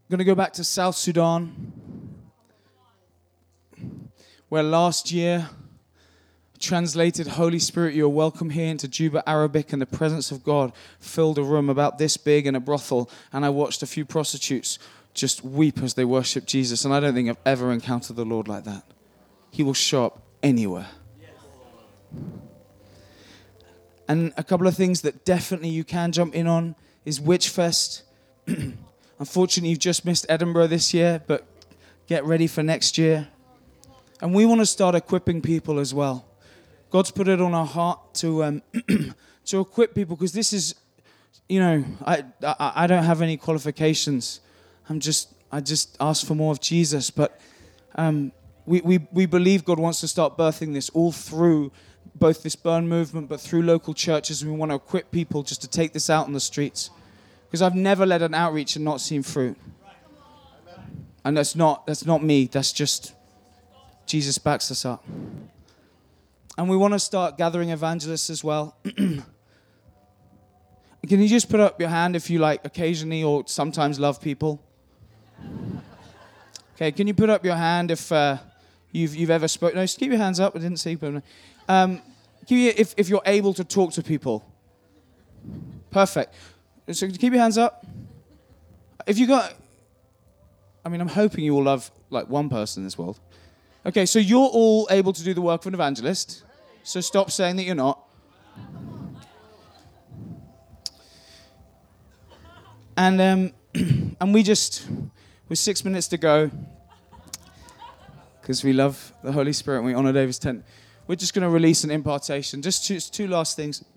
going 0.09 0.19
to 0.19 0.23
go 0.23 0.35
back 0.35 0.53
to 0.53 0.63
south 0.63 0.95
sudan 0.95 1.71
where 4.49 4.63
last 4.63 5.11
year 5.11 5.49
translated 6.59 7.27
holy 7.27 7.59
spirit 7.59 7.93
you 7.93 8.05
are 8.05 8.09
welcome 8.09 8.49
here 8.49 8.67
into 8.67 8.87
juba 8.87 9.27
arabic 9.27 9.73
and 9.73 9.81
the 9.81 9.85
presence 9.85 10.31
of 10.31 10.43
god 10.43 10.71
filled 10.99 11.37
a 11.37 11.43
room 11.43 11.69
about 11.69 11.97
this 11.97 12.17
big 12.17 12.47
in 12.47 12.55
a 12.55 12.59
brothel 12.59 13.09
and 13.33 13.45
i 13.45 13.49
watched 13.49 13.83
a 13.83 13.87
few 13.87 14.05
prostitutes 14.05 14.79
just 15.15 15.43
weep 15.43 15.81
as 15.81 15.95
they 15.95 16.05
worship 16.05 16.45
Jesus. 16.45 16.85
And 16.85 16.93
I 16.93 16.99
don't 16.99 17.15
think 17.15 17.29
I've 17.29 17.37
ever 17.45 17.71
encountered 17.71 18.17
the 18.17 18.25
Lord 18.25 18.47
like 18.47 18.65
that. 18.65 18.83
He 19.49 19.63
will 19.63 19.73
show 19.73 20.05
up 20.05 20.21
anywhere. 20.43 20.87
And 24.07 24.33
a 24.37 24.43
couple 24.43 24.67
of 24.67 24.75
things 24.75 25.01
that 25.01 25.25
definitely 25.25 25.69
you 25.69 25.83
can 25.83 26.11
jump 26.11 26.35
in 26.35 26.45
on 26.45 26.75
is 27.05 27.19
Witchfest. 27.19 28.03
Unfortunately, 29.19 29.69
you've 29.69 29.79
just 29.79 30.05
missed 30.05 30.25
Edinburgh 30.27 30.67
this 30.67 30.93
year, 30.93 31.21
but 31.25 31.45
get 32.07 32.25
ready 32.25 32.47
for 32.47 32.63
next 32.63 32.97
year. 32.97 33.27
And 34.21 34.33
we 34.33 34.45
want 34.45 34.61
to 34.61 34.65
start 34.65 34.95
equipping 34.95 35.41
people 35.41 35.79
as 35.79 35.93
well. 35.93 36.25
God's 36.89 37.11
put 37.11 37.27
it 37.27 37.41
on 37.41 37.53
our 37.53 37.65
heart 37.65 38.13
to 38.15 38.43
um, 38.43 38.61
to 39.45 39.59
equip 39.59 39.93
people 39.95 40.15
because 40.15 40.33
this 40.33 40.53
is, 40.53 40.75
you 41.49 41.59
know, 41.59 41.83
I, 42.05 42.23
I 42.43 42.71
I 42.75 42.87
don't 42.87 43.03
have 43.03 43.21
any 43.21 43.37
qualifications. 43.37 44.39
I'm 44.89 44.99
just, 44.99 45.33
I 45.51 45.61
just 45.61 45.97
ask 45.99 46.25
for 46.25 46.35
more 46.35 46.51
of 46.51 46.59
Jesus. 46.59 47.09
But 47.09 47.39
um, 47.95 48.31
we, 48.65 48.81
we, 48.81 49.07
we 49.11 49.25
believe 49.25 49.65
God 49.65 49.79
wants 49.79 49.99
to 50.01 50.07
start 50.07 50.37
birthing 50.37 50.73
this 50.73 50.89
all 50.89 51.11
through 51.11 51.71
both 52.13 52.43
this 52.43 52.55
burn 52.55 52.87
movement, 52.87 53.29
but 53.29 53.41
through 53.41 53.63
local 53.63 53.93
churches. 53.93 54.45
We 54.45 54.51
want 54.51 54.71
to 54.71 54.75
equip 54.75 55.11
people 55.11 55.43
just 55.43 55.61
to 55.61 55.67
take 55.67 55.93
this 55.93 56.09
out 56.09 56.27
on 56.27 56.33
the 56.33 56.39
streets. 56.39 56.89
Because 57.55 57.61
I've 57.61 57.73
never 57.73 58.05
led 58.05 58.21
an 58.21 58.33
outreach 58.33 58.75
and 58.75 58.83
not 58.83 58.99
seen 58.99 59.23
fruit. 59.23 59.55
And 61.23 61.37
that's 61.37 61.55
not, 61.55 61.87
that's 61.87 62.05
not 62.05 62.21
me, 62.21 62.47
that's 62.47 62.73
just 62.73 63.13
Jesus 64.05 64.37
backs 64.37 64.71
us 64.71 64.83
up. 64.83 65.01
And 66.57 66.67
we 66.67 66.75
want 66.75 66.95
to 66.95 66.99
start 66.99 67.37
gathering 67.37 67.69
evangelists 67.69 68.29
as 68.29 68.43
well. 68.43 68.75
Can 68.93 69.23
you 71.07 71.29
just 71.29 71.49
put 71.49 71.61
up 71.61 71.79
your 71.79 71.87
hand 71.87 72.17
if 72.17 72.29
you 72.29 72.39
like 72.39 72.65
occasionally 72.65 73.23
or 73.23 73.45
sometimes 73.47 74.01
love 74.01 74.19
people? 74.21 74.61
Okay, 76.75 76.91
can 76.91 77.07
you 77.07 77.13
put 77.13 77.29
up 77.29 77.45
your 77.45 77.55
hand 77.55 77.89
if 77.89 78.11
uh, 78.11 78.35
you've, 78.91 79.15
you've 79.15 79.29
ever 79.29 79.47
spoken? 79.47 79.77
No, 79.77 79.83
just 79.83 79.97
keep 79.97 80.09
your 80.09 80.19
hands 80.19 80.41
up. 80.41 80.57
I 80.57 80.59
didn't 80.59 80.79
see. 80.79 80.95
But, 80.95 81.23
um, 81.69 82.01
if, 82.49 82.93
if 82.97 83.07
you're 83.07 83.21
able 83.25 83.53
to 83.53 83.63
talk 83.63 83.93
to 83.93 84.03
people. 84.03 84.45
Perfect. 85.89 86.33
So 86.91 87.07
keep 87.09 87.33
your 87.33 87.41
hands 87.41 87.57
up. 87.57 87.85
If 89.07 89.17
you 89.17 89.27
got, 89.27 89.53
I 90.85 90.89
mean, 90.89 91.01
I'm 91.01 91.07
hoping 91.07 91.43
you 91.43 91.55
all 91.55 91.63
love 91.63 91.89
like 92.09 92.29
one 92.29 92.49
person 92.49 92.81
in 92.81 92.85
this 92.85 92.97
world. 92.97 93.19
Okay, 93.85 94.05
so 94.05 94.19
you're 94.19 94.49
all 94.49 94.87
able 94.91 95.13
to 95.13 95.23
do 95.23 95.33
the 95.33 95.41
work 95.41 95.61
of 95.61 95.67
an 95.67 95.73
evangelist. 95.73 96.43
So 96.83 97.01
stop 97.01 97.31
saying 97.31 97.55
that 97.55 97.63
you're 97.63 97.75
not. 97.75 97.99
And 102.97 103.21
um, 103.21 103.53
and 104.21 104.33
we 104.33 104.43
just 104.43 104.87
with 105.49 105.59
six 105.59 105.83
minutes 105.83 106.07
to 106.09 106.17
go 106.17 106.49
because 108.41 108.63
we 108.63 108.73
love 108.73 109.11
the 109.23 109.31
Holy 109.31 109.53
Spirit 109.53 109.77
and 109.79 109.87
we 109.87 109.93
honor 109.93 110.13
David's 110.13 110.39
tent. 110.39 110.63
We're 111.07 111.15
just 111.15 111.33
going 111.33 111.43
to 111.43 111.49
release 111.49 111.83
an 111.83 111.91
impartation. 111.91 112.61
Just 112.61 112.85
two, 112.85 112.99
two 112.99 113.27
last 113.27 113.55
things. 113.55 113.83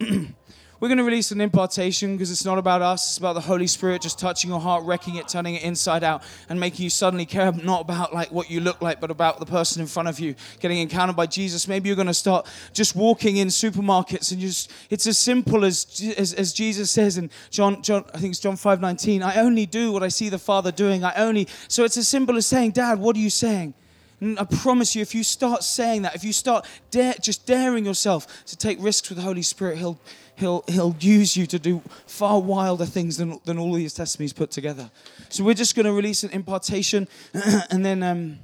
we're 0.81 0.89
going 0.89 0.99
to 0.99 1.05
release 1.05 1.33
an 1.33 1.41
impartation 1.41 2.13
because 2.13 2.31
it's 2.31 2.45
not 2.45 2.57
about 2.57 2.83
us. 2.83 3.09
It's 3.09 3.19
about 3.19 3.33
the 3.33 3.41
Holy 3.41 3.67
Spirit 3.67 4.03
just 4.03 4.19
touching 4.19 4.51
your 4.51 4.61
heart, 4.61 4.85
wrecking 4.85 5.17
it, 5.17 5.27
turning 5.27 5.57
it 5.57 5.63
inside 5.63 6.05
out, 6.05 6.23
and 6.49 6.61
making 6.61 6.85
you 6.85 6.91
suddenly 6.91 7.27
care 7.27 7.51
not 7.51 7.81
about 7.81 8.15
like 8.15 8.31
what 8.31 8.49
you 8.49 8.61
look 8.61 8.81
like, 8.81 9.01
but 9.01 9.11
about 9.11 9.41
the 9.41 9.47
person 9.47 9.83
in 9.83 9.89
front 9.89 10.09
of 10.09 10.21
you 10.21 10.37
getting 10.61 10.79
encountered 10.79 11.17
by 11.17 11.27
Jesus. 11.27 11.67
Maybe 11.67 11.89
you're 11.89 11.97
going 11.97 12.07
to 12.07 12.15
start 12.15 12.47
just 12.73 12.95
walking 12.95 13.39
in 13.39 13.49
supermarkets 13.49 14.31
and 14.31 14.41
just 14.41 14.71
it's 14.89 15.07
as 15.07 15.19
simple 15.19 15.65
as 15.65 16.15
as, 16.17 16.33
as 16.35 16.53
Jesus 16.53 16.91
says 16.91 17.19
in 17.19 17.31
John 17.51 17.83
John 17.83 18.05
I 18.15 18.19
think 18.19 18.33
it's 18.33 18.41
John 18.41 18.57
5:19. 18.57 19.23
I 19.23 19.41
only 19.41 19.67
do 19.67 19.91
what 19.91 20.03
I 20.05 20.09
see 20.09 20.29
the 20.29 20.39
Father 20.39 20.71
doing. 20.71 21.03
I 21.03 21.15
only 21.15 21.49
so 21.67 21.85
it's 21.85 21.97
as 21.97 22.07
simple 22.07 22.37
as 22.37 22.47
saying, 22.47 22.73
Dad, 22.73 22.99
what 23.01 23.17
are 23.17 23.21
you 23.21 23.31
saying? 23.31 23.75
And 24.21 24.39
I 24.39 24.45
promise 24.45 24.97
you, 24.97 25.03
if 25.03 25.15
you 25.15 25.23
start 25.23 25.63
saying 25.63 26.03
that, 26.03 26.15
if 26.15 26.25
you 26.25 26.33
start 26.33 26.67
dare, 26.91 27.15
just 27.21 27.47
daring 27.47 27.85
yourself 27.85 28.45
to 28.47 28.57
take 28.57 28.83
risks 28.83 29.09
with 29.09 29.17
the 29.17 29.23
Holy 29.23 29.43
Spirit, 29.43 29.79
He'll, 29.79 30.01
he'll, 30.39 30.65
he'll 30.69 30.95
use 31.01 31.37
you 31.37 31.47
to 31.47 31.59
do 31.59 31.83
far 32.07 32.41
wilder 32.41 32.87
things 32.87 33.17
than, 33.17 33.41
than 33.45 33.59
all 33.59 33.73
these 33.73 33.93
testimonies 33.93 34.33
put 34.33 34.51
together. 34.51 34.91
So 35.29 35.45
we're 35.45 35.55
just 35.55 35.75
going 35.75 35.87
to 35.87 35.93
release 35.93 36.23
an 36.23 36.31
impartation 36.31 37.09
and 37.71 37.85
then 37.85 38.03
um, 38.03 38.39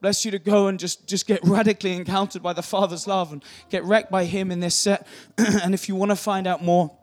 bless 0.00 0.24
you 0.24 0.30
to 0.32 0.38
go 0.38 0.66
and 0.66 0.78
just, 0.78 1.06
just 1.06 1.26
get 1.26 1.40
radically 1.44 1.92
encountered 1.92 2.42
by 2.42 2.52
the 2.52 2.62
Father's 2.62 3.06
love 3.06 3.32
and 3.32 3.44
get 3.70 3.84
wrecked 3.84 4.10
by 4.10 4.24
Him 4.24 4.50
in 4.50 4.60
this 4.60 4.74
set. 4.74 5.06
and 5.38 5.72
if 5.72 5.88
you 5.88 5.94
want 5.94 6.10
to 6.10 6.16
find 6.16 6.46
out 6.46 6.62
more, 6.62 6.96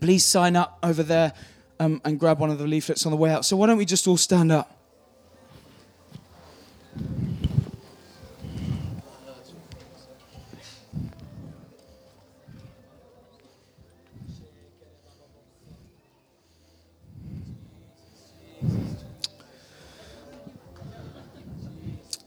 please 0.00 0.24
sign 0.24 0.56
up 0.56 0.78
over 0.82 1.02
there 1.02 1.32
um, 1.78 2.00
and 2.04 2.18
grab 2.18 2.38
one 2.38 2.50
of 2.50 2.58
the 2.58 2.66
leaflets 2.66 3.06
on 3.06 3.12
the 3.12 3.18
way 3.18 3.30
out. 3.30 3.44
So 3.44 3.56
why 3.56 3.66
don't 3.66 3.78
we 3.78 3.84
just 3.84 4.06
all 4.06 4.16
stand 4.16 4.52
up? 4.52 4.79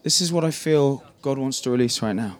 This 0.03 0.19
is 0.19 0.33
what 0.33 0.43
I 0.43 0.51
feel 0.51 1.01
God 1.21 1.37
wants 1.37 1.61
to 1.61 1.71
release 1.71 2.01
right 2.01 2.13
now. 2.13 2.37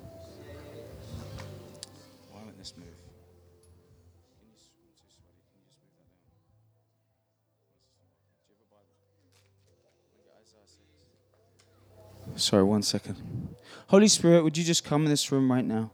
Sorry, 12.35 12.63
one 12.63 12.81
second. 12.81 13.55
Holy 13.87 14.07
Spirit, 14.07 14.43
would 14.43 14.57
you 14.57 14.63
just 14.63 14.83
come 14.83 15.03
in 15.03 15.09
this 15.09 15.31
room 15.31 15.49
right 15.51 15.63
now? 15.63 15.91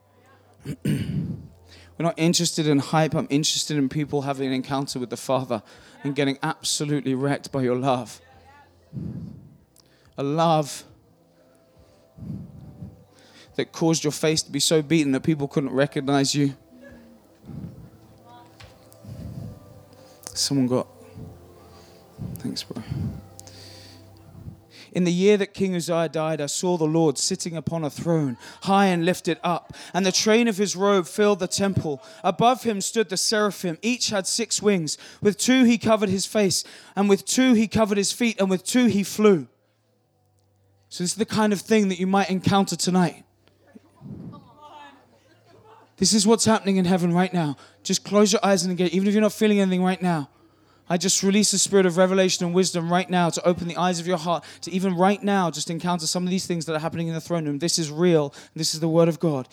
We're 0.85 2.05
not 2.05 2.15
interested 2.17 2.65
in 2.65 2.79
hype. 2.79 3.13
I'm 3.13 3.27
interested 3.29 3.77
in 3.77 3.89
people 3.89 4.21
having 4.21 4.47
an 4.47 4.53
encounter 4.53 4.99
with 4.99 5.09
the 5.09 5.17
Father 5.17 5.61
and 6.03 6.15
getting 6.15 6.39
absolutely 6.41 7.13
wrecked 7.13 7.51
by 7.51 7.61
your 7.61 7.75
love. 7.75 8.21
A 10.17 10.23
love 10.23 10.85
that 13.55 13.71
caused 13.71 14.03
your 14.03 14.11
face 14.11 14.41
to 14.43 14.51
be 14.51 14.59
so 14.59 14.81
beaten 14.81 15.11
that 15.11 15.21
people 15.21 15.47
couldn't 15.47 15.71
recognize 15.71 16.33
you. 16.33 16.55
Someone 20.33 20.67
got. 20.67 20.87
Thanks, 22.35 22.63
bro. 22.63 22.81
In 24.91 25.03
the 25.03 25.11
year 25.11 25.37
that 25.37 25.53
King 25.53 25.75
Uzziah 25.75 26.09
died, 26.09 26.41
I 26.41 26.47
saw 26.47 26.77
the 26.77 26.85
Lord 26.85 27.17
sitting 27.17 27.55
upon 27.55 27.83
a 27.83 27.89
throne, 27.89 28.37
high 28.63 28.87
and 28.87 29.05
lifted 29.05 29.37
up, 29.43 29.73
and 29.93 30.05
the 30.05 30.11
train 30.11 30.47
of 30.47 30.57
his 30.57 30.75
robe 30.75 31.05
filled 31.05 31.39
the 31.39 31.47
temple. 31.47 32.01
Above 32.23 32.63
him 32.63 32.81
stood 32.81 33.09
the 33.09 33.17
seraphim. 33.17 33.77
Each 33.81 34.09
had 34.09 34.25
six 34.25 34.61
wings. 34.61 34.97
With 35.21 35.37
two 35.37 35.63
he 35.65 35.77
covered 35.77 36.09
his 36.09 36.25
face, 36.25 36.63
and 36.95 37.07
with 37.07 37.25
two 37.25 37.53
he 37.53 37.67
covered 37.67 37.97
his 37.97 38.11
feet, 38.11 38.39
and 38.39 38.49
with 38.49 38.63
two 38.63 38.85
he 38.85 39.03
flew. 39.03 39.47
So, 40.89 41.03
this 41.03 41.11
is 41.11 41.17
the 41.17 41.25
kind 41.25 41.53
of 41.53 41.61
thing 41.61 41.89
that 41.89 41.99
you 41.99 42.07
might 42.07 42.29
encounter 42.29 42.75
tonight. 42.75 43.23
This 45.97 46.13
is 46.13 46.25
what's 46.25 46.45
happening 46.45 46.77
in 46.77 46.85
heaven 46.85 47.13
right 47.13 47.33
now. 47.33 47.57
Just 47.83 48.03
close 48.03 48.31
your 48.31 48.39
eyes 48.43 48.63
and 48.63 48.71
engage, 48.71 48.93
even 48.93 49.07
if 49.07 49.13
you're 49.13 49.21
not 49.21 49.33
feeling 49.33 49.59
anything 49.59 49.83
right 49.83 50.01
now. 50.01 50.29
I 50.89 50.97
just 50.97 51.21
release 51.21 51.51
the 51.51 51.59
spirit 51.59 51.85
of 51.85 51.97
revelation 51.97 52.45
and 52.45 52.55
wisdom 52.55 52.91
right 52.91 53.07
now 53.07 53.29
to 53.29 53.47
open 53.47 53.67
the 53.67 53.77
eyes 53.77 53.99
of 53.99 54.07
your 54.07 54.17
heart 54.17 54.43
to 54.61 54.71
even 54.71 54.95
right 54.95 55.21
now 55.21 55.51
just 55.51 55.69
encounter 55.69 56.07
some 56.07 56.23
of 56.23 56.31
these 56.31 56.47
things 56.47 56.65
that 56.65 56.73
are 56.73 56.79
happening 56.79 57.07
in 57.07 57.13
the 57.13 57.21
throne 57.21 57.45
room. 57.45 57.59
This 57.59 57.77
is 57.77 57.91
real. 57.91 58.33
This 58.55 58.73
is 58.73 58.79
the 58.79 58.87
word 58.87 59.07
of 59.07 59.19
God. 59.19 59.47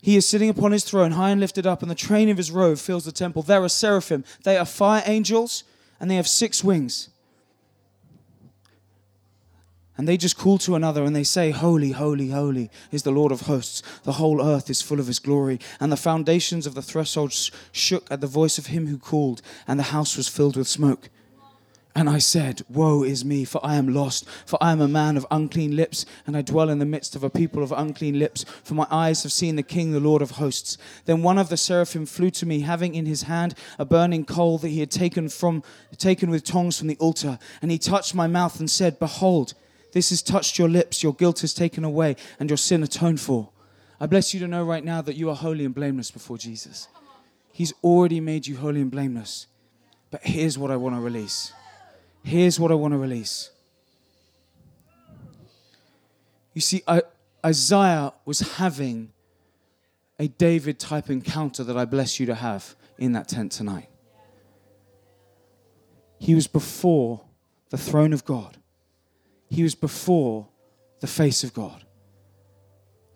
He 0.00 0.16
is 0.16 0.26
sitting 0.26 0.48
upon 0.48 0.72
his 0.72 0.84
throne, 0.84 1.10
high 1.10 1.30
and 1.30 1.40
lifted 1.40 1.66
up, 1.66 1.82
and 1.82 1.90
the 1.90 1.96
train 1.96 2.30
of 2.30 2.38
his 2.38 2.50
robe 2.50 2.78
fills 2.78 3.04
the 3.04 3.12
temple. 3.12 3.42
There 3.42 3.62
are 3.62 3.68
seraphim. 3.68 4.24
They 4.44 4.56
are 4.56 4.64
fire 4.64 5.02
angels, 5.04 5.64
and 5.98 6.10
they 6.10 6.16
have 6.16 6.26
six 6.26 6.64
wings. 6.64 7.10
And 10.00 10.08
they 10.08 10.16
just 10.16 10.38
call 10.38 10.56
to 10.60 10.76
another 10.76 11.04
and 11.04 11.14
they 11.14 11.24
say, 11.24 11.50
Holy, 11.50 11.90
holy, 11.90 12.30
holy 12.30 12.70
is 12.90 13.02
the 13.02 13.10
Lord 13.10 13.32
of 13.32 13.42
hosts. 13.42 13.82
The 14.04 14.12
whole 14.12 14.40
earth 14.40 14.70
is 14.70 14.80
full 14.80 14.98
of 14.98 15.06
his 15.06 15.18
glory. 15.18 15.60
And 15.78 15.92
the 15.92 15.96
foundations 15.98 16.66
of 16.66 16.74
the 16.74 16.80
threshold 16.80 17.34
shook 17.70 18.10
at 18.10 18.22
the 18.22 18.26
voice 18.26 18.56
of 18.56 18.68
him 18.68 18.86
who 18.86 18.96
called, 18.96 19.42
and 19.68 19.78
the 19.78 19.92
house 19.92 20.16
was 20.16 20.26
filled 20.26 20.56
with 20.56 20.68
smoke. 20.68 21.10
And 21.94 22.08
I 22.08 22.16
said, 22.16 22.62
Woe 22.70 23.02
is 23.02 23.26
me, 23.26 23.44
for 23.44 23.60
I 23.62 23.74
am 23.74 23.92
lost, 23.92 24.26
for 24.46 24.56
I 24.62 24.72
am 24.72 24.80
a 24.80 24.88
man 24.88 25.18
of 25.18 25.26
unclean 25.30 25.76
lips, 25.76 26.06
and 26.26 26.34
I 26.34 26.40
dwell 26.40 26.70
in 26.70 26.78
the 26.78 26.86
midst 26.86 27.14
of 27.14 27.22
a 27.22 27.28
people 27.28 27.62
of 27.62 27.70
unclean 27.70 28.18
lips, 28.18 28.46
for 28.64 28.72
my 28.72 28.86
eyes 28.90 29.22
have 29.24 29.32
seen 29.32 29.56
the 29.56 29.62
King, 29.62 29.92
the 29.92 30.00
Lord 30.00 30.22
of 30.22 30.30
hosts. 30.30 30.78
Then 31.04 31.22
one 31.22 31.36
of 31.36 31.50
the 31.50 31.58
seraphim 31.58 32.06
flew 32.06 32.30
to 32.30 32.46
me, 32.46 32.60
having 32.60 32.94
in 32.94 33.04
his 33.04 33.24
hand 33.24 33.54
a 33.78 33.84
burning 33.84 34.24
coal 34.24 34.56
that 34.56 34.68
he 34.68 34.80
had 34.80 34.90
taken 34.90 35.28
from 35.28 35.62
taken 35.98 36.30
with 36.30 36.42
tongs 36.42 36.78
from 36.78 36.88
the 36.88 36.96
altar, 36.96 37.38
and 37.60 37.70
he 37.70 37.76
touched 37.76 38.14
my 38.14 38.26
mouth 38.26 38.58
and 38.60 38.70
said, 38.70 38.98
Behold, 38.98 39.52
this 39.92 40.10
has 40.10 40.22
touched 40.22 40.58
your 40.58 40.68
lips, 40.68 41.02
your 41.02 41.14
guilt 41.14 41.42
is 41.42 41.54
taken 41.54 41.84
away, 41.84 42.16
and 42.38 42.48
your 42.48 42.56
sin 42.56 42.82
atoned 42.82 43.20
for. 43.20 43.50
I 44.00 44.06
bless 44.06 44.32
you 44.32 44.40
to 44.40 44.48
know 44.48 44.64
right 44.64 44.84
now 44.84 45.02
that 45.02 45.16
you 45.16 45.28
are 45.30 45.36
holy 45.36 45.64
and 45.64 45.74
blameless 45.74 46.10
before 46.10 46.38
Jesus. 46.38 46.88
He's 47.52 47.72
already 47.84 48.20
made 48.20 48.46
you 48.46 48.56
holy 48.56 48.80
and 48.80 48.90
blameless. 48.90 49.46
But 50.10 50.22
here's 50.22 50.56
what 50.56 50.70
I 50.70 50.76
want 50.76 50.94
to 50.96 51.00
release. 51.00 51.52
Here's 52.22 52.58
what 52.58 52.70
I 52.70 52.74
want 52.74 52.92
to 52.92 52.98
release. 52.98 53.50
You 56.54 56.60
see, 56.60 56.82
Isaiah 57.44 58.12
was 58.24 58.40
having 58.40 59.12
a 60.18 60.28
David 60.28 60.78
type 60.78 61.10
encounter 61.10 61.64
that 61.64 61.76
I 61.76 61.84
bless 61.84 62.20
you 62.20 62.26
to 62.26 62.34
have 62.34 62.74
in 62.98 63.12
that 63.12 63.28
tent 63.28 63.52
tonight. 63.52 63.88
He 66.18 66.34
was 66.34 66.46
before 66.46 67.22
the 67.70 67.78
throne 67.78 68.12
of 68.12 68.24
God 68.24 68.58
he 69.50 69.62
was 69.62 69.74
before 69.74 70.48
the 71.00 71.06
face 71.06 71.44
of 71.44 71.52
God. 71.52 71.84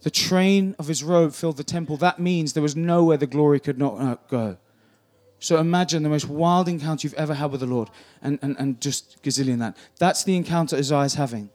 The 0.02 0.10
train 0.10 0.76
of 0.78 0.88
his 0.88 1.02
robe 1.02 1.32
filled 1.32 1.56
the 1.56 1.64
temple. 1.64 1.96
That 1.96 2.18
means 2.18 2.52
there 2.52 2.62
was 2.62 2.76
nowhere 2.76 3.16
the 3.16 3.26
glory 3.26 3.60
could 3.60 3.78
not 3.78 4.00
uh, 4.00 4.16
go. 4.28 4.58
So 5.38 5.58
imagine 5.58 6.02
the 6.02 6.08
most 6.08 6.28
wild 6.28 6.68
encounter 6.68 7.06
you've 7.06 7.14
ever 7.14 7.34
had 7.34 7.50
with 7.50 7.60
the 7.60 7.66
Lord 7.66 7.90
and, 8.20 8.38
and, 8.42 8.56
and 8.58 8.80
just 8.80 9.22
gazillion 9.22 9.60
that. 9.60 9.76
That's 9.98 10.24
the 10.24 10.36
encounter 10.36 10.76
Isaiah's 10.76 11.14
having. 11.14 11.50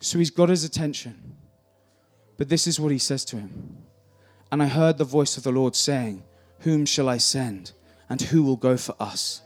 So 0.00 0.18
he's 0.18 0.30
got 0.30 0.48
his 0.48 0.64
attention. 0.64 1.36
But 2.36 2.48
this 2.48 2.66
is 2.66 2.78
what 2.78 2.92
he 2.92 2.98
says 2.98 3.24
to 3.26 3.36
him. 3.36 3.78
And 4.52 4.62
I 4.62 4.66
heard 4.66 4.98
the 4.98 5.04
voice 5.04 5.36
of 5.36 5.42
the 5.42 5.52
Lord 5.52 5.74
saying, 5.74 6.22
Whom 6.60 6.84
shall 6.84 7.08
I 7.08 7.18
send? 7.18 7.72
And 8.08 8.20
who 8.20 8.42
will 8.42 8.56
go 8.56 8.76
for 8.76 8.94
us? 9.00 9.40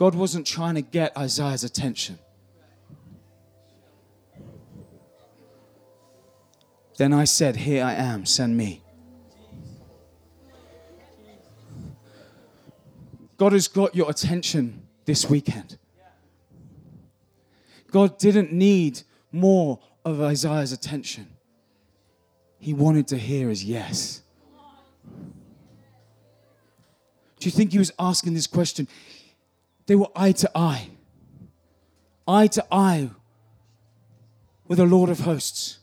God 0.00 0.14
wasn't 0.14 0.46
trying 0.46 0.76
to 0.76 0.80
get 0.80 1.14
Isaiah's 1.14 1.62
attention. 1.62 2.18
Then 6.96 7.12
I 7.12 7.24
said, 7.24 7.54
Here 7.54 7.84
I 7.84 7.92
am, 7.92 8.24
send 8.24 8.56
me. 8.56 8.82
God 13.36 13.52
has 13.52 13.68
got 13.68 13.94
your 13.94 14.08
attention 14.08 14.84
this 15.04 15.28
weekend. 15.28 15.76
God 17.90 18.16
didn't 18.16 18.52
need 18.52 19.02
more 19.30 19.80
of 20.02 20.22
Isaiah's 20.22 20.72
attention. 20.72 21.26
He 22.58 22.72
wanted 22.72 23.06
to 23.08 23.18
hear 23.18 23.50
his 23.50 23.62
yes. 23.62 24.22
Do 27.38 27.42
you 27.42 27.50
think 27.50 27.72
he 27.72 27.78
was 27.78 27.92
asking 27.98 28.32
this 28.32 28.46
question? 28.46 28.88
They 29.90 29.96
were 29.96 30.06
eye 30.14 30.30
to 30.30 30.50
eye, 30.54 30.90
eye 32.28 32.46
to 32.46 32.64
eye 32.70 33.10
with 34.68 34.78
the 34.78 34.86
Lord 34.86 35.10
of 35.10 35.18
hosts. 35.18 35.80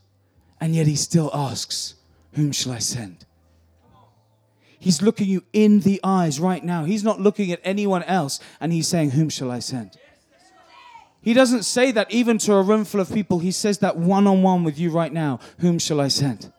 And 0.61 0.73
yet 0.73 0.87
he 0.87 0.95
still 0.95 1.29
asks, 1.33 1.95
Whom 2.31 2.53
shall 2.53 2.71
I 2.71 2.79
send? 2.79 3.25
He's 4.79 5.01
looking 5.01 5.27
you 5.27 5.43
in 5.51 5.81
the 5.81 5.99
eyes 6.05 6.39
right 6.39 6.63
now. 6.63 6.85
He's 6.85 7.03
not 7.03 7.19
looking 7.19 7.51
at 7.51 7.59
anyone 7.65 8.03
else 8.03 8.39
and 8.61 8.71
he's 8.71 8.87
saying, 8.87 9.11
Whom 9.11 9.27
shall 9.27 9.51
I 9.51 9.59
send? 9.59 9.97
He 11.19 11.33
doesn't 11.33 11.63
say 11.63 11.91
that 11.91 12.09
even 12.09 12.37
to 12.37 12.53
a 12.53 12.61
room 12.61 12.85
full 12.85 13.01
of 13.01 13.13
people. 13.13 13.39
He 13.39 13.51
says 13.51 13.79
that 13.79 13.97
one 13.97 14.25
on 14.25 14.41
one 14.41 14.63
with 14.63 14.79
you 14.79 14.89
right 14.89 15.11
now. 15.11 15.41
Whom 15.59 15.79
shall 15.79 15.99
I 15.99 16.07
send? 16.07 16.53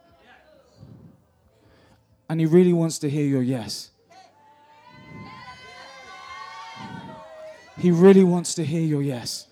And 2.28 2.40
He 2.40 2.44
really 2.44 2.74
wants 2.74 2.98
to 2.98 3.08
hear 3.08 3.24
your 3.24 3.42
yes. 3.42 3.90
He 7.78 7.90
really 7.90 8.24
wants 8.24 8.54
to 8.54 8.64
hear 8.64 8.82
your 8.82 9.02
yes. 9.02 9.46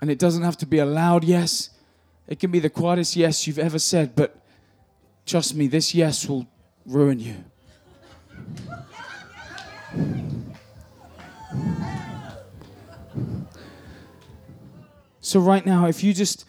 And 0.00 0.10
it 0.10 0.18
doesn't 0.18 0.42
have 0.42 0.56
to 0.58 0.66
be 0.66 0.78
a 0.78 0.86
loud 0.86 1.24
yes, 1.24 1.70
it 2.26 2.38
can 2.38 2.50
be 2.50 2.60
the 2.60 2.70
quietest 2.70 3.16
yes 3.16 3.46
you've 3.46 3.58
ever 3.58 3.78
said, 3.78 4.14
but 4.16 4.40
trust 5.26 5.54
me, 5.54 5.66
this 5.66 5.94
yes 5.94 6.28
will 6.28 6.46
ruin 6.86 7.20
you. 7.20 7.44
So 15.20 15.40
right 15.40 15.64
now, 15.64 15.86
if 15.86 16.02
you 16.02 16.12
just 16.12 16.44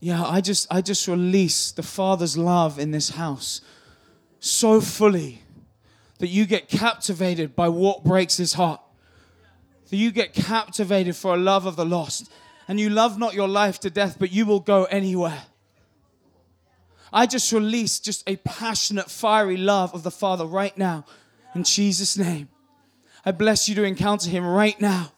yeah, 0.00 0.24
I 0.24 0.40
just 0.40 0.66
I 0.70 0.80
just 0.80 1.06
release 1.06 1.70
the 1.72 1.82
Father's 1.82 2.36
love 2.36 2.78
in 2.78 2.90
this 2.90 3.10
house 3.10 3.60
so 4.40 4.80
fully 4.80 5.42
that 6.20 6.28
you 6.28 6.46
get 6.46 6.68
captivated 6.68 7.56
by 7.56 7.68
what 7.68 8.04
breaks 8.04 8.36
his 8.36 8.52
heart. 8.52 8.80
That 9.88 9.96
you 9.96 10.12
get 10.12 10.34
captivated 10.34 11.16
for 11.16 11.34
a 11.34 11.38
love 11.38 11.66
of 11.66 11.76
the 11.76 11.84
lost. 11.84 12.30
And 12.68 12.78
you 12.78 12.90
love 12.90 13.18
not 13.18 13.34
your 13.34 13.48
life 13.48 13.80
to 13.80 13.90
death, 13.90 14.16
but 14.18 14.30
you 14.30 14.46
will 14.46 14.60
go 14.60 14.84
anywhere. 14.84 15.42
I 17.12 17.26
just 17.26 17.50
release 17.52 17.98
just 17.98 18.22
a 18.28 18.36
passionate, 18.36 19.10
fiery 19.10 19.56
love 19.56 19.94
of 19.94 20.02
the 20.02 20.10
Father 20.10 20.44
right 20.44 20.76
now 20.76 21.06
in 21.54 21.64
Jesus' 21.64 22.16
name. 22.16 22.48
I 23.24 23.32
bless 23.32 23.68
you 23.68 23.74
to 23.76 23.82
encounter 23.82 24.28
him 24.28 24.46
right 24.46 24.78
now. 24.78 25.12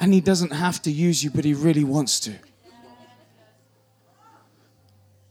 And 0.00 0.12
he 0.12 0.20
doesn't 0.20 0.52
have 0.52 0.82
to 0.82 0.90
use 0.90 1.22
you, 1.22 1.30
but 1.30 1.44
he 1.44 1.54
really 1.54 1.84
wants 1.84 2.18
to. 2.20 2.34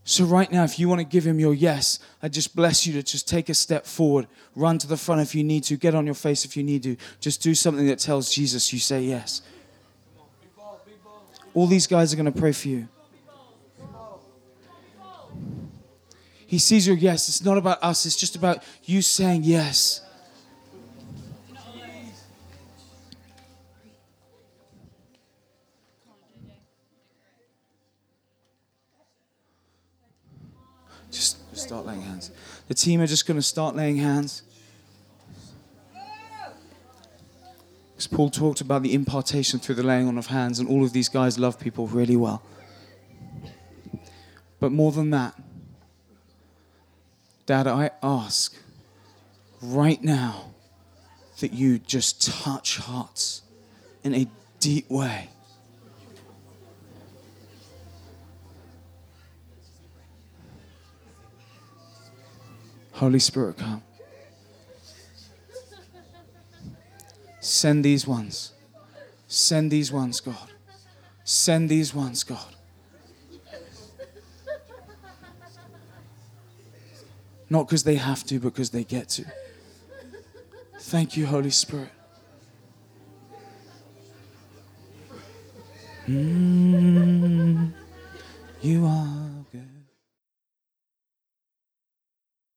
So, 0.10 0.26
right 0.26 0.51
now, 0.51 0.64
if 0.64 0.80
you 0.80 0.89
want 0.89 1.01
to 1.01 1.05
give 1.05 1.24
him 1.24 1.39
your 1.39 1.53
yes, 1.53 1.99
I 2.24 2.30
just 2.30 2.55
bless 2.55 2.88
you 2.88 2.93
to 2.93 3.03
just 3.03 3.28
take 3.28 3.47
a 3.47 3.53
step 3.53 3.86
forward, 3.86 4.26
run 4.55 4.80
to 4.80 4.88
the 4.88 4.97
front 4.97 5.22
if 5.22 5.36
you 5.36 5.43
need 5.43 5.64
to, 5.66 5.78
get 5.78 5.93
on 5.93 6.07
your 6.07 6.16
face 6.16 6.45
if 6.45 6.57
you 6.57 6.64
need 6.64 6.82
to. 6.82 6.97
Just 7.20 7.43
do 7.43 7.53
something 7.53 7.86
that 7.86 7.99
tells 7.99 8.34
Jesus 8.34 8.74
you 8.74 8.80
say 8.80 9.03
yes. 9.03 9.43
All 11.53 11.68
these 11.68 11.86
guys 11.86 12.12
are 12.12 12.16
going 12.16 12.26
to 12.26 12.39
pray 12.39 12.53
for 12.53 12.70
you. 12.70 12.88
He 16.47 16.57
sees 16.57 16.88
your 16.88 16.97
yes. 16.97 17.30
It's 17.30 17.45
not 17.45 17.60
about 17.60 17.78
us, 17.84 18.07
it's 18.07 18.16
just 18.16 18.36
about 18.36 18.64
you 18.86 19.03
saying 19.03 19.43
yes. 19.43 20.01
Just 31.60 31.68
start 31.68 31.86
laying 31.86 32.03
hands. 32.03 32.32
The 32.70 32.74
team 32.74 33.01
are 33.01 33.05
just 33.05 33.28
going 33.28 33.36
to 33.36 33.41
start 33.41 33.76
laying 33.76 33.97
hands. 33.97 34.43
Because 37.91 38.07
Paul 38.07 38.30
talked 38.30 38.62
about 38.62 38.82
the 38.82 38.93
impartation 38.93 39.60
through 39.60 39.76
the 39.76 39.84
laying 39.84 40.07
on 40.07 40.18
of 40.18 40.28
hands, 40.28 40.60
and 40.60 40.70
all 40.70 40.86
of 40.86 40.93
these 40.93 41.10
guys 41.10 41.38
love 41.38 41.60
people 41.60 41.86
really 41.86 42.16
well. 42.16 42.41
But 44.62 44.72
more 44.72 44.93
than 44.93 45.10
that, 45.10 45.36
Dad, 47.45 47.68
I 47.68 47.91
ask 48.01 48.55
right 49.62 50.01
now 50.01 50.51
that 51.41 51.51
you 51.51 51.78
just 51.78 52.26
touch 52.26 52.78
hearts 52.78 53.41
in 54.05 54.16
a 54.16 54.28
deep 54.62 54.89
way. 54.89 55.28
Holy 63.00 63.20
Spirit, 63.20 63.58
come. 63.58 63.82
Send 67.39 67.86
these 67.86 68.06
ones. 68.06 68.52
Send 69.26 69.72
these 69.72 69.89
ones, 69.89 70.20
God. 70.20 70.52
Send 71.24 71.70
these 71.70 71.95
ones, 71.95 72.26
God. 72.26 72.56
Not 77.50 77.68
because 77.68 77.86
they 77.86 77.95
have 77.95 78.26
to, 78.26 78.38
but 78.38 78.54
because 78.54 78.72
they 78.72 78.84
get 78.84 79.08
to. 79.10 79.24
Thank 80.80 81.16
you, 81.16 81.26
Holy 81.26 81.52
Spirit. 81.52 81.93
Mm, 86.06 87.72
you 88.62 88.86
are. 88.86 89.39